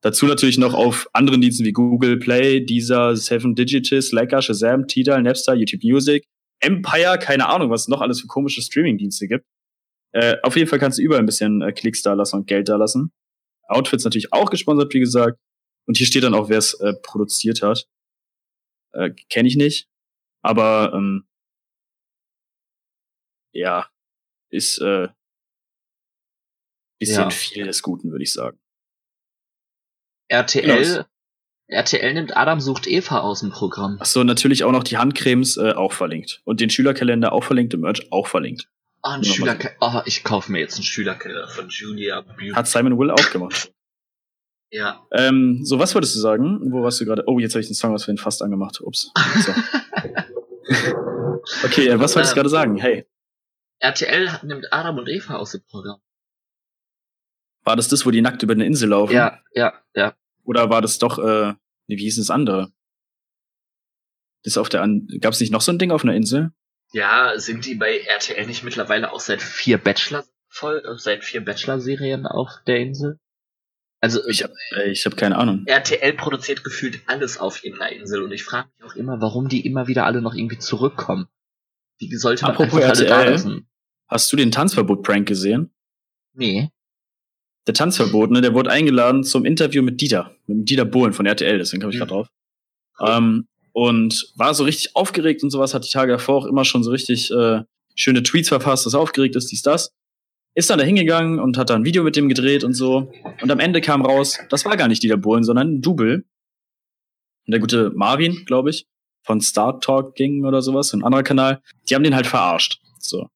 Dazu 0.00 0.26
natürlich 0.26 0.58
noch 0.58 0.74
auf 0.74 1.08
anderen 1.12 1.40
Diensten 1.40 1.64
wie 1.64 1.72
Google 1.72 2.18
Play, 2.18 2.60
Deezer, 2.60 3.16
Seven 3.16 3.54
Digital, 3.54 4.02
Slacker, 4.02 4.42
Shazam, 4.42 4.86
Tidal, 4.86 5.22
Napster, 5.22 5.54
YouTube 5.54 5.82
Music, 5.82 6.24
Empire, 6.60 7.18
keine 7.18 7.48
Ahnung, 7.48 7.70
was 7.70 7.82
es 7.82 7.88
noch 7.88 8.00
alles 8.00 8.20
für 8.20 8.26
komische 8.26 8.60
Streaming-Dienste 8.60 9.28
gibt. 9.28 9.46
Äh, 10.12 10.36
auf 10.42 10.56
jeden 10.56 10.68
Fall 10.68 10.78
kannst 10.78 10.98
du 10.98 11.02
überall 11.02 11.20
ein 11.22 11.26
bisschen 11.26 11.62
äh, 11.62 11.72
Klicks 11.72 12.02
da 12.02 12.12
lassen 12.12 12.36
und 12.36 12.46
Geld 12.46 12.68
da 12.68 12.76
lassen. 12.76 13.12
Outfits 13.68 14.04
natürlich 14.04 14.32
auch 14.32 14.50
gesponsert, 14.50 14.92
wie 14.94 15.00
gesagt. 15.00 15.38
Und 15.86 15.96
hier 15.96 16.06
steht 16.06 16.24
dann 16.24 16.34
auch, 16.34 16.48
wer 16.48 16.58
es 16.58 16.74
äh, 16.80 16.94
produziert 17.02 17.62
hat. 17.62 17.88
Äh, 18.92 19.10
Kenne 19.28 19.48
ich 19.48 19.56
nicht. 19.56 19.88
Aber 20.42 20.92
ähm, 20.94 21.26
ja, 23.52 23.88
ist 24.50 24.78
äh, 24.78 25.08
bisschen 26.98 27.22
ja. 27.22 27.30
viel 27.30 27.66
des 27.66 27.82
Guten, 27.82 28.10
würde 28.10 28.24
ich 28.24 28.32
sagen. 28.32 28.58
RTL, 30.28 30.82
genau. 30.82 31.04
RTL 31.68 32.14
nimmt 32.14 32.36
Adam 32.36 32.60
sucht 32.60 32.86
Eva 32.86 33.20
aus 33.20 33.40
dem 33.40 33.50
Programm. 33.50 33.98
Achso, 34.00 34.24
natürlich 34.24 34.64
auch 34.64 34.72
noch 34.72 34.84
die 34.84 34.96
Handcremes 34.96 35.56
äh, 35.56 35.72
auch 35.72 35.92
verlinkt. 35.92 36.42
Und 36.44 36.60
den 36.60 36.70
Schülerkalender 36.70 37.32
auch 37.32 37.44
verlinkt, 37.44 37.74
im 37.74 37.80
Merch 37.80 38.10
auch 38.12 38.26
verlinkt. 38.26 38.68
Ah, 39.06 39.16
ein 39.16 39.24
Schülerkalender. 39.24 39.76
Oh, 39.82 40.00
ich 40.06 40.24
kaufe 40.24 40.50
mir 40.50 40.60
jetzt 40.60 40.76
einen 40.76 40.84
Schülerkalender 40.84 41.46
von 41.48 41.68
Julia 41.68 42.22
Beauty. 42.22 42.52
Hat 42.52 42.66
Simon 42.66 42.98
Will 42.98 43.10
auch 43.10 43.30
gemacht. 43.30 43.70
ja. 44.70 45.06
Ähm, 45.12 45.60
so, 45.62 45.78
was 45.78 45.94
wolltest 45.94 46.16
du 46.16 46.20
sagen? 46.20 46.72
Wo 46.72 46.82
warst 46.82 47.02
du 47.02 47.04
gerade? 47.04 47.22
Oh, 47.26 47.38
jetzt 47.38 47.52
habe 47.54 47.60
ich 47.60 47.66
den 47.66 47.74
Song 47.74 47.92
aus 47.92 48.08
Wen 48.08 48.16
fast 48.16 48.40
angemacht. 48.40 48.80
Ups. 48.80 49.12
So. 49.40 49.52
okay, 51.64 51.88
äh, 51.88 52.00
was 52.00 52.16
wolltest 52.16 52.32
du 52.32 52.36
gerade 52.36 52.48
sagen? 52.48 52.78
Hey. 52.78 53.06
RTL 53.78 54.40
nimmt 54.42 54.72
Adam 54.72 54.96
und 54.96 55.06
Eva 55.10 55.36
aus 55.36 55.52
dem 55.52 55.60
Programm. 55.68 56.00
War 57.64 57.76
das 57.76 57.88
das, 57.88 58.06
wo 58.06 58.10
die 58.10 58.22
nackt 58.22 58.42
über 58.42 58.54
eine 58.54 58.64
Insel 58.64 58.88
laufen? 58.88 59.12
Ja, 59.12 59.38
ja, 59.52 59.74
ja. 59.94 60.16
Oder 60.44 60.70
war 60.70 60.80
das 60.80 60.98
doch, 60.98 61.18
äh, 61.18 61.52
wie 61.88 61.96
hieß 61.96 62.16
das 62.16 62.30
andere? 62.30 62.72
Das 64.44 64.56
auf 64.56 64.70
der, 64.70 64.80
An 64.80 65.06
gab 65.20 65.34
es 65.34 65.40
nicht 65.40 65.52
noch 65.52 65.60
so 65.60 65.72
ein 65.72 65.78
Ding 65.78 65.90
auf 65.90 66.04
einer 66.04 66.14
Insel? 66.14 66.52
Ja, 66.94 67.36
sind 67.40 67.66
die 67.66 67.74
bei 67.74 67.98
RTL 67.98 68.46
nicht 68.46 68.62
mittlerweile 68.62 69.12
auch 69.12 69.18
seit 69.18 69.42
vier 69.42 69.78
Bachelor 69.78 70.24
voll, 70.48 70.80
äh, 70.86 70.96
seit 70.96 71.24
vier 71.24 71.44
Bachelor-Serien 71.44 72.24
auf 72.24 72.50
der 72.68 72.78
Insel? 72.78 73.18
Also 74.00 74.24
ich 74.28 74.44
habe 74.44 74.54
äh, 74.76 74.92
ich 74.92 75.04
hab 75.04 75.16
keine 75.16 75.36
Ahnung. 75.36 75.64
RTL 75.66 76.12
produziert 76.12 76.62
gefühlt 76.62 77.00
alles 77.06 77.36
auf 77.36 77.64
irgendeiner 77.64 77.96
Insel 77.96 78.22
und 78.22 78.30
ich 78.30 78.44
frage 78.44 78.68
mich 78.76 78.88
auch 78.88 78.94
immer, 78.94 79.20
warum 79.20 79.48
die 79.48 79.66
immer 79.66 79.88
wieder 79.88 80.06
alle 80.06 80.22
noch 80.22 80.34
irgendwie 80.34 80.58
zurückkommen. 80.58 81.26
Wie 81.98 82.14
sollte 82.14 82.44
man 82.44 82.52
Apropos 82.52 82.80
RTL, 82.80 83.12
alle 83.12 83.24
da 83.24 83.30
lassen? 83.30 83.68
Hast 84.06 84.32
du 84.32 84.36
den 84.36 84.52
Tanzverbot-Prank 84.52 85.26
gesehen? 85.26 85.74
Nee. 86.32 86.70
Der 87.66 87.74
Tanzverbot, 87.74 88.30
ne, 88.30 88.40
der 88.40 88.54
wurde 88.54 88.70
eingeladen 88.70 89.24
zum 89.24 89.44
Interview 89.44 89.82
mit 89.82 90.00
Dieter, 90.00 90.36
mit 90.46 90.70
Dieter 90.70 90.84
Bohlen 90.84 91.12
von 91.12 91.26
RTL, 91.26 91.58
deswegen 91.58 91.80
komme 91.80 91.92
ich 91.92 91.98
gerade 91.98 92.10
drauf. 92.10 92.28
Ähm, 93.00 93.48
und 93.74 94.32
war 94.36 94.54
so 94.54 94.64
richtig 94.64 94.94
aufgeregt 94.94 95.42
und 95.42 95.50
sowas, 95.50 95.74
hat 95.74 95.84
die 95.84 95.90
Tage 95.90 96.12
davor 96.12 96.36
auch 96.36 96.46
immer 96.46 96.64
schon 96.64 96.84
so 96.84 96.92
richtig 96.92 97.30
äh, 97.32 97.62
schöne 97.96 98.22
Tweets 98.22 98.48
verfasst, 98.48 98.86
dass 98.86 98.94
er 98.94 99.00
aufgeregt 99.00 99.34
ist, 99.36 99.50
dies, 99.50 99.62
das. 99.62 99.92
Ist 100.54 100.70
dann 100.70 100.78
da 100.78 100.84
hingegangen 100.84 101.40
und 101.40 101.58
hat 101.58 101.70
dann 101.70 101.82
ein 101.82 101.84
Video 101.84 102.04
mit 102.04 102.14
dem 102.14 102.28
gedreht 102.28 102.62
und 102.62 102.74
so. 102.74 103.12
Und 103.42 103.50
am 103.50 103.58
Ende 103.58 103.80
kam 103.80 104.06
raus, 104.06 104.38
das 104.48 104.64
war 104.64 104.76
gar 104.76 104.86
nicht 104.86 105.02
Dieter 105.02 105.16
Bohlen, 105.16 105.42
sondern 105.42 105.68
ein 105.68 105.82
Double. 105.82 106.24
Der 107.48 107.58
gute 107.58 107.90
Marvin, 107.90 108.44
glaube 108.46 108.70
ich, 108.70 108.86
von 109.24 109.40
Star 109.40 109.80
Talk 109.80 110.14
ging 110.14 110.44
oder 110.44 110.62
sowas, 110.62 110.92
ein 110.92 111.02
anderer 111.02 111.24
Kanal. 111.24 111.60
Die 111.88 111.96
haben 111.96 112.04
den 112.04 112.14
halt 112.14 112.28
verarscht. 112.28 112.80
So. 113.00 113.26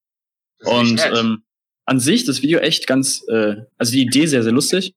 Und 0.61 1.05
ähm, 1.17 1.43
an 1.85 1.99
sich 1.99 2.25
das 2.25 2.43
Video 2.43 2.61
echt 2.61 2.87
ganz, 2.87 3.27
äh, 3.27 3.57
also 3.77 3.91
die 3.91 4.03
Idee 4.03 4.27
sehr, 4.27 4.45
sehr 4.45 4.53
lustig. 4.53 4.95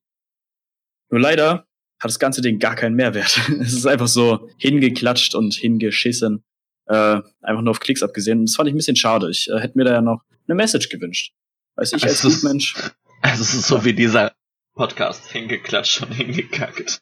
Nur 1.10 1.20
leider 1.20 1.66
hat 2.02 2.08
das 2.08 2.18
ganze 2.18 2.42
Ding 2.42 2.58
gar 2.58 2.74
keinen 2.74 2.96
Mehrwert. 2.96 3.40
es 3.60 3.72
ist 3.72 3.86
einfach 3.86 4.08
so 4.08 4.50
hingeklatscht 4.58 5.36
und 5.36 5.54
hingeschissen. 5.54 6.42
Äh, 6.86 7.20
einfach 7.40 7.62
nur 7.62 7.70
auf 7.70 7.80
Klicks 7.80 8.02
abgesehen. 8.02 8.40
Und 8.40 8.48
das 8.48 8.56
fand 8.56 8.68
ich 8.68 8.74
ein 8.74 8.76
bisschen 8.76 8.96
schade. 8.96 9.30
Ich 9.30 9.48
äh, 9.48 9.60
hätte 9.60 9.78
mir 9.78 9.84
da 9.84 9.92
ja 9.92 10.02
noch 10.02 10.22
eine 10.48 10.56
Message 10.56 10.88
gewünscht. 10.88 11.32
Weiß 11.76 11.92
ich 11.92 12.02
als 12.02 12.24
also 12.24 12.46
Mensch. 12.46 12.74
Also 13.24 13.42
es 13.42 13.54
ist 13.54 13.68
so 13.68 13.84
wie 13.84 13.92
dieser 13.92 14.32
Podcast, 14.74 15.30
hingeklatscht 15.30 16.02
und 16.02 16.10
hingekackt. 16.10 17.00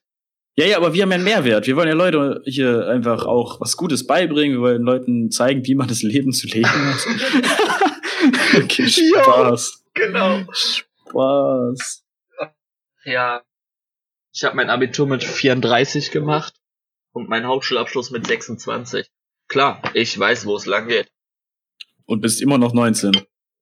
Ja, 0.54 0.66
ja, 0.66 0.76
aber 0.76 0.92
wir 0.92 1.00
haben 1.00 1.12
ja 1.12 1.14
einen 1.14 1.24
Mehrwert. 1.24 1.66
Wir 1.66 1.76
wollen 1.76 1.88
ja 1.88 1.94
Leute 1.94 2.42
hier 2.44 2.88
einfach 2.88 3.24
auch 3.24 3.58
was 3.62 3.78
Gutes 3.78 4.06
beibringen. 4.06 4.58
Wir 4.58 4.60
wollen 4.60 4.82
Leuten 4.82 5.30
zeigen, 5.30 5.66
wie 5.66 5.74
man 5.74 5.88
das 5.88 6.02
Leben 6.02 6.32
zu 6.32 6.46
leben 6.46 6.68
hat. 6.68 7.06
okay, 8.62 8.86
Spaß. 8.86 9.82
Ja, 9.96 10.06
genau. 10.06 10.44
Spaß. 10.52 12.04
Ja, 13.06 13.40
ich 14.32 14.44
habe 14.44 14.56
mein 14.56 14.70
Abitur 14.70 15.06
mit 15.06 15.24
34 15.24 16.10
gemacht 16.10 16.54
und 17.12 17.28
meinen 17.28 17.46
Hauptschulabschluss 17.46 18.10
mit 18.10 18.26
26. 18.26 19.08
Klar, 19.48 19.82
ich 19.94 20.16
weiß, 20.18 20.46
wo 20.46 20.56
es 20.56 20.66
lang 20.66 20.88
geht. 20.88 21.10
Und 22.06 22.20
bist 22.20 22.40
immer 22.40 22.58
noch 22.58 22.72
19. 22.72 23.12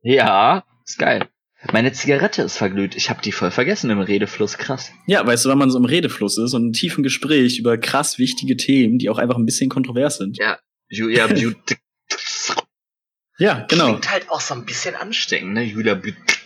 Ja, 0.03 0.65
ist 0.85 0.99
geil. 0.99 1.29
Meine 1.73 1.93
Zigarette 1.93 2.43
ist 2.43 2.57
verglüht. 2.57 2.95
Ich 2.95 3.11
habe 3.11 3.21
die 3.21 3.33
voll 3.33 3.51
vergessen 3.51 3.91
im 3.91 4.01
Redefluss. 4.01 4.59
Krass. 4.59 4.93
Ja, 5.07 5.27
weißt 5.27 5.45
du, 5.45 5.49
wenn 5.49 5.59
man 5.59 5.71
so 5.71 5.79
im 5.79 5.87
Redefluss 5.87 6.39
ist 6.39 6.55
und 6.55 6.67
in 6.67 6.73
tiefen 6.73 7.03
Gespräch 7.03 7.59
über 7.59 7.79
krass 7.79 8.19
wichtige 8.19 8.57
Themen, 8.57 8.99
die 8.99 9.11
auch 9.11 9.19
einfach 9.19 9.37
ein 9.37 9.45
bisschen 9.45 9.69
kontrovers 9.69 10.19
sind. 10.19 10.39
Ja, 10.39 10.59
Julia 10.89 11.27
Beauty. 11.27 11.77
ja, 13.39 13.67
genau. 13.69 13.89
Klingt 13.89 14.11
halt 14.11 14.31
auch 14.31 14.41
so 14.41 14.55
ein 14.55 14.65
bisschen 14.65 14.95
ansteckend, 14.95 15.53
ne? 15.53 15.65
Julia 15.65 15.95
Beauty. 15.95 16.38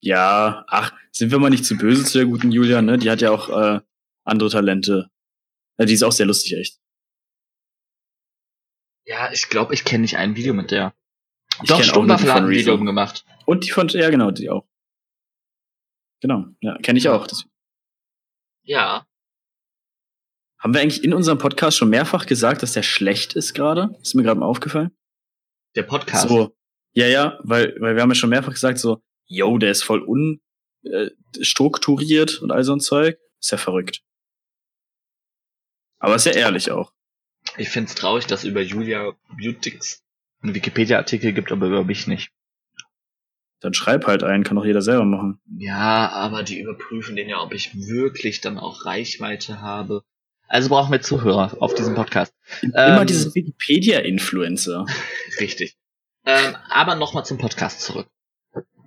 Ja, 0.00 0.64
ach, 0.68 0.92
sind 1.10 1.30
wir 1.30 1.38
mal 1.38 1.50
nicht 1.50 1.64
zu 1.64 1.76
böse 1.76 2.04
zu 2.04 2.18
der 2.18 2.26
guten 2.26 2.52
Julia, 2.52 2.82
ne? 2.82 2.98
Die 2.98 3.10
hat 3.10 3.20
ja 3.20 3.30
auch 3.30 3.48
äh, 3.48 3.80
andere 4.24 4.50
Talente. 4.50 5.10
Ja, 5.78 5.86
die 5.86 5.94
ist 5.94 6.02
auch 6.02 6.12
sehr 6.12 6.26
lustig, 6.26 6.54
echt. 6.54 6.80
Ja, 9.06 9.32
ich 9.32 9.48
glaube, 9.48 9.74
ich 9.74 9.84
kenne 9.84 10.02
nicht 10.02 10.16
ein 10.16 10.36
Video 10.36 10.54
mit 10.54 10.70
der. 10.70 10.94
Ich 11.62 11.68
Doch, 11.68 11.82
Sturmwaffel 11.82 12.32
hat 12.32 12.42
ein 12.42 12.50
Video 12.50 12.78
gemacht. 12.78 13.24
Und 13.46 13.64
die 13.64 13.70
von, 13.70 13.88
ja 13.88 14.10
genau, 14.10 14.30
die 14.30 14.50
auch. 14.50 14.68
Genau, 16.20 16.46
ja, 16.60 16.76
kenne 16.78 16.98
ich 16.98 17.08
auch. 17.08 17.26
Das. 17.26 17.44
Ja. 18.64 19.06
Haben 20.60 20.74
wir 20.74 20.80
eigentlich 20.80 21.02
in 21.04 21.14
unserem 21.14 21.38
Podcast 21.38 21.76
schon 21.76 21.88
mehrfach 21.88 22.26
gesagt, 22.26 22.62
dass 22.62 22.72
der 22.72 22.82
schlecht 22.82 23.34
ist 23.34 23.54
gerade? 23.54 23.96
Ist 24.02 24.14
mir 24.14 24.24
gerade 24.24 24.40
mal 24.40 24.46
aufgefallen. 24.46 24.96
Der 25.74 25.84
Podcast? 25.84 26.28
So, 26.28 26.56
ja, 26.92 27.06
ja, 27.06 27.38
weil, 27.42 27.76
weil 27.80 27.94
wir 27.94 28.02
haben 28.02 28.10
ja 28.10 28.14
schon 28.14 28.30
mehrfach 28.30 28.52
gesagt, 28.52 28.78
so, 28.78 29.02
yo, 29.28 29.58
der 29.58 29.70
ist 29.70 29.84
voll 29.84 30.00
unstrukturiert 30.82 32.38
äh, 32.38 32.42
und 32.42 32.50
all 32.50 32.64
so 32.64 32.74
ein 32.74 32.80
Zeug. 32.80 33.18
Ist 33.40 33.52
ja 33.52 33.58
verrückt. 33.58 34.02
Aber 36.00 36.16
ist 36.16 36.26
ja 36.26 36.32
ehrlich 36.32 36.70
auch. 36.70 36.92
Ich 37.56 37.68
find's 37.68 37.94
traurig, 37.94 38.26
dass 38.26 38.44
über 38.44 38.60
Julia 38.60 39.12
Beautix 39.36 40.02
einen 40.42 40.54
Wikipedia-Artikel 40.54 41.32
gibt, 41.32 41.52
aber 41.52 41.66
über 41.66 41.84
mich 41.84 42.06
nicht. 42.06 42.30
Dann 43.60 43.74
schreib 43.74 44.06
halt 44.06 44.22
einen, 44.22 44.44
kann 44.44 44.56
doch 44.56 44.64
jeder 44.64 44.82
selber 44.82 45.04
machen. 45.04 45.40
Ja, 45.58 46.10
aber 46.10 46.44
die 46.44 46.60
überprüfen 46.60 47.16
den 47.16 47.28
ja, 47.28 47.42
ob 47.42 47.52
ich 47.52 47.74
wirklich 47.74 48.40
dann 48.40 48.58
auch 48.58 48.84
Reichweite 48.84 49.60
habe. 49.60 50.04
Also 50.46 50.68
brauchen 50.68 50.92
wir 50.92 51.00
Zuhörer 51.00 51.56
auf 51.60 51.74
diesem 51.74 51.94
Podcast. 51.94 52.32
Immer 52.62 53.00
ähm, 53.00 53.06
diese 53.06 53.34
Wikipedia-Influencer. 53.34 54.86
Richtig. 55.40 55.76
Ähm, 56.24 56.56
aber 56.68 56.94
nochmal 56.94 57.24
zum 57.24 57.38
Podcast 57.38 57.80
zurück. 57.80 58.08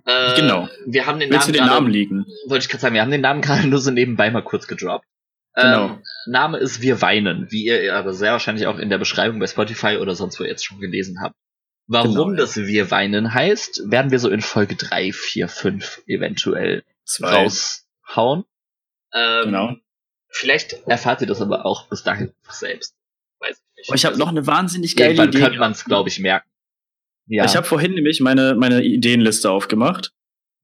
Äh, 0.04 0.34
genau. 0.34 0.68
Wir 0.86 1.06
haben 1.06 1.20
den 1.20 1.30
Willst 1.30 1.48
Namen. 1.48 1.52
du 1.52 1.58
den 1.58 1.66
Namen 1.66 1.90
liegen? 1.90 2.26
Wollte 2.46 2.64
ich 2.64 2.68
gerade 2.68 2.82
sagen, 2.82 2.94
wir 2.94 3.02
haben 3.02 3.10
den 3.10 3.20
Namen 3.20 3.40
gerade 3.40 3.68
nur 3.68 3.78
so 3.78 3.90
nebenbei 3.90 4.30
mal 4.30 4.42
kurz 4.42 4.66
gedroppt. 4.66 5.06
Genau. 5.54 5.86
Ähm, 5.86 6.02
Name 6.26 6.58
ist 6.58 6.80
Wir 6.80 7.02
weinen, 7.02 7.46
wie 7.50 7.66
ihr 7.66 7.94
aber 7.94 8.14
sehr 8.14 8.32
wahrscheinlich 8.32 8.66
auch 8.66 8.78
in 8.78 8.88
der 8.88 8.98
Beschreibung 8.98 9.38
bei 9.38 9.46
Spotify 9.46 9.98
oder 9.98 10.14
sonst 10.14 10.40
wo 10.40 10.44
jetzt 10.44 10.64
schon 10.64 10.80
gelesen 10.80 11.20
habt. 11.22 11.36
Warum 11.86 12.30
genau, 12.30 12.36
das 12.36 12.56
Wir 12.56 12.90
weinen 12.90 13.34
heißt, 13.34 13.90
werden 13.90 14.10
wir 14.10 14.18
so 14.18 14.30
in 14.30 14.40
Folge 14.40 14.76
3, 14.76 15.12
4, 15.12 15.48
5 15.48 16.02
eventuell 16.06 16.84
Zwei. 17.04 17.44
raushauen. 17.44 18.44
Ähm, 19.12 19.44
genau. 19.44 19.76
Vielleicht 20.28 20.72
erfahrt 20.86 21.20
ihr 21.20 21.26
das 21.26 21.42
aber 21.42 21.66
auch 21.66 21.88
bis 21.88 22.02
dahin 22.02 22.32
selbst. 22.48 22.94
Weiß 23.40 23.58
ich 23.58 23.76
nicht. 23.76 23.88
Aber 23.90 23.96
ich 23.96 24.04
habe 24.06 24.16
noch 24.16 24.28
eine 24.28 24.46
wahnsinnig 24.46 24.96
geile 24.96 25.24
Idee. 25.24 25.38
könnte 25.38 25.58
man 25.58 25.72
es, 25.72 25.84
glaube 25.84 26.08
ich, 26.08 26.18
merken. 26.18 26.48
Ja. 27.26 27.44
Ich 27.44 27.56
habe 27.56 27.66
vorhin 27.66 27.94
nämlich 27.94 28.20
meine, 28.20 28.54
meine 28.54 28.82
Ideenliste 28.82 29.50
aufgemacht. 29.50 30.12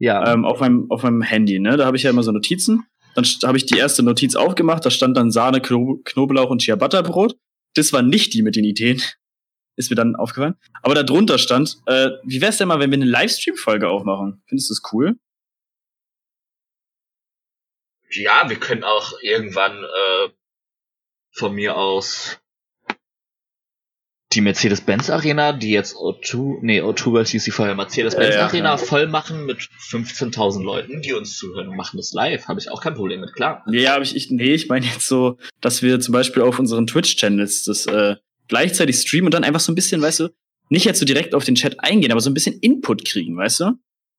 Ja. 0.00 0.32
ähm, 0.32 0.44
auf, 0.44 0.60
meinem, 0.60 0.90
auf 0.90 1.02
meinem 1.02 1.22
Handy. 1.22 1.58
Ne? 1.58 1.76
Da 1.76 1.84
habe 1.86 1.96
ich 1.96 2.04
ja 2.04 2.10
immer 2.10 2.22
so 2.22 2.30
Notizen. 2.30 2.86
Dann 3.14 3.24
habe 3.44 3.58
ich 3.58 3.66
die 3.66 3.76
erste 3.76 4.04
Notiz 4.04 4.36
aufgemacht, 4.36 4.86
da 4.86 4.90
stand 4.90 5.16
dann 5.16 5.32
Sahne, 5.32 5.60
Kno 5.60 6.00
Knoblauch 6.04 6.50
und 6.50 6.62
Ciabatta-Brot. 6.62 7.36
Das 7.74 7.92
war 7.92 8.02
nicht 8.02 8.32
die 8.34 8.42
mit 8.42 8.54
den 8.54 8.64
Ideen. 8.64 9.02
Ist 9.76 9.90
mir 9.90 9.96
dann 9.96 10.16
aufgefallen. 10.16 10.56
Aber 10.82 10.94
da 10.94 11.04
drunter 11.04 11.38
stand, 11.38 11.78
äh, 11.86 12.10
wie 12.24 12.40
wär's 12.40 12.58
denn 12.58 12.68
mal, 12.68 12.80
wenn 12.80 12.90
wir 12.90 12.96
eine 12.96 13.04
Livestream-Folge 13.04 13.88
aufmachen? 13.88 14.42
Findest 14.46 14.70
du 14.70 14.74
das 14.74 14.92
cool? 14.92 15.16
Ja, 18.10 18.48
wir 18.48 18.58
können 18.58 18.82
auch 18.82 19.12
irgendwann 19.22 19.84
äh, 19.84 20.28
von 21.32 21.54
mir 21.54 21.76
aus 21.76 22.40
die 24.34 24.42
Mercedes-Benz 24.42 25.08
Arena, 25.08 25.52
die 25.52 25.70
jetzt 25.70 25.96
O2, 25.96 26.58
nee, 26.60 26.82
O2 26.82 27.12
weil 27.14 27.24
hieß 27.24 27.44
die 27.44 27.50
vorher 27.50 27.74
Mercedes-Benz 27.74 28.34
Ja, 28.34 28.44
Arena 28.46 28.72
ja. 28.72 28.76
voll 28.76 29.06
machen 29.06 29.46
mit 29.46 29.70
15.000 29.90 30.62
Leuten, 30.62 31.00
die 31.00 31.14
uns 31.14 31.38
zuhören 31.38 31.68
und 31.68 31.76
machen 31.76 31.96
das 31.96 32.12
live. 32.12 32.46
Habe 32.46 32.60
ich 32.60 32.70
auch 32.70 32.82
kein 32.82 32.92
Problem 32.94 33.20
mit, 33.20 33.32
klar. 33.32 33.64
Nee, 33.66 33.80
ja, 33.82 33.94
aber 33.94 34.02
ich, 34.02 34.14
ich, 34.14 34.30
nee, 34.30 34.52
ich 34.52 34.68
meine 34.68 34.84
jetzt 34.84 35.08
so, 35.08 35.38
dass 35.62 35.80
wir 35.82 35.98
zum 36.00 36.12
Beispiel 36.12 36.42
auf 36.42 36.58
unseren 36.58 36.86
Twitch-Channels 36.86 37.64
das 37.64 37.86
äh, 37.86 38.16
gleichzeitig 38.48 38.96
streamen 38.96 39.28
und 39.28 39.34
dann 39.34 39.44
einfach 39.44 39.60
so 39.60 39.72
ein 39.72 39.74
bisschen, 39.74 40.02
weißt 40.02 40.20
du, 40.20 40.28
nicht 40.68 40.84
jetzt 40.84 41.00
so 41.00 41.06
direkt 41.06 41.34
auf 41.34 41.44
den 41.44 41.54
Chat 41.54 41.82
eingehen, 41.82 42.12
aber 42.12 42.20
so 42.20 42.28
ein 42.28 42.34
bisschen 42.34 42.58
Input 42.60 43.06
kriegen, 43.06 43.34
weißt 43.36 43.60
du? 43.60 43.72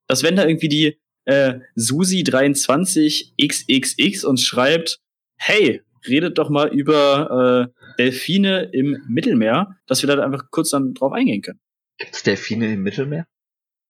Dass 0.08 0.24
wenn 0.24 0.36
da 0.36 0.48
irgendwie 0.48 0.70
die 0.70 0.98
äh, 1.26 1.60
Susi23XXX 1.78 4.26
uns 4.26 4.44
schreibt, 4.44 4.98
hey, 5.38 5.84
redet 6.08 6.40
doch 6.40 6.50
mal 6.50 6.70
über 6.70 7.68
äh, 7.68 7.72
Delfine 8.00 8.70
im 8.74 8.98
Mittelmeer, 9.08 9.76
dass 9.86 10.02
wir 10.02 10.08
da 10.16 10.24
einfach 10.24 10.50
kurz 10.50 10.72
dann 10.72 10.94
drauf 10.96 11.14
eingehen 11.14 11.42
können. 11.42 11.60
Gibt's 12.00 12.24
Delfine 12.24 12.74
im 12.74 12.82
Mittelmeer? 12.82 13.28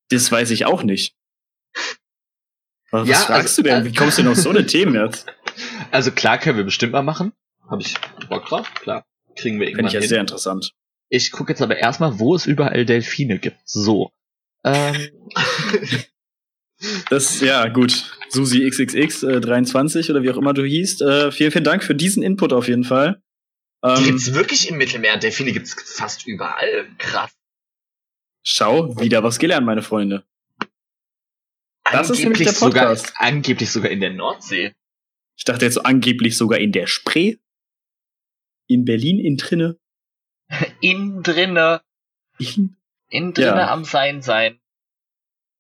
Das 0.09 0.31
weiß 0.31 0.49
ich 0.51 0.65
auch 0.65 0.83
nicht. 0.83 1.15
Was, 2.91 3.07
Ja, 3.07 3.15
fragst 3.17 3.31
also- 3.59 3.61
du 3.61 3.69
denn? 3.69 3.85
Wie 3.85 3.93
kommst 3.93 4.17
du 4.17 4.23
denn 4.23 4.31
auf 4.31 4.37
so 4.37 4.49
eine 4.49 4.65
Themen 4.65 4.95
jetzt? 4.95 5.27
Also 5.91 6.11
klar 6.11 6.39
können 6.39 6.57
wir 6.57 6.63
bestimmt 6.65 6.91
mal 6.93 7.03
machen. 7.03 7.33
Habe 7.69 7.81
ich 7.83 7.93
Bock 8.29 8.47
drauf, 8.47 8.73
klar. 8.73 9.05
Kriegen 9.35 9.59
wir 9.59 9.67
Finde 9.67 9.81
irgendwann 9.81 9.85
ich 9.87 9.93
ja 9.93 9.99
hin. 9.99 10.09
sehr 10.09 10.21
interessant. 10.21 10.73
Ich 11.09 11.31
gucke 11.31 11.51
jetzt 11.53 11.61
aber 11.61 11.77
erstmal, 11.77 12.19
wo 12.19 12.33
es 12.35 12.45
überall 12.47 12.85
Delfine 12.85 13.37
gibt. 13.39 13.57
So. 13.65 14.11
Ähm, 14.65 14.95
Das, 17.09 17.41
ja, 17.41 17.67
gut. 17.67 18.09
Susi 18.29 18.65
XXX 18.69 19.23
äh, 19.23 19.41
23 19.41 20.09
oder 20.11 20.23
wie 20.23 20.29
auch 20.29 20.37
immer 20.37 20.53
du 20.53 20.63
hießt. 20.63 21.01
Äh, 21.01 21.31
vielen, 21.31 21.51
vielen 21.51 21.63
Dank 21.65 21.83
für 21.83 21.93
diesen 21.93 22.23
Input 22.23 22.53
auf 22.53 22.69
jeden 22.69 22.85
Fall. 22.85 23.21
Die 23.83 23.89
Ähm, 23.89 24.03
gibt's 24.05 24.33
wirklich 24.33 24.69
im 24.69 24.77
Mittelmeer. 24.77 25.17
Delfine 25.17 25.51
gibt's 25.53 25.73
fast 25.95 26.27
überall. 26.27 26.87
Krass. 26.97 27.31
schau, 28.43 28.99
wieder 28.99 29.23
was 29.23 29.39
gelernt, 29.39 29.65
meine 29.65 29.81
Freunde. 29.83 30.23
Das 31.91 32.09
ist 32.09 32.19
nämlich 32.19 32.43
der 32.43 32.53
sogar, 32.53 32.87
Podcast. 32.87 33.13
angeblich 33.17 33.71
sogar 33.71 33.89
in 33.91 33.99
der 33.99 34.11
Nordsee. 34.11 34.75
Ich 35.37 35.43
dachte 35.45 35.65
jetzt 35.65 35.75
so 35.75 35.83
angeblich 35.83 36.37
sogar 36.37 36.59
in 36.59 36.71
der 36.71 36.85
Spree. 36.87 37.37
In 38.67 38.85
Berlin, 38.85 39.19
in 39.19 39.37
Trinne. 39.37 39.79
In 40.81 41.21
drinne. 41.23 41.81
In, 42.37 42.75
In 43.09 43.33
drinne 43.33 43.47
Ja. 43.61 43.71
am 43.71 43.85
Sein 43.85 44.21
sein. 44.21 44.59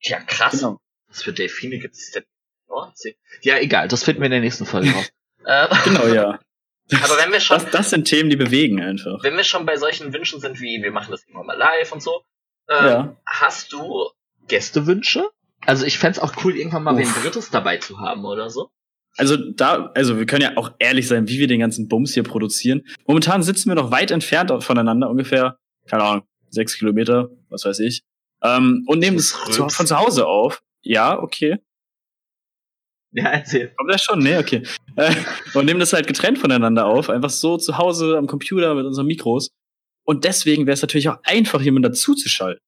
Ja, 0.01 0.19
krass. 0.19 0.51
genau. 0.53 0.79
Was 1.07 1.23
für 1.23 1.33
Delfine 1.33 1.79
gibt's 1.79 2.11
denn 2.11 2.23
in 2.23 2.29
der 2.67 2.75
Nordsee? 2.75 3.17
Ja, 3.41 3.57
egal. 3.59 3.87
Das 3.87 4.03
finden 4.03 4.21
wir 4.21 4.25
in 4.27 4.31
der 4.31 4.41
nächsten 4.41 4.65
Folge 4.65 4.91
raus. 4.91 5.11
äh, 5.45 5.67
Genau, 5.83 6.07
ja. 6.07 6.39
aber 6.91 7.17
wenn 7.23 7.31
wir 7.31 7.39
schon, 7.39 7.57
Das, 7.59 7.69
das 7.71 7.89
sind 7.91 8.05
Themen, 8.05 8.29
die 8.29 8.35
bewegen 8.35 8.81
einfach. 8.81 9.23
wenn 9.23 9.35
wir 9.37 9.43
schon 9.43 9.65
bei 9.65 9.77
solchen 9.77 10.13
Wünschen 10.13 10.39
sind, 10.39 10.59
wie 10.61 10.81
wir 10.81 10.91
machen 10.91 11.11
das 11.11 11.23
immer 11.23 11.43
mal 11.43 11.57
live 11.57 11.91
und 11.91 12.01
so, 12.01 12.21
ähm, 12.69 12.85
Ja. 12.85 13.15
hast 13.25 13.71
du 13.73 14.09
Gästewünsche? 14.47 15.29
Also 15.65 15.85
ich 15.85 15.97
fänd's 15.99 16.19
auch 16.19 16.33
cool, 16.43 16.55
irgendwann 16.55 16.83
mal 16.83 16.97
wen 16.97 17.05
Uff. 17.07 17.21
Drittes 17.21 17.49
dabei 17.49 17.77
zu 17.77 17.99
haben 17.99 18.25
oder 18.25 18.49
so. 18.49 18.69
Also 19.17 19.35
da, 19.35 19.91
also 19.95 20.17
wir 20.17 20.25
können 20.25 20.43
ja 20.43 20.51
auch 20.55 20.71
ehrlich 20.79 21.07
sein, 21.07 21.27
wie 21.27 21.39
wir 21.39 21.47
den 21.47 21.59
ganzen 21.59 21.87
Bums 21.87 22.13
hier 22.13 22.23
produzieren. 22.23 22.83
Momentan 23.05 23.43
sitzen 23.43 23.69
wir 23.69 23.75
noch 23.75 23.91
weit 23.91 24.11
entfernt 24.11 24.51
voneinander, 24.63 25.09
ungefähr, 25.09 25.57
keine 25.87 26.03
Ahnung, 26.03 26.23
sechs 26.49 26.77
Kilometer, 26.77 27.29
was 27.49 27.65
weiß 27.65 27.79
ich. 27.79 28.03
Ähm, 28.41 28.83
und 28.87 28.99
nehmen 28.99 29.17
es 29.17 29.31
von 29.33 29.69
zu 29.87 29.97
Hause 29.97 30.25
auf. 30.27 30.61
Ja, 30.81 31.19
okay. 31.19 31.57
Ja, 33.13 33.29
erzähl. 33.31 33.73
Kommt 33.75 33.91
das 33.91 34.03
schon? 34.03 34.19
Nee, 34.19 34.37
okay. 34.37 34.61
Äh, 34.95 35.15
und 35.55 35.65
nehmen 35.65 35.79
das 35.79 35.93
halt 35.93 36.05
getrennt 36.05 36.37
voneinander 36.37 36.85
auf, 36.85 37.09
einfach 37.09 37.31
so 37.31 37.57
zu 37.57 37.77
Hause 37.77 38.17
am 38.17 38.27
Computer 38.27 38.75
mit 38.75 38.85
unseren 38.85 39.07
Mikros. 39.07 39.49
Und 40.05 40.25
deswegen 40.25 40.67
wäre 40.67 40.75
es 40.75 40.81
natürlich 40.83 41.09
auch 41.09 41.17
einfach, 41.23 41.59
jemanden 41.61 41.89
dazuzuschalten. 41.89 42.61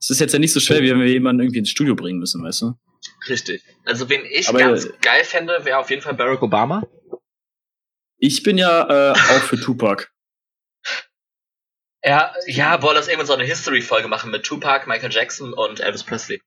Es 0.00 0.10
ist 0.10 0.20
jetzt 0.20 0.32
ja 0.32 0.38
nicht 0.38 0.52
so 0.52 0.60
schwer, 0.60 0.80
wie 0.82 0.90
wenn 0.90 1.00
wir 1.00 1.08
jemanden 1.08 1.42
irgendwie 1.42 1.58
ins 1.58 1.70
Studio 1.70 1.96
bringen 1.96 2.20
müssen, 2.20 2.42
weißt 2.44 2.62
du? 2.62 2.74
Richtig. 3.28 3.62
Also 3.84 4.08
wen 4.08 4.24
ich 4.30 4.48
Aber- 4.48 4.58
ganz 4.60 4.88
geil 5.00 5.24
fände, 5.24 5.64
wäre 5.64 5.78
auf 5.78 5.90
jeden 5.90 6.02
Fall 6.02 6.14
Barack 6.14 6.42
Obama. 6.42 6.86
Ich 8.18 8.42
bin 8.44 8.58
ja 8.58 9.10
äh, 9.10 9.12
auch 9.12 9.42
für 9.42 9.58
Tupac. 9.60 10.08
Ja, 12.04 12.32
ja, 12.46 12.80
wollen 12.80 12.94
das 12.94 13.08
irgendwann 13.08 13.26
so 13.26 13.32
eine 13.32 13.42
History-Folge 13.44 14.06
machen 14.06 14.30
mit 14.30 14.44
Tupac, 14.44 14.86
Michael 14.88 15.10
Jackson 15.12 15.52
und 15.52 15.80
Elvis 15.80 16.04
Presley. 16.04 16.40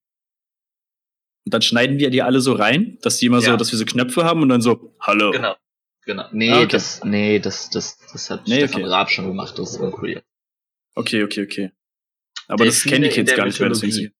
Und 1.45 1.53
dann 1.53 1.61
schneiden 1.61 1.97
wir 1.99 2.09
die 2.11 2.21
alle 2.21 2.39
so 2.39 2.53
rein, 2.53 2.97
dass 3.01 3.17
die 3.17 3.25
immer 3.25 3.41
so, 3.41 3.51
Ja. 3.51 3.57
dass 3.57 3.71
wir 3.71 3.79
so 3.79 3.85
Knöpfe 3.85 4.23
haben 4.25 4.41
und 4.43 4.49
dann 4.49 4.61
so, 4.61 4.93
hallo. 4.99 5.31
Genau. 5.31 5.55
Genau. 6.05 6.25
Nee, 6.31 6.51
Ah, 6.51 6.57
okay. 6.59 6.67
das, 6.67 7.03
nee, 7.03 7.39
das, 7.39 7.69
das, 7.69 7.97
das 8.11 8.29
hat 8.29 8.47
Nee, 8.47 8.57
Stefan 8.59 8.81
okay. 8.83 8.91
Raab 8.91 9.09
schon 9.11 9.27
gemacht, 9.27 9.57
das 9.59 9.71
ist 9.73 9.79
uncool. 9.79 10.21
Okay, 10.95 11.23
okay, 11.23 11.43
okay. 11.43 11.71
Aber 12.47 12.65
das 12.65 12.81
Delfine 12.81 12.93
kennen 12.95 13.03
die 13.03 13.09
Kids 13.31 13.35
gar 13.37 13.45
nicht 13.45 13.59
mehr. 13.59 13.69
Deswegen. 13.69 14.11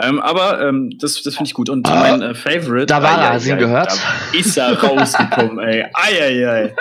Ähm, 0.00 0.18
aber 0.18 0.60
ähm, 0.66 0.90
das, 0.98 1.22
das 1.22 1.34
finde 1.36 1.48
ich 1.48 1.54
gut. 1.54 1.68
Und 1.68 1.86
Ah, 1.86 1.94
mein 2.00 2.22
äh, 2.22 2.34
Favorite. 2.34 2.86
da 2.86 3.00
war 3.02 3.20
er, 3.20 3.32
hast 3.34 3.46
du 3.46 3.50
ihn 3.50 3.58
gehört? 3.58 3.92
Da 3.92 4.38
ist 4.38 4.56
er 4.56 4.76
rausgekommen, 4.82 5.58
ey. 5.60 5.86
Eieiei. 5.92 6.74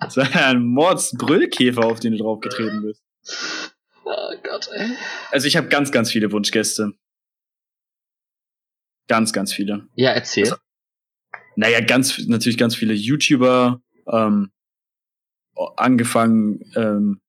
Das 0.00 0.16
war 0.18 0.30
ja 0.30 0.48
ein 0.50 0.62
Mordsbrüllkäfer, 0.62 1.84
auf 1.84 1.98
den 2.00 2.12
du 2.12 2.18
draufgetreten 2.18 2.82
bist. 2.82 3.02
Oh 4.04 4.10
Gott, 4.42 4.68
ey. 4.74 4.90
Also 5.32 5.48
ich 5.48 5.56
habe 5.56 5.68
ganz, 5.68 5.90
ganz 5.90 6.12
viele 6.12 6.30
Wunschgäste. 6.30 6.92
Ganz, 9.08 9.32
ganz 9.32 9.52
viele. 9.52 9.86
Ja, 9.96 10.10
erzähl. 10.10 10.44
Also- 10.44 10.56
Naja, 11.56 11.80
ganz, 11.80 12.18
natürlich 12.26 12.58
ganz 12.58 12.74
viele 12.74 12.94
YouTuber, 12.94 13.80
ähm, 14.10 14.50
angefangen, 15.76 16.60
ähm, 16.74 17.20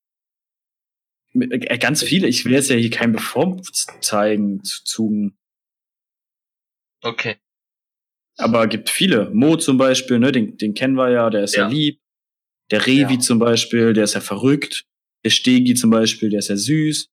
mit- 1.34 1.52
äh, 1.70 1.78
ganz 1.78 2.02
viele. 2.04 2.28
Ich 2.28 2.44
will 2.46 2.54
jetzt 2.54 2.70
ja 2.70 2.76
hier 2.76 2.90
keinen 2.90 3.14
bevorzeigen 3.14 4.64
zu 4.64 4.84
zugen, 4.84 5.38
okay. 7.04 7.36
aber 8.38 8.68
gibt 8.68 8.90
viele. 8.90 9.30
Mo 9.32 9.58
zum 9.58 9.78
Beispiel, 9.78 10.18
ne, 10.20 10.32
den, 10.32 10.58
den 10.58 10.74
kennen 10.74 10.96
wir 10.96 11.10
ja, 11.12 11.30
der 11.30 11.44
ist 11.44 11.56
ja, 11.56 11.64
Ja. 11.64 11.68
lieb. 11.70 12.00
Der 12.72 12.86
Revi 12.88 13.14
Ja. 13.16 13.20
zum 13.20 13.38
Beispiel, 13.38 13.94
der 13.94 14.06
ist 14.06 14.16
ja 14.16 14.22
verrückt. 14.22 14.86
Der 15.24 15.30
Stegi 15.30 15.76
zum 15.76 15.92
Beispiel, 15.92 16.30
der 16.32 16.40
ist 16.40 16.48
ja 16.50 16.58
süß. 16.58 17.10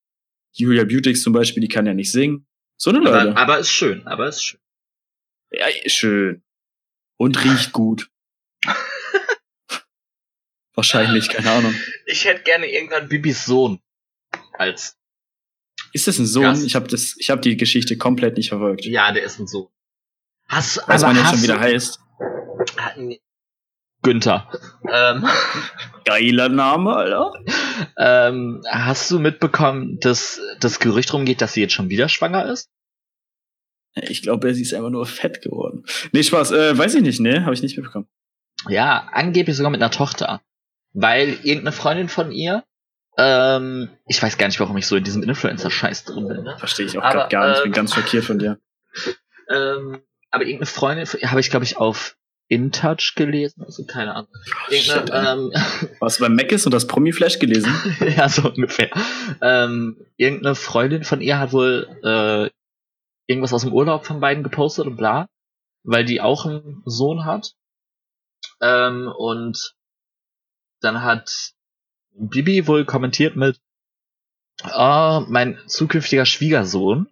Julia 0.54 0.84
Beautix 0.84 1.22
zum 1.22 1.32
Beispiel, 1.34 1.60
die 1.60 1.68
kann 1.68 1.84
ja 1.86 1.92
nicht 1.94 2.10
singen. 2.10 2.46
So 2.82 2.90
eine 2.90 2.98
Leute. 2.98 3.30
Aber, 3.30 3.36
aber 3.36 3.58
ist 3.60 3.70
schön, 3.70 4.04
aber 4.08 4.26
ist 4.26 4.42
schön. 4.42 4.58
Ja, 5.52 5.66
schön. 5.86 6.42
Und 7.16 7.44
riecht 7.44 7.70
gut. 7.70 8.10
Wahrscheinlich, 10.74 11.28
keine 11.28 11.52
Ahnung. 11.52 11.76
Ich 12.06 12.24
hätte 12.24 12.42
gerne 12.42 12.66
irgendwann 12.66 13.08
Bibis 13.08 13.44
Sohn 13.44 13.80
als. 14.54 14.98
Ist 15.92 16.08
das 16.08 16.18
ein 16.18 16.26
Sohn? 16.26 16.42
Gast. 16.42 16.66
Ich 16.66 16.74
habe 16.74 16.88
das, 16.88 17.14
ich 17.18 17.30
habe 17.30 17.40
die 17.40 17.56
Geschichte 17.56 17.96
komplett 17.96 18.36
nicht 18.36 18.48
verfolgt. 18.48 18.84
Ja, 18.84 19.12
der 19.12 19.22
ist 19.22 19.38
ein 19.38 19.46
Sohn. 19.46 19.68
Hast, 20.48 20.78
Weiß 20.88 21.04
aber 21.04 21.12
man 21.12 21.22
jetzt 21.22 21.34
schon 21.34 21.42
wieder 21.44 21.60
heißt. 21.60 22.00
Günther. 24.02 24.48
Ähm, 24.90 25.26
Geiler 26.04 26.48
Name, 26.48 26.94
Alter. 26.94 27.32
ähm, 27.96 28.62
hast 28.68 29.10
du 29.10 29.18
mitbekommen, 29.18 29.98
dass 30.00 30.40
das 30.60 30.80
Gerücht 30.80 31.12
rumgeht, 31.12 31.40
dass 31.40 31.52
sie 31.52 31.60
jetzt 31.60 31.74
schon 31.74 31.88
wieder 31.88 32.08
schwanger 32.08 32.46
ist? 32.46 32.70
Ich 33.94 34.22
glaube, 34.22 34.52
sie 34.54 34.62
ist 34.62 34.74
einfach 34.74 34.90
nur 34.90 35.06
fett 35.06 35.42
geworden. 35.42 35.84
Nee, 36.12 36.22
Spaß, 36.22 36.52
äh, 36.52 36.78
weiß 36.78 36.94
ich 36.94 37.02
nicht, 37.02 37.20
ne? 37.20 37.44
Habe 37.44 37.54
ich 37.54 37.62
nicht 37.62 37.76
mitbekommen. 37.76 38.08
Ja, 38.68 39.08
angeblich 39.12 39.56
sogar 39.56 39.70
mit 39.70 39.82
einer 39.82 39.90
Tochter. 39.90 40.40
Weil 40.94 41.28
irgendeine 41.42 41.72
Freundin 41.72 42.08
von 42.08 42.32
ihr, 42.32 42.64
ähm, 43.18 43.90
ich 44.06 44.22
weiß 44.22 44.38
gar 44.38 44.46
nicht, 44.46 44.60
warum 44.60 44.76
ich 44.78 44.86
so 44.86 44.96
in 44.96 45.04
diesem 45.04 45.22
Influencer-Scheiß 45.22 46.04
drin 46.04 46.26
bin, 46.26 46.42
ne? 46.42 46.56
Verstehe 46.58 46.86
ich 46.86 46.98
auch 46.98 47.02
Aber, 47.02 47.20
grad 47.20 47.30
gar 47.30 47.48
nicht. 47.48 47.58
Ich 47.58 47.62
bin 47.64 47.72
ähm, 47.72 47.76
ganz 47.76 47.94
schockiert 47.94 48.24
von 48.24 48.38
dir. 48.38 48.58
Ähm, 49.50 50.00
aber 50.30 50.44
irgendeine 50.44 50.66
Freundin 50.66 51.04
von 51.04 51.20
ihr 51.20 51.30
habe 51.30 51.40
ich, 51.40 51.50
glaube 51.50 51.64
ich, 51.64 51.76
auf 51.76 52.16
InTouch 52.52 53.14
gelesen, 53.16 53.64
also 53.64 53.84
keine 53.86 54.14
Ahnung. 54.14 54.30
Shit, 54.68 55.10
ähm, 55.10 55.50
Warst 56.00 56.18
du 56.18 56.24
beim 56.24 56.36
Macis 56.36 56.66
und 56.66 56.72
das 56.72 56.86
Promi-Flash 56.86 57.38
gelesen? 57.38 57.72
ja, 58.16 58.28
so 58.28 58.48
ungefähr. 58.48 58.90
Ähm, 59.40 60.04
irgendeine 60.18 60.54
Freundin 60.54 61.02
von 61.02 61.22
ihr 61.22 61.38
hat 61.38 61.54
wohl 61.54 61.88
äh, 62.04 62.50
irgendwas 63.26 63.54
aus 63.54 63.62
dem 63.62 63.72
Urlaub 63.72 64.04
von 64.04 64.20
beiden 64.20 64.42
gepostet 64.42 64.86
und 64.86 64.96
bla, 64.96 65.28
weil 65.82 66.04
die 66.04 66.20
auch 66.20 66.44
einen 66.44 66.82
Sohn 66.84 67.24
hat. 67.24 67.54
Ähm, 68.60 69.10
und 69.16 69.74
dann 70.82 71.02
hat 71.02 71.52
Bibi 72.12 72.66
wohl 72.66 72.84
kommentiert 72.84 73.34
mit, 73.34 73.60
oh, 74.74 75.24
mein 75.26 75.58
zukünftiger 75.66 76.26
Schwiegersohn. 76.26 77.08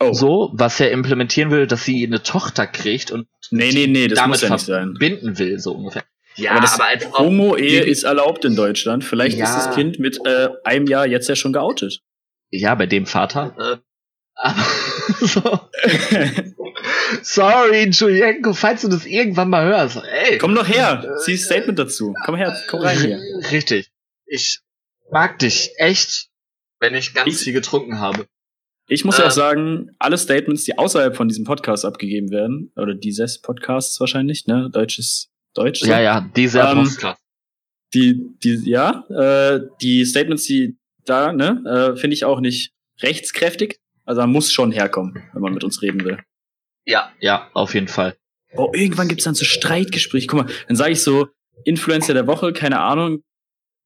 Oh, 0.00 0.12
So, 0.12 0.50
was 0.54 0.78
er 0.80 0.90
implementieren 0.92 1.50
will, 1.50 1.66
dass 1.66 1.84
sie 1.84 2.06
eine 2.06 2.22
Tochter 2.22 2.66
kriegt 2.66 3.10
und 3.10 3.26
nee, 3.50 3.72
nee, 3.72 3.86
nee, 3.88 4.06
das 4.08 4.16
damit 4.18 4.30
muss 4.34 4.42
ja 4.42 4.50
nicht 4.50 4.66
sein. 4.66 4.90
verbinden 4.96 5.38
will, 5.38 5.58
so 5.58 5.72
ungefähr. 5.72 6.04
Ja, 6.36 6.52
Aber 6.52 6.60
das 6.60 6.78
als 6.78 7.10
Homo-Ehe 7.18 7.82
ist 7.82 8.04
erlaubt 8.04 8.44
in 8.44 8.54
Deutschland. 8.54 9.02
Vielleicht 9.02 9.36
Ja. 9.38 9.44
ist 9.46 9.54
das 9.66 9.74
Kind 9.74 9.98
mit 9.98 10.24
äh, 10.24 10.50
einem 10.62 10.86
Jahr 10.86 11.04
jetzt 11.06 11.28
ja 11.28 11.34
schon 11.34 11.52
geoutet. 11.52 12.00
Ja, 12.50 12.76
bei 12.76 12.86
dem 12.86 13.06
Vater. 13.06 13.56
Äh, 13.58 13.76
aber 14.36 14.64
so. 15.26 15.60
Sorry, 17.22 17.88
Julienko, 17.90 18.52
falls 18.52 18.82
du 18.82 18.88
das 18.88 19.04
irgendwann 19.06 19.50
mal 19.50 19.64
hörst. 19.64 19.96
Ey. 20.28 20.38
komm 20.38 20.54
doch 20.54 20.68
her, 20.68 21.16
zieh 21.24 21.32
ein 21.32 21.38
Statement 21.38 21.78
dazu. 21.78 22.14
Komm 22.24 22.36
her, 22.36 22.56
komm 22.68 22.80
rein 22.80 22.98
hier. 23.00 23.20
Richtig. 23.50 23.90
Ich 24.26 24.60
mag 25.10 25.38
dich 25.38 25.72
echt, 25.78 26.28
wenn 26.80 26.94
ich 26.94 27.14
ganz 27.14 27.28
Ich- 27.34 27.38
viel 27.44 27.52
getrunken 27.52 27.98
habe. 27.98 28.26
Ich 28.88 29.04
muss 29.04 29.18
ja 29.18 29.24
Ähm. 29.24 29.28
auch 29.28 29.34
sagen, 29.34 29.90
alle 29.98 30.16
Statements, 30.18 30.64
die 30.64 30.76
außerhalb 30.78 31.14
von 31.14 31.28
diesem 31.28 31.44
Podcast 31.44 31.84
abgegeben 31.84 32.30
werden, 32.30 32.72
oder 32.76 32.94
dieses 32.94 33.40
Podcasts 33.40 34.00
wahrscheinlich, 34.00 34.46
ne, 34.46 34.70
deutsches 34.72 35.30
Deutsch. 35.54 35.82
Ja, 35.82 36.00
ja, 36.00 36.28
dieser 36.34 36.72
Ähm, 36.72 36.84
Podcast. 36.84 37.20
Die, 37.94 38.20
die, 38.42 38.68
ja, 38.68 39.04
äh, 39.08 39.60
die 39.80 40.04
Statements, 40.04 40.44
die 40.44 40.76
da, 41.04 41.32
ne, 41.32 41.62
äh, 41.94 41.98
finde 41.98 42.14
ich 42.14 42.24
auch 42.24 42.40
nicht 42.40 42.72
rechtskräftig. 43.00 43.78
Also 44.04 44.20
man 44.22 44.30
muss 44.30 44.52
schon 44.52 44.72
herkommen, 44.72 45.22
wenn 45.32 45.42
man 45.42 45.52
mit 45.54 45.64
uns 45.64 45.82
reden 45.82 46.04
will. 46.04 46.18
Ja, 46.86 47.12
ja, 47.20 47.50
auf 47.52 47.74
jeden 47.74 47.88
Fall. 47.88 48.16
Oh, 48.54 48.70
irgendwann 48.74 49.08
gibt's 49.08 49.24
dann 49.24 49.34
so 49.34 49.44
Streitgespräche. 49.44 50.26
Guck 50.26 50.46
mal, 50.46 50.52
dann 50.66 50.76
sage 50.76 50.92
ich 50.92 51.02
so, 51.02 51.28
Influencer 51.64 52.14
der 52.14 52.26
Woche, 52.26 52.52
keine 52.54 52.80
Ahnung, 52.80 53.22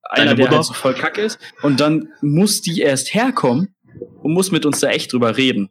einer, 0.02 0.34
Deine 0.34 0.48
der 0.48 0.50
halt 0.50 0.64
so 0.64 0.72
voll 0.72 0.94
kacke 0.94 1.22
ist. 1.22 1.38
Und 1.62 1.80
dann 1.80 2.08
muss 2.20 2.60
die 2.60 2.80
erst 2.80 3.14
herkommen 3.14 3.74
und 4.22 4.32
muss 4.32 4.50
mit 4.50 4.64
uns 4.66 4.80
da 4.80 4.88
echt 4.88 5.12
drüber 5.12 5.36
reden. 5.36 5.70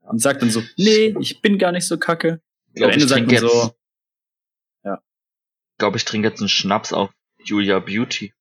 Und 0.00 0.20
sagt 0.20 0.42
dann 0.42 0.50
so, 0.50 0.62
nee, 0.76 1.14
ich 1.20 1.40
bin 1.42 1.58
gar 1.58 1.72
nicht 1.72 1.86
so 1.86 1.96
kacke. 1.98 2.40
Glaub, 2.74 2.88
Am 2.88 2.92
Ende 2.92 3.04
ich 3.04 3.10
sagt 3.10 3.26
man 3.26 3.36
so, 3.38 3.74
glaub, 5.78 5.96
ich 5.96 6.04
trinke 6.04 6.28
jetzt 6.28 6.40
einen 6.40 6.48
Schnaps 6.48 6.92
auf 6.92 7.10
Julia 7.44 7.78
Beauty. 7.80 8.32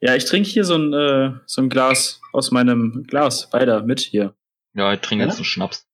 ja, 0.00 0.14
ich 0.16 0.24
trinke 0.24 0.48
hier 0.48 0.64
so 0.64 0.74
ein, 0.76 0.92
äh, 0.92 1.38
so 1.46 1.62
ein 1.62 1.68
Glas 1.68 2.20
aus 2.32 2.50
meinem 2.50 3.04
Glas 3.06 3.52
weiter 3.52 3.82
mit 3.84 4.00
hier. 4.00 4.34
Ja, 4.74 4.92
ich 4.92 5.00
trinke 5.00 5.24
Ja? 5.24 5.28
jetzt 5.28 5.36
einen 5.36 5.44
Schnaps. 5.44 5.86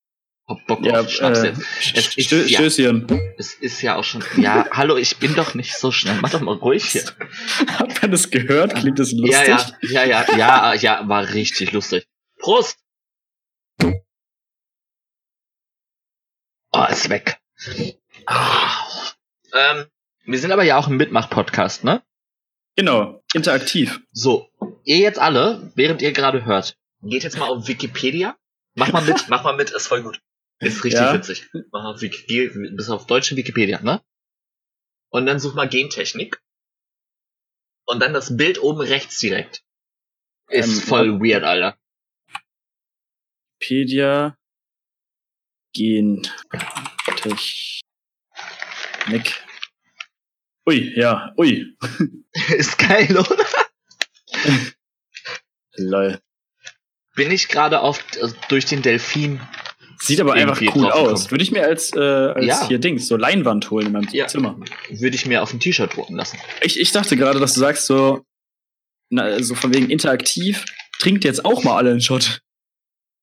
Hab 0.50 0.66
Bock 0.66 0.84
Ja, 0.84 1.00
auf 1.00 1.08
Schnaps 1.10 1.38
äh, 1.44 1.46
jetzt. 1.48 1.60
Es 1.94 2.04
St- 2.08 2.18
ist 2.18 2.26
Stö 2.26 2.42
ja- 2.44 2.58
Stößchen. 2.58 3.06
Es 3.38 3.54
ist 3.54 3.80
ja 3.82 3.94
auch 3.96 4.04
schon. 4.04 4.22
Ja, 4.36 4.66
hallo, 4.72 4.96
ich 4.96 5.16
bin 5.18 5.34
doch 5.36 5.54
nicht 5.54 5.76
so 5.76 5.92
schnell. 5.92 6.18
Mach 6.20 6.30
doch 6.30 6.40
mal 6.40 6.56
ruhig 6.56 6.84
hier. 6.86 7.04
Hat 7.78 8.02
man 8.02 8.10
das 8.10 8.30
gehört? 8.30 8.74
Klingt 8.74 8.98
das 8.98 9.12
lustig? 9.12 9.32
Ja, 9.82 10.04
ja, 10.04 10.04
ja, 10.04 10.24
ja, 10.26 10.36
ja, 10.36 10.74
ja, 10.74 11.08
war 11.08 11.28
richtig 11.32 11.70
lustig. 11.72 12.06
Prost! 12.38 12.78
Oh, 16.72 16.84
ist 16.90 17.08
weg. 17.10 17.38
Ah. 18.26 18.70
Ähm, 19.54 19.86
wir 20.24 20.38
sind 20.38 20.52
aber 20.52 20.62
ja 20.64 20.76
auch 20.78 20.86
ein 20.86 20.96
Mitmach-Podcast, 20.96 21.84
ne? 21.84 22.02
Genau, 22.76 23.22
interaktiv. 23.34 24.00
So, 24.12 24.48
ihr 24.84 24.98
jetzt 24.98 25.18
alle, 25.18 25.72
während 25.74 26.02
ihr 26.02 26.12
gerade 26.12 26.44
hört, 26.44 26.76
geht 27.02 27.24
jetzt 27.24 27.38
mal 27.38 27.48
auf 27.48 27.66
Wikipedia. 27.66 28.36
Mach 28.74 28.92
mal 28.92 29.02
mit, 29.02 29.28
mach 29.28 29.42
mal 29.42 29.56
mit, 29.56 29.70
ist 29.70 29.88
voll 29.88 30.02
gut. 30.02 30.20
Ist 30.60 30.84
richtig 30.84 31.00
Ja. 31.00 31.12
witzig. 31.14 31.48
Mach 31.72 31.84
auf 31.84 32.00
Wiki, 32.00 32.48
bis 32.76 32.88
auf 32.88 33.06
deutsche 33.06 33.36
Wikipedia, 33.36 33.80
ne? 33.82 34.02
Und 35.10 35.26
dann 35.26 35.40
such 35.40 35.54
mal 35.54 35.68
Gentechnik. 35.68 36.40
Und 37.86 38.00
dann 38.00 38.12
das 38.12 38.36
Bild 38.36 38.62
oben 38.62 38.80
rechts 38.80 39.18
direkt. 39.18 39.64
Ist 40.48 40.68
Ähm, 40.68 40.80
voll 40.82 41.20
weird, 41.20 41.42
Alter. 41.44 41.76
Wikipedia 43.58 44.36
Gen 45.74 46.22
Technik. 47.16 47.84
Ui, 50.68 50.92
ja, 50.98 51.32
ui. 51.36 51.76
Ist 52.56 52.78
geil, 52.78 53.16
oder? 53.16 53.46
Lol. 55.76 56.20
Bin 57.14 57.30
ich 57.30 57.48
gerade 57.48 57.80
auf 57.80 58.04
also 58.20 58.34
durch 58.48 58.64
den 58.66 58.82
Delfin. 58.82 59.40
Sieht 60.02 60.20
aber 60.20 60.32
einfach 60.32 60.60
cool 60.74 60.90
aus. 60.90 61.30
Würde 61.30 61.44
ich 61.44 61.52
mir 61.52 61.62
als, 61.64 61.92
äh, 61.94 61.98
als 62.00 62.46
Ja. 62.46 62.68
hier 62.68 62.78
Dings, 62.78 63.06
so 63.06 63.16
Leinwand 63.16 63.70
holen 63.70 63.86
in 63.88 63.92
meinem 63.92 64.08
Ja. 64.12 64.26
Zimmer. 64.28 64.58
Würde 64.88 65.14
ich 65.14 65.26
mir 65.26 65.42
auf 65.42 65.52
ein 65.52 65.60
T-Shirt 65.60 65.94
drucken 65.94 66.16
lassen. 66.16 66.38
Ich, 66.62 66.80
ich 66.80 66.90
dachte 66.92 67.16
gerade, 67.16 67.38
dass 67.38 67.52
du 67.54 67.60
sagst 67.60 67.86
so, 67.86 68.24
na, 69.10 69.42
so 69.42 69.54
von 69.54 69.74
wegen 69.74 69.90
interaktiv, 69.90 70.64
trinkt 70.98 71.24
jetzt 71.24 71.44
auch 71.44 71.64
mal 71.64 71.76
alle 71.76 71.90
einen 71.90 72.00
Shot. 72.00 72.40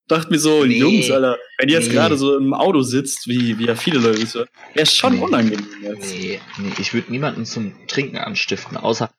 Dachte 0.07 0.29
mir 0.29 0.39
so, 0.39 0.63
Nee. 0.63 0.77
Jungs, 0.77 1.09
Alter, 1.11 1.37
wenn 1.57 1.67
ihr 1.69 1.75
jetzt 1.75 1.87
Nee. 1.87 1.93
gerade 1.95 2.15
so 2.17 2.37
im 2.37 2.53
Auto 2.53 2.81
sitzt, 2.81 3.27
wie, 3.27 3.57
wie 3.57 3.65
ja 3.65 3.75
viele 3.75 3.99
Leute 3.99 4.25
so, 4.25 4.45
wäre 4.73 4.85
schon 4.85 5.15
Nee. 5.15 5.21
unangenehm 5.21 5.65
jetzt. 5.81 6.13
Nee, 6.13 6.39
nee, 6.59 6.71
ich 6.79 6.93
würde 6.93 7.11
niemanden 7.11 7.45
zum 7.45 7.73
Trinken 7.87 8.17
anstiften, 8.17 8.77
außer 8.77 9.09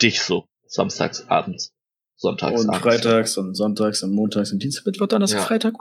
dich 0.00 0.22
so. 0.22 0.46
Samstags 0.66 1.28
abends. 1.28 1.72
Sonntags 2.16 2.62
Und 2.62 2.68
abends. 2.70 2.82
freitags 2.82 3.36
und 3.36 3.54
sonntags 3.54 4.02
und 4.02 4.12
montags 4.14 4.52
und 4.52 4.62
Dienstag, 4.62 4.86
Mittwoch, 4.86 5.08
Donnerstag, 5.08 5.40
Ja. 5.40 5.46
Freitag. 5.46 5.74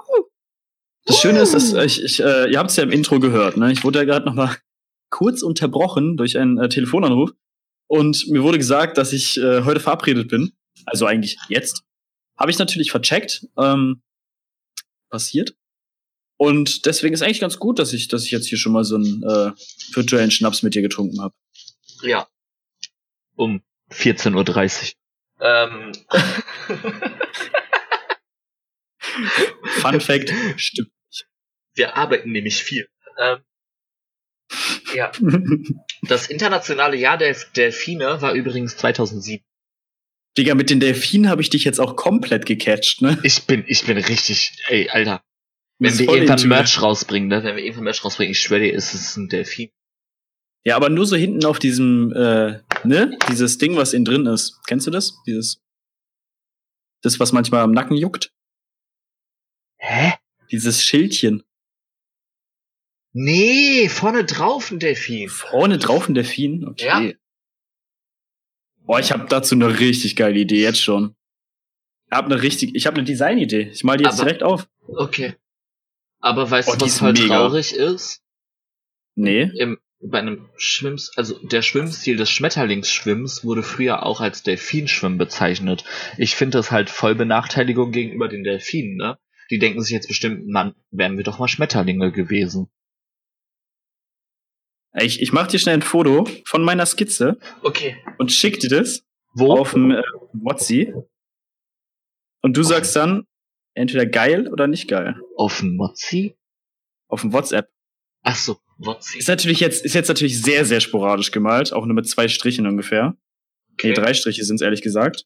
Das 1.05 1.19
Schöne 1.19 1.41
ist, 1.41 1.53
dass 1.53 1.73
ich, 1.73 2.03
ich 2.03 2.19
äh, 2.21 2.49
ihr 2.49 2.59
habt 2.59 2.69
es 2.69 2.77
ja 2.77 2.83
im 2.83 2.91
Intro 2.91 3.19
gehört, 3.19 3.57
ne? 3.57 3.71
Ich 3.71 3.83
wurde 3.83 3.99
ja 3.99 4.05
gerade 4.05 4.25
noch 4.25 4.33
mal 4.33 4.55
kurz 5.09 5.41
unterbrochen 5.41 6.17
durch 6.17 6.37
einen 6.37 6.57
äh, 6.57 6.69
Telefonanruf 6.69 7.31
und 7.87 8.27
mir 8.29 8.43
wurde 8.43 8.57
gesagt, 8.57 8.97
dass 8.97 9.13
ich 9.13 9.37
äh, 9.37 9.63
heute 9.63 9.79
verabredet 9.79 10.29
bin. 10.29 10.53
Also 10.85 11.05
eigentlich 11.05 11.37
jetzt. 11.49 11.83
Habe 12.37 12.51
ich 12.51 12.57
natürlich 12.57 12.89
vercheckt. 12.89 13.45
Ähm, 13.57 14.01
passiert. 15.09 15.55
Und 16.37 16.87
deswegen 16.87 17.13
ist 17.13 17.21
eigentlich 17.21 17.39
ganz 17.39 17.59
gut, 17.59 17.77
dass 17.77 17.93
ich, 17.93 18.07
dass 18.07 18.25
ich 18.25 18.31
jetzt 18.31 18.47
hier 18.47 18.57
schon 18.57 18.73
mal 18.73 18.83
so 18.83 18.95
einen 18.95 19.21
äh, 19.23 19.51
virtuellen 19.93 20.31
Schnaps 20.31 20.63
mit 20.63 20.73
dir 20.73 20.81
getrunken 20.81 21.21
habe. 21.21 21.35
Ja. 22.01 22.27
Um 23.35 23.61
14.30 23.91 24.93
Uhr. 25.39 25.47
Ähm. 25.47 25.91
Fun 29.81 29.99
Fact, 29.99 30.33
stimmt. 30.57 30.91
Wir 31.75 31.95
arbeiten 31.97 32.31
nämlich 32.31 32.63
viel. 32.63 32.87
Ähm, 33.19 33.39
ja. 34.93 35.11
Das 36.05 36.27
internationale 36.27 36.97
Jahr 36.97 37.17
der 37.17 37.33
Delfine 37.55 38.21
war 38.21 38.33
übrigens 38.33 38.75
2007. 38.75 39.41
Digga, 40.37 40.53
mit 40.53 40.69
den 40.69 40.81
Delfinen 40.81 41.29
habe 41.29 41.41
ich 41.41 41.49
dich 41.49 41.63
jetzt 41.63 41.79
auch 41.79 41.95
komplett 41.95 42.45
gecatcht, 42.45 43.01
ne? 43.01 43.17
Ich 43.23 43.43
bin, 43.43 43.63
ich 43.67 43.85
bin 43.85 43.97
richtig, 43.97 44.51
ey, 44.67 44.89
Alter. 44.89 45.23
Wenn 45.79 45.97
wir 45.97 46.09
irgendwann 46.09 46.47
Merch 46.49 46.81
rausbringen, 46.81 47.29
ne? 47.29 47.43
Wenn 47.43 47.55
wir 47.55 47.63
irgendwann 47.63 47.85
Merch 47.85 48.03
rausbringen, 48.03 48.31
ich 48.31 48.39
schwöre 48.41 48.61
dir, 48.61 48.73
ist 48.73 48.93
es 48.93 49.15
ein 49.15 49.29
Delfin. 49.29 49.69
Ja, 50.65 50.75
aber 50.75 50.89
nur 50.89 51.05
so 51.05 51.15
hinten 51.15 51.45
auf 51.45 51.59
diesem, 51.59 52.11
äh, 52.13 52.59
ne? 52.83 53.17
Dieses 53.29 53.57
Ding, 53.57 53.77
was 53.77 53.93
innen 53.93 54.05
drin 54.05 54.25
ist. 54.25 54.59
Kennst 54.67 54.87
du 54.87 54.91
das? 54.91 55.13
Dieses. 55.25 55.61
Das, 57.01 57.19
was 57.19 57.31
manchmal 57.31 57.61
am 57.61 57.71
Nacken 57.71 57.95
juckt. 57.95 58.33
Hä? 59.85 60.13
Dieses 60.49 60.81
Schildchen. 60.83 61.43
Nee, 63.11 63.89
vorne 63.89 64.23
drauf 64.23 64.71
ein 64.71 64.79
Delfin. 64.79 65.27
Vorne 65.29 65.77
drauf 65.77 66.07
ein 66.07 66.13
Delfin? 66.15 66.65
Okay. 66.67 66.85
Ja. 66.85 67.11
Boah, 68.85 68.99
ich 68.99 69.11
habe 69.11 69.25
dazu 69.27 69.55
eine 69.55 69.79
richtig 69.79 70.15
geile 70.15 70.39
Idee, 70.39 70.61
jetzt 70.61 70.81
schon. 70.81 71.15
Ich 72.09 72.15
habe 72.17 72.33
eine 72.33 72.41
richtig, 72.41 72.75
ich 72.75 72.87
habe 72.87 72.97
eine 72.97 73.03
Designidee. 73.05 73.69
Ich 73.73 73.83
mal 73.83 73.97
die 73.97 74.05
jetzt 74.05 74.15
Aber- 74.19 74.23
direkt 74.25 74.43
auf. 74.43 74.67
Okay. 74.87 75.35
Aber 76.19 76.49
weißt 76.49 76.69
Oh, 76.69 76.75
du, 76.75 76.85
was 76.85 76.99
voll 76.99 77.13
mega. 77.13 77.27
traurig 77.27 77.73
ist? 77.73 78.21
Nee. 79.15 79.51
Im, 79.57 79.79
bei 79.99 80.19
einem 80.19 80.49
Schwimms, 80.55 81.11
also 81.17 81.37
der 81.45 81.61
Schwimmstil 81.61 82.15
des 82.15 82.29
Schmetterlingsschwimmens 82.29 83.43
wurde 83.43 83.63
früher 83.63 84.03
auch 84.05 84.21
als 84.21 84.43
Delfinschwimmen 84.43 85.17
bezeichnet. 85.17 85.83
Ich 86.17 86.35
finde 86.35 86.57
das 86.57 86.71
halt 86.71 86.89
voll 86.89 87.15
Benachteiligung 87.15 87.91
gegenüber 87.91 88.27
den 88.29 88.43
Delfinen, 88.43 88.95
ne? 88.95 89.17
Die 89.53 89.59
denken 89.59 89.83
sich 89.83 89.91
jetzt 89.93 90.07
bestimmt, 90.07 90.47
Mann, 90.47 90.73
wären 90.89 91.15
wir 91.15 91.23
doch 91.23 91.37
mal 91.37 91.47
Schmetterlinge 91.47 92.11
gewesen. 92.11 92.71
Ich, 94.99 95.21
ich 95.21 95.31
mach 95.31 95.45
dir 95.45 95.59
schnell 95.59 95.75
ein 95.75 95.81
Foto 95.83 96.27
von 96.43 96.63
meiner 96.63 96.87
Skizze 96.87 97.37
Okay. 97.61 97.95
und 98.17 98.31
schick 98.31 98.59
dir 98.59 98.69
das 98.69 99.03
Wo? 99.35 99.51
auf 99.53 99.73
dem 99.73 99.91
äh, 99.91 100.01
Whatsi. 100.33 100.91
Und 102.41 102.57
du 102.57 102.63
sagst 102.63 102.95
dann 102.95 103.27
entweder 103.75 104.07
geil 104.07 104.47
oder 104.51 104.65
nicht 104.65 104.87
geil. 104.87 105.21
Auf 105.37 105.59
dem 105.59 105.75
Mozzi? 105.75 106.35
Auf 107.07 107.21
dem 107.21 107.31
WhatsApp. 107.31 107.69
Ach 108.23 108.35
so, 108.35 108.57
Mozzi. 108.79 109.19
Ist 109.19 109.27
natürlich 109.27 109.59
jetzt, 109.59 109.85
ist 109.85 109.93
jetzt 109.93 110.07
natürlich 110.07 110.41
sehr, 110.41 110.65
sehr 110.65 110.79
sporadisch 110.79 111.29
gemalt, 111.29 111.73
auch 111.73 111.85
nur 111.85 111.93
mit 111.93 112.09
zwei 112.09 112.27
Strichen 112.27 112.65
ungefähr. 112.65 113.11
Nee, 113.83 113.91
Okay. 113.91 113.93
drei 113.93 114.15
Striche 114.15 114.43
sind 114.45 114.55
es 114.55 114.61
ehrlich 114.63 114.81
gesagt. 114.81 115.25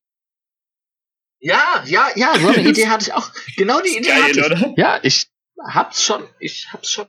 Ja, 1.39 1.83
ja, 1.85 2.07
ja, 2.15 2.37
so 2.39 2.47
eine 2.49 2.67
Idee 2.67 2.87
hatte 2.87 3.03
ich 3.05 3.13
auch. 3.13 3.31
Genau 3.57 3.79
die 3.81 3.97
Idee 3.97 4.13
hatte 4.13 4.39
ich. 4.39 4.45
oder? 4.45 4.73
Ja, 4.75 4.99
ich 5.03 5.27
hab's 5.67 6.03
schon. 6.03 6.23
Ich 6.39 6.71
hab's 6.73 6.91
schon. 6.91 7.05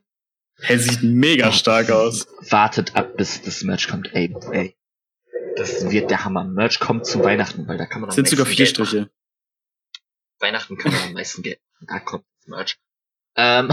Hey, 0.60 0.78
sieht 0.78 1.02
mega 1.02 1.52
stark 1.52 1.90
aus. 1.90 2.26
Wartet 2.50 2.96
ab, 2.96 3.16
bis 3.16 3.42
das 3.42 3.62
Merch 3.62 3.88
kommt. 3.88 4.12
Ey, 4.14 4.34
ey. 4.52 4.74
Das 5.56 5.90
wird 5.90 6.10
der 6.10 6.24
Hammer. 6.24 6.44
Merch 6.44 6.78
kommt 6.80 7.06
zu 7.06 7.22
Weihnachten, 7.22 7.66
weil 7.68 7.78
da 7.78 7.86
kann 7.86 8.00
man 8.00 8.10
am 8.10 8.14
Sind 8.14 8.28
sogar 8.28 8.44
vier 8.46 8.64
Geld 8.64 8.78
machen. 8.78 8.86
Striche. 8.88 9.10
Weihnachten 10.40 10.76
kann 10.76 10.92
man 10.92 11.02
am 11.02 11.12
meisten 11.14 11.42
Geld 11.42 11.60
machen. 11.74 11.86
Da 11.88 11.98
kommt 12.00 12.24
das 12.40 12.46
Merch. 12.48 12.78
Ähm, 13.36 13.70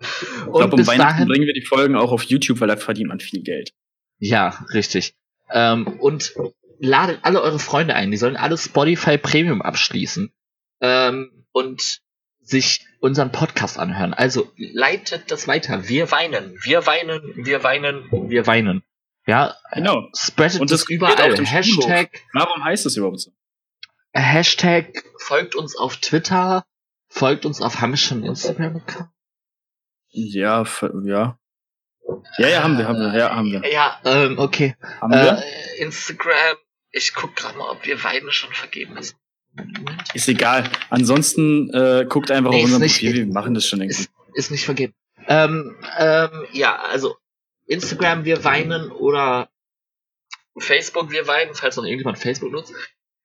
glaube, 0.44 0.76
um 0.76 0.86
Weihnachten 0.86 1.26
bringen 1.26 1.46
wir 1.46 1.54
die 1.54 1.64
Folgen 1.64 1.94
auch 1.96 2.12
auf 2.12 2.22
YouTube, 2.24 2.60
weil 2.60 2.68
da 2.68 2.76
verdient 2.76 3.08
man 3.08 3.20
viel 3.20 3.42
Geld. 3.42 3.72
Ja, 4.18 4.64
richtig. 4.72 5.14
Ähm, 5.50 5.86
und 6.00 6.34
ladet 6.78 7.20
alle 7.22 7.40
eure 7.42 7.58
Freunde 7.58 7.94
ein. 7.94 8.10
Die 8.10 8.16
sollen 8.16 8.36
alle 8.36 8.56
Spotify 8.56 9.18
Premium 9.18 9.62
abschließen. 9.62 10.32
Ähm, 10.80 11.46
und 11.52 12.00
sich 12.40 12.86
unseren 13.00 13.30
Podcast 13.32 13.78
anhören. 13.78 14.14
Also 14.14 14.50
leitet 14.56 15.30
das 15.30 15.46
weiter. 15.48 15.88
Wir 15.88 16.10
weinen, 16.10 16.56
wir 16.62 16.86
weinen, 16.86 17.20
wir 17.36 17.62
weinen, 17.62 18.08
wir 18.10 18.46
weinen. 18.46 18.82
Ja, 19.26 19.54
Genau. 19.72 20.08
spreadet 20.16 20.60
Und 20.60 20.70
das 20.70 20.80
das 20.80 20.88
überall. 20.88 21.36
Hashtag, 21.44 22.22
Warum 22.32 22.64
heißt 22.64 22.86
das 22.86 22.96
überhaupt 22.96 23.20
so? 23.20 23.32
Hashtag 24.14 25.04
folgt 25.18 25.54
uns 25.54 25.76
auf 25.76 25.98
Twitter, 25.98 26.64
folgt 27.08 27.44
uns 27.44 27.60
auf, 27.60 27.80
haben 27.80 27.92
wir 27.92 27.98
schon 27.98 28.18
einen 28.18 28.28
Instagram-Account? 28.28 29.10
Ja, 30.10 30.64
ja. 31.04 31.38
Ja, 32.38 32.48
ja, 32.48 32.62
haben 32.62 32.78
wir, 32.78 32.88
haben 32.88 32.98
wir, 33.00 33.18
ja, 33.18 33.36
haben 33.36 33.52
wir. 33.52 33.70
Ja, 33.70 34.00
ähm, 34.04 34.38
okay. 34.38 34.76
Haben 35.00 35.12
wir? 35.12 35.42
Äh, 35.42 35.82
Instagram, 35.82 36.56
ich 36.92 37.14
guck 37.14 37.36
gerade 37.36 37.56
mal, 37.58 37.70
ob 37.70 37.84
wir 37.86 38.02
Weine 38.04 38.32
schon 38.32 38.52
vergeben 38.52 38.96
ist. 38.96 39.16
Ist 40.14 40.28
egal. 40.28 40.70
Ansonsten 40.90 41.70
äh, 41.74 42.06
guckt 42.08 42.30
einfach 42.30 42.50
Nee, 42.50 42.64
auf 42.64 42.78
nicht- 42.78 42.94
Profil, 43.00 43.14
wir 43.14 43.26
machen 43.26 43.54
das 43.54 43.66
schon 43.66 43.80
irgendwie. 43.80 44.00
Ist, 44.02 44.10
ist 44.34 44.50
nicht 44.50 44.64
vergeben. 44.64 44.94
Ähm, 45.26 45.76
ähm, 45.98 46.30
ja, 46.52 46.76
also 46.76 47.16
Instagram, 47.66 48.24
wir 48.24 48.44
weinen 48.44 48.90
oder 48.90 49.48
Facebook, 50.58 51.10
wir 51.10 51.26
weinen, 51.26 51.54
falls 51.54 51.76
noch 51.76 51.84
irgendjemand 51.84 52.18
Facebook 52.18 52.52
nutzt. 52.52 52.72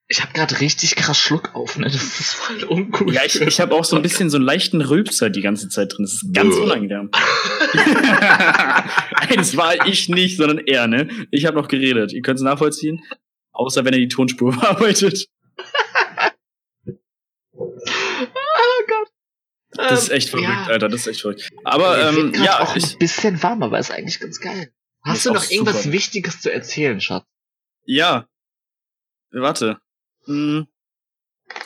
Ich 0.07 0.21
habe 0.21 0.33
gerade 0.33 0.59
richtig 0.59 0.95
krass 0.97 1.17
Schluck 1.17 1.55
auf, 1.55 1.77
ne? 1.77 1.85
Das 1.85 1.95
ist 2.19 2.33
voll 2.33 2.63
ungut. 2.65 3.11
Ja, 3.13 3.21
ich, 3.25 3.39
ich 3.39 3.61
habe 3.61 3.73
auch 3.73 3.85
so 3.85 3.95
ein 3.95 4.01
bisschen 4.01 4.29
so 4.29 4.35
einen 4.37 4.45
leichten 4.45 4.81
Rülpser 4.81 5.29
die 5.29 5.41
ganze 5.41 5.69
Zeit 5.69 5.93
drin. 5.93 6.03
Das 6.03 6.13
ist 6.15 6.33
ganz 6.33 6.55
unangenehm. 6.55 7.09
Das 9.35 9.57
war 9.57 9.87
ich 9.87 10.09
nicht, 10.09 10.37
sondern 10.37 10.59
er, 10.59 10.87
ne? 10.87 11.07
Ich 11.31 11.45
habe 11.45 11.57
noch 11.57 11.67
geredet. 11.67 12.13
Ihr 12.13 12.21
könnt 12.21 12.37
es 12.37 12.43
nachvollziehen. 12.43 13.01
Außer 13.53 13.85
wenn 13.85 13.93
er 13.93 13.99
die 13.99 14.07
Tonspur 14.09 14.51
bearbeitet. 14.59 15.27
oh 17.55 17.71
Gott. 18.87 19.07
Das 19.75 20.03
ist 20.03 20.09
Ähm, 20.09 20.15
echt 20.17 20.29
verrückt, 20.29 20.47
ja. 20.47 20.65
Alter. 20.65 20.89
Das 20.89 21.01
ist 21.01 21.07
echt 21.07 21.21
verrückt. 21.21 21.49
Aber 21.63 22.09
ähm, 22.09 22.33
ja, 22.35 22.59
auch 22.59 22.75
ich, 22.75 22.93
ein 22.93 22.99
bisschen 22.99 23.41
warm, 23.41 23.63
aber 23.63 23.79
ist 23.79 23.91
eigentlich 23.91 24.19
ganz 24.19 24.39
geil. 24.39 24.71
Hast 25.03 25.25
du 25.25 25.33
noch 25.33 25.49
irgendwas 25.49 25.83
super. 25.83 25.93
Wichtiges 25.93 26.41
zu 26.41 26.51
erzählen, 26.51 26.99
Schatz? 27.01 27.25
ja. 27.85 28.27
Warte. 29.35 29.79
Hm. 30.25 30.67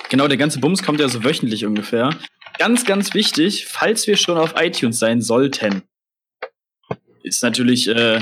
Genau, 0.09 0.29
der 0.29 0.37
ganze 0.37 0.59
Bums 0.61 0.83
kommt 0.83 1.01
ja 1.01 1.09
so 1.09 1.25
wöchentlich 1.25 1.65
ungefähr. 1.65 2.17
Ganz, 2.59 2.85
ganz 2.85 3.13
wichtig, 3.13 3.65
falls 3.67 4.07
wir 4.07 4.15
schon 4.15 4.37
auf 4.37 4.53
iTunes 4.55 4.99
sein 4.99 5.21
sollten, 5.21 5.83
ist 7.23 7.43
natürlich, 7.43 7.89
äh, 7.89 8.21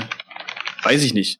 weiß 0.82 1.04
ich 1.04 1.14
nicht. 1.14 1.38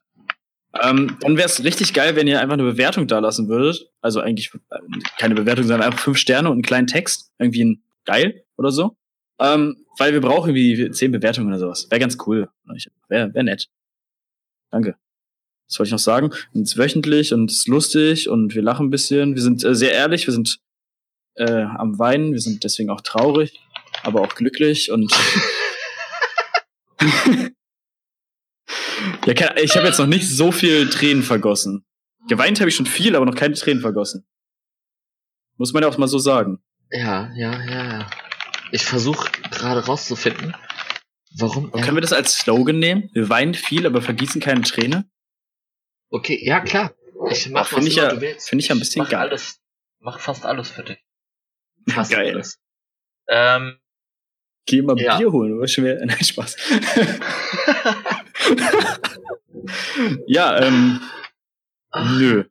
Ähm, 0.83 1.17
dann 1.21 1.37
wäre 1.37 1.47
es 1.47 1.63
richtig 1.63 1.93
geil, 1.93 2.15
wenn 2.15 2.27
ihr 2.27 2.39
einfach 2.39 2.53
eine 2.53 2.63
Bewertung 2.63 3.07
da 3.07 3.19
lassen 3.19 3.47
würdet. 3.47 3.89
Also 4.01 4.19
eigentlich 4.19 4.51
äh, 4.69 4.79
keine 5.17 5.35
Bewertung, 5.35 5.65
sondern 5.65 5.87
einfach 5.87 5.99
fünf 6.03 6.17
Sterne 6.17 6.49
und 6.49 6.55
einen 6.55 6.61
kleinen 6.63 6.87
Text. 6.87 7.31
Irgendwie 7.39 7.63
ein 7.63 7.83
geil 8.05 8.43
oder 8.57 8.71
so. 8.71 8.95
Ähm, 9.39 9.85
weil 9.97 10.13
wir 10.13 10.21
brauchen 10.21 10.55
irgendwie 10.55 10.91
zehn 10.91 11.11
Bewertungen 11.11 11.47
oder 11.47 11.59
sowas. 11.59 11.87
Wäre 11.89 11.99
ganz 11.99 12.17
cool. 12.25 12.49
Wäre 13.07 13.33
wär 13.33 13.43
nett. 13.43 13.67
Danke. 14.71 14.95
Was 15.69 15.79
wollte 15.79 15.87
ich 15.87 15.93
noch 15.93 15.99
sagen? 15.99 16.31
Und 16.53 16.61
es 16.61 16.71
ist 16.71 16.77
wöchentlich 16.77 17.33
und 17.33 17.51
es 17.51 17.57
ist 17.57 17.67
lustig 17.67 18.29
und 18.29 18.55
wir 18.55 18.61
lachen 18.61 18.87
ein 18.87 18.89
bisschen. 18.89 19.35
Wir 19.35 19.41
sind 19.41 19.63
äh, 19.63 19.75
sehr 19.75 19.91
ehrlich, 19.93 20.27
wir 20.27 20.33
sind 20.33 20.59
äh, 21.35 21.63
am 21.63 21.99
Weinen, 21.99 22.31
wir 22.31 22.39
sind 22.39 22.63
deswegen 22.63 22.89
auch 22.89 23.01
traurig, 23.01 23.59
aber 24.03 24.21
auch 24.21 24.33
glücklich 24.35 24.91
und 24.91 25.11
ja, 29.25 29.55
ich 29.57 29.75
habe 29.77 29.87
jetzt 29.87 29.99
noch 29.99 30.07
nicht 30.07 30.27
so 30.29 30.51
viel 30.51 30.89
Tränen 30.89 31.23
vergossen. 31.23 31.85
Geweint 32.27 32.59
habe 32.59 32.69
ich 32.69 32.75
schon 32.75 32.85
viel, 32.85 33.15
aber 33.15 33.25
noch 33.25 33.35
keine 33.35 33.53
Tränen 33.55 33.81
vergossen. 33.81 34.27
Muss 35.57 35.73
man 35.73 35.83
ja 35.83 35.89
auch 35.89 35.97
mal 35.97 36.07
so 36.07 36.19
sagen. 36.19 36.61
Ja, 36.91 37.31
ja, 37.35 37.63
ja, 37.65 37.83
ja. 37.99 38.09
Ich 38.71 38.83
versuche 38.85 39.31
gerade 39.51 39.85
rauszufinden, 39.85 40.55
warum. 41.39 41.71
Aber 41.73 41.81
Können 41.81 41.97
wir 41.97 42.01
das 42.01 42.13
als 42.13 42.35
Slogan 42.37 42.79
nehmen? 42.79 43.09
Wir 43.13 43.29
weinen 43.29 43.53
viel, 43.53 43.85
aber 43.85 44.01
vergießen 44.01 44.41
keine 44.41 44.61
Träne? 44.61 45.09
Okay, 46.09 46.39
ja 46.43 46.59
klar. 46.59 46.93
Ich 47.31 47.49
mach 47.49 47.67
find 47.67 47.81
was 47.81 47.87
ich 47.87 47.95
ja- 47.95 48.09
du 48.09 48.21
willst. 48.21 48.49
find 48.49 48.61
ich 48.61 48.67
ja 48.67 48.75
ein 48.75 48.79
bisschen 48.79 49.03
mach 49.03 49.09
geil. 49.09 49.19
Alles, 49.21 49.59
mach 49.99 50.19
fast 50.19 50.45
alles 50.45 50.69
für 50.69 50.83
dich. 50.83 50.97
Fast 51.89 52.11
Geil. 52.11 52.33
alles. 52.35 52.59
Ähm, 53.29 53.77
Geh 54.65 54.81
mal 54.81 54.99
Ja. 54.99 55.17
Bier 55.17 55.31
holen, 55.31 55.57
oder 55.57 55.67
schwer? 55.67 55.97
Nein, 56.05 56.21
Spaß. 56.23 56.57
ja, 60.27 60.61
ähm, 60.61 61.01
nö. 62.17 62.43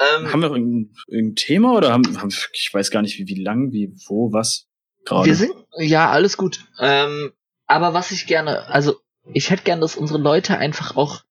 ähm, 0.00 0.32
Haben 0.32 0.40
wir 0.42 0.50
irgendein, 0.50 0.94
irgendein 1.08 1.36
Thema 1.36 1.74
oder 1.76 1.92
haben, 1.92 2.20
haben 2.20 2.32
ich 2.52 2.70
weiß 2.72 2.90
gar 2.90 3.02
nicht, 3.02 3.18
wie, 3.18 3.26
wie 3.26 3.42
lang, 3.42 3.72
wie, 3.72 3.92
wo, 4.06 4.32
was 4.32 4.66
gerade. 5.04 5.26
wir 5.26 5.34
sind, 5.36 5.52
ja, 5.78 6.10
alles 6.10 6.36
gut. 6.36 6.64
Ähm, 6.78 7.32
aber 7.66 7.94
was 7.94 8.10
ich 8.10 8.26
gerne, 8.26 8.66
also, 8.68 9.00
ich 9.32 9.50
hätte 9.50 9.62
gern, 9.64 9.80
dass 9.80 9.96
unsere 9.96 10.18
Leute 10.18 10.58
einfach 10.58 10.96
auch 10.96 11.22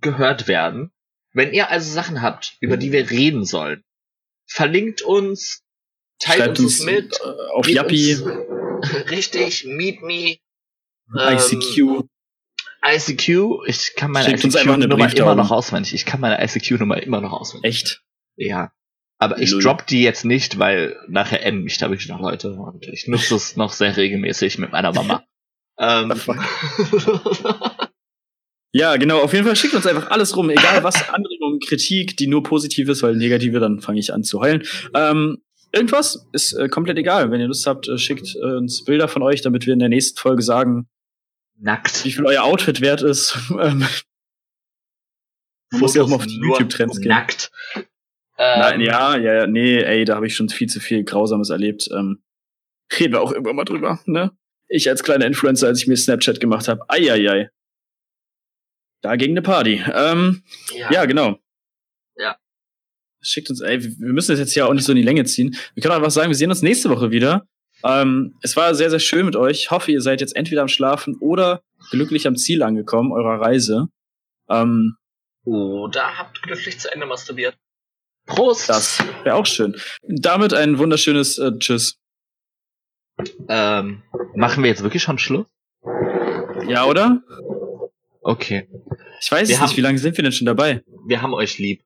gehört 0.00 0.48
werden. 0.48 0.90
Wenn 1.34 1.52
ihr 1.52 1.70
also 1.70 1.90
Sachen 1.92 2.22
habt, 2.22 2.56
über 2.60 2.76
die 2.76 2.92
wir 2.92 3.10
reden 3.10 3.44
sollen, 3.44 3.82
verlinkt 4.46 5.02
uns, 5.02 5.62
teilt 6.18 6.38
Schreibt 6.38 6.58
uns, 6.60 6.80
uns 6.80 6.84
mit. 6.84 7.14
äh, 7.20 7.50
auf 7.54 7.68
Yappi, 7.68 8.14
uns- 8.16 8.22
Richtig, 9.10 9.64
Meet 9.64 10.02
Me. 10.02 10.36
ähm, 11.18 11.38
ICQ. 11.38 12.04
ICQ, 12.84 13.66
ich 13.66 13.94
kann 13.96 14.10
meine 14.10 14.34
ICQ-Nummer 14.34 15.16
immer 15.16 15.34
noch 15.34 15.50
auswendig. 15.50 15.94
Ich 15.94 16.04
kann 16.04 16.20
meine 16.20 16.42
ICQ-Nummer 16.42 17.02
immer 17.02 17.20
noch 17.20 17.32
auswendig. 17.32 17.68
Echt? 17.68 18.02
Ja. 18.36 18.72
Aber 19.18 19.38
ich 19.38 19.50
Lul. 19.50 19.62
drop 19.62 19.86
die 19.86 20.02
jetzt 20.02 20.24
nicht, 20.24 20.58
weil 20.58 20.96
nachher 21.08 21.44
enden 21.44 21.62
mich 21.62 21.78
da 21.78 21.90
wirklich 21.90 22.08
noch 22.08 22.20
Leute 22.20 22.54
und 22.54 22.86
ich 22.88 23.06
nutze 23.06 23.36
es 23.36 23.56
noch 23.56 23.72
sehr 23.72 23.96
regelmäßig 23.96 24.58
mit 24.58 24.72
meiner 24.72 24.92
Mama. 24.92 25.24
ähm, 25.78 26.12
Ja, 28.74 28.96
genau. 28.96 29.20
Auf 29.20 29.34
jeden 29.34 29.44
Fall 29.44 29.54
schickt 29.54 29.74
uns 29.74 29.86
einfach 29.86 30.10
alles 30.10 30.34
rum, 30.34 30.48
egal 30.48 30.82
was, 30.82 31.10
Anregungen, 31.10 31.60
Kritik, 31.60 32.16
die 32.16 32.26
nur 32.26 32.42
positiv 32.42 32.88
ist, 32.88 33.02
weil 33.02 33.16
negative, 33.16 33.60
dann 33.60 33.80
fange 33.80 34.00
ich 34.00 34.14
an 34.14 34.24
zu 34.24 34.40
heulen. 34.40 34.62
Ähm, 34.94 35.42
irgendwas 35.72 36.26
ist 36.32 36.54
äh, 36.54 36.68
komplett 36.68 36.96
egal. 36.96 37.30
Wenn 37.30 37.40
ihr 37.40 37.48
Lust 37.48 37.66
habt, 37.66 37.86
äh, 37.88 37.98
schickt 37.98 38.34
äh, 38.34 38.56
uns 38.56 38.82
Bilder 38.84 39.08
von 39.08 39.22
euch, 39.22 39.42
damit 39.42 39.66
wir 39.66 39.74
in 39.74 39.78
der 39.78 39.90
nächsten 39.90 40.18
Folge 40.18 40.42
sagen, 40.42 40.88
nackt. 41.62 42.04
wie 42.04 42.12
viel 42.12 42.26
euer 42.26 42.42
Outfit 42.44 42.80
wert 42.80 43.02
ist. 43.02 43.36
ähm, 43.50 43.86
man 45.70 45.80
muss 45.80 45.94
ja 45.94 46.02
auch 46.02 46.08
mal 46.08 46.16
auf 46.16 46.26
die 46.26 46.38
YouTube-Trends 46.38 47.00
gehen. 47.00 47.08
Nackt. 47.08 47.50
Nein, 48.36 48.80
Ähm, 48.80 48.86
ja, 48.86 49.16
ja, 49.16 49.34
ja, 49.34 49.46
nee, 49.46 49.78
ey, 49.78 50.04
da 50.04 50.16
habe 50.16 50.26
ich 50.26 50.34
schon 50.34 50.48
viel 50.48 50.68
zu 50.68 50.80
viel 50.80 51.04
Grausames 51.04 51.50
erlebt. 51.50 51.88
Ähm, 51.92 52.22
reden 52.98 53.12
wir 53.12 53.20
auch 53.20 53.32
irgendwann 53.32 53.56
mal 53.56 53.64
drüber, 53.64 54.00
ne? 54.06 54.32
Ich 54.68 54.88
als 54.88 55.02
kleiner 55.02 55.26
Influencer, 55.26 55.66
als 55.68 55.80
ich 55.80 55.86
mir 55.86 55.96
Snapchat 55.96 56.40
gemacht 56.40 56.66
habe, 56.66 56.82
eieiei. 56.88 57.50
Da 59.02 59.16
ging 59.16 59.32
eine 59.32 59.42
Party. 59.42 59.82
Ähm, 59.92 60.42
Ja. 60.74 60.90
ja, 60.90 61.04
genau. 61.04 61.38
Ja. 62.16 62.36
Schickt 63.20 63.50
uns, 63.50 63.60
ey, 63.60 63.82
wir 63.82 64.12
müssen 64.12 64.32
das 64.32 64.40
jetzt 64.40 64.54
ja 64.54 64.66
auch 64.66 64.72
nicht 64.72 64.84
so 64.84 64.92
in 64.92 64.96
die 64.96 65.02
Länge 65.02 65.24
ziehen. 65.24 65.56
Wir 65.74 65.82
können 65.82 65.94
einfach 65.94 66.10
sagen, 66.10 66.30
wir 66.30 66.36
sehen 66.36 66.50
uns 66.50 66.62
nächste 66.62 66.90
Woche 66.90 67.10
wieder. 67.10 67.46
Ähm, 67.84 68.36
es 68.42 68.56
war 68.56 68.74
sehr, 68.74 68.90
sehr 68.90 69.00
schön 69.00 69.26
mit 69.26 69.36
euch. 69.36 69.58
Ich 69.62 69.70
hoffe, 69.70 69.90
ihr 69.92 70.00
seid 70.00 70.20
jetzt 70.20 70.36
entweder 70.36 70.62
am 70.62 70.68
Schlafen 70.68 71.16
oder 71.20 71.62
glücklich 71.90 72.26
am 72.26 72.36
Ziel 72.36 72.62
angekommen, 72.62 73.12
eurer 73.12 73.40
Reise. 73.40 73.88
Ähm, 74.48 74.96
Oder 75.44 76.18
habt 76.18 76.42
glücklich 76.42 76.78
zu 76.78 76.92
Ende 76.92 77.06
masturbiert. 77.06 77.56
Prost! 78.26 78.68
das 78.68 79.00
wäre 79.24 79.34
auch 79.34 79.46
schön. 79.46 79.76
Damit 80.02 80.54
ein 80.54 80.78
wunderschönes 80.78 81.38
äh, 81.38 81.50
Tschüss. 81.58 81.98
Ähm, 83.48 84.02
machen 84.34 84.62
wir 84.62 84.70
jetzt 84.70 84.82
wirklich 84.82 85.02
schon 85.02 85.18
Schluss? 85.18 85.46
Ja, 86.68 86.84
oder? 86.86 87.22
Okay. 88.20 88.68
Ich 89.20 89.30
weiß 89.30 89.48
Wir 89.48 89.54
es 89.54 89.60
haben- 89.60 89.68
nicht, 89.68 89.76
wie 89.76 89.80
lange 89.82 89.98
sind 89.98 90.16
wir 90.16 90.22
denn 90.22 90.32
schon 90.32 90.46
dabei? 90.46 90.82
Wir 91.06 91.20
haben 91.22 91.34
euch 91.34 91.58
lieb. 91.58 91.82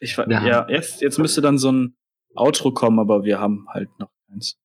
Ich, 0.00 0.16
Wir 0.16 0.24
haben- 0.40 0.46
ja, 0.46 0.68
jetzt, 0.68 1.00
jetzt 1.00 1.18
müsste 1.18 1.40
dann 1.40 1.58
so 1.58 1.72
ein 1.72 1.96
Outro 2.36 2.70
kommen, 2.72 2.98
aber 3.00 3.24
wir 3.24 3.40
haben 3.40 3.66
halt 3.70 3.88
noch 3.98 4.10
eins. 4.32 4.56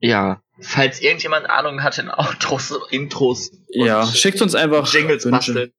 Ja. 0.00 0.42
Falls 0.60 1.00
irgendjemand 1.00 1.46
Ahnung 1.48 1.82
hat 1.82 1.98
in 1.98 2.08
Outros, 2.10 2.74
Intros, 2.90 3.50
Ja, 3.68 4.06
schickt 4.06 4.42
uns 4.42 4.54
einfach 4.54 4.92
Jingles 4.92 5.24
Wünsche. 5.24 5.52
basteln, 5.54 5.72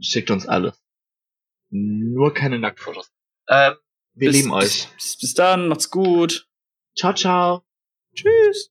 schickt 0.00 0.30
uns 0.30 0.46
alles. 0.46 0.80
Nur 1.70 2.34
keine 2.34 2.58
Nacktfotos. 2.58 3.10
Ähm, 3.48 3.74
wir 4.14 4.28
Bis- 4.30 4.36
lieben 4.36 4.52
euch. 4.52 4.88
Bis, 4.96 5.18
bis 5.18 5.34
dann, 5.34 5.68
macht's 5.68 5.90
gut. 5.90 6.48
Ciao, 6.96 7.14
ciao. 7.14 7.64
Tschüss. 8.14 8.70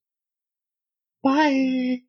Bye. 1.21 2.03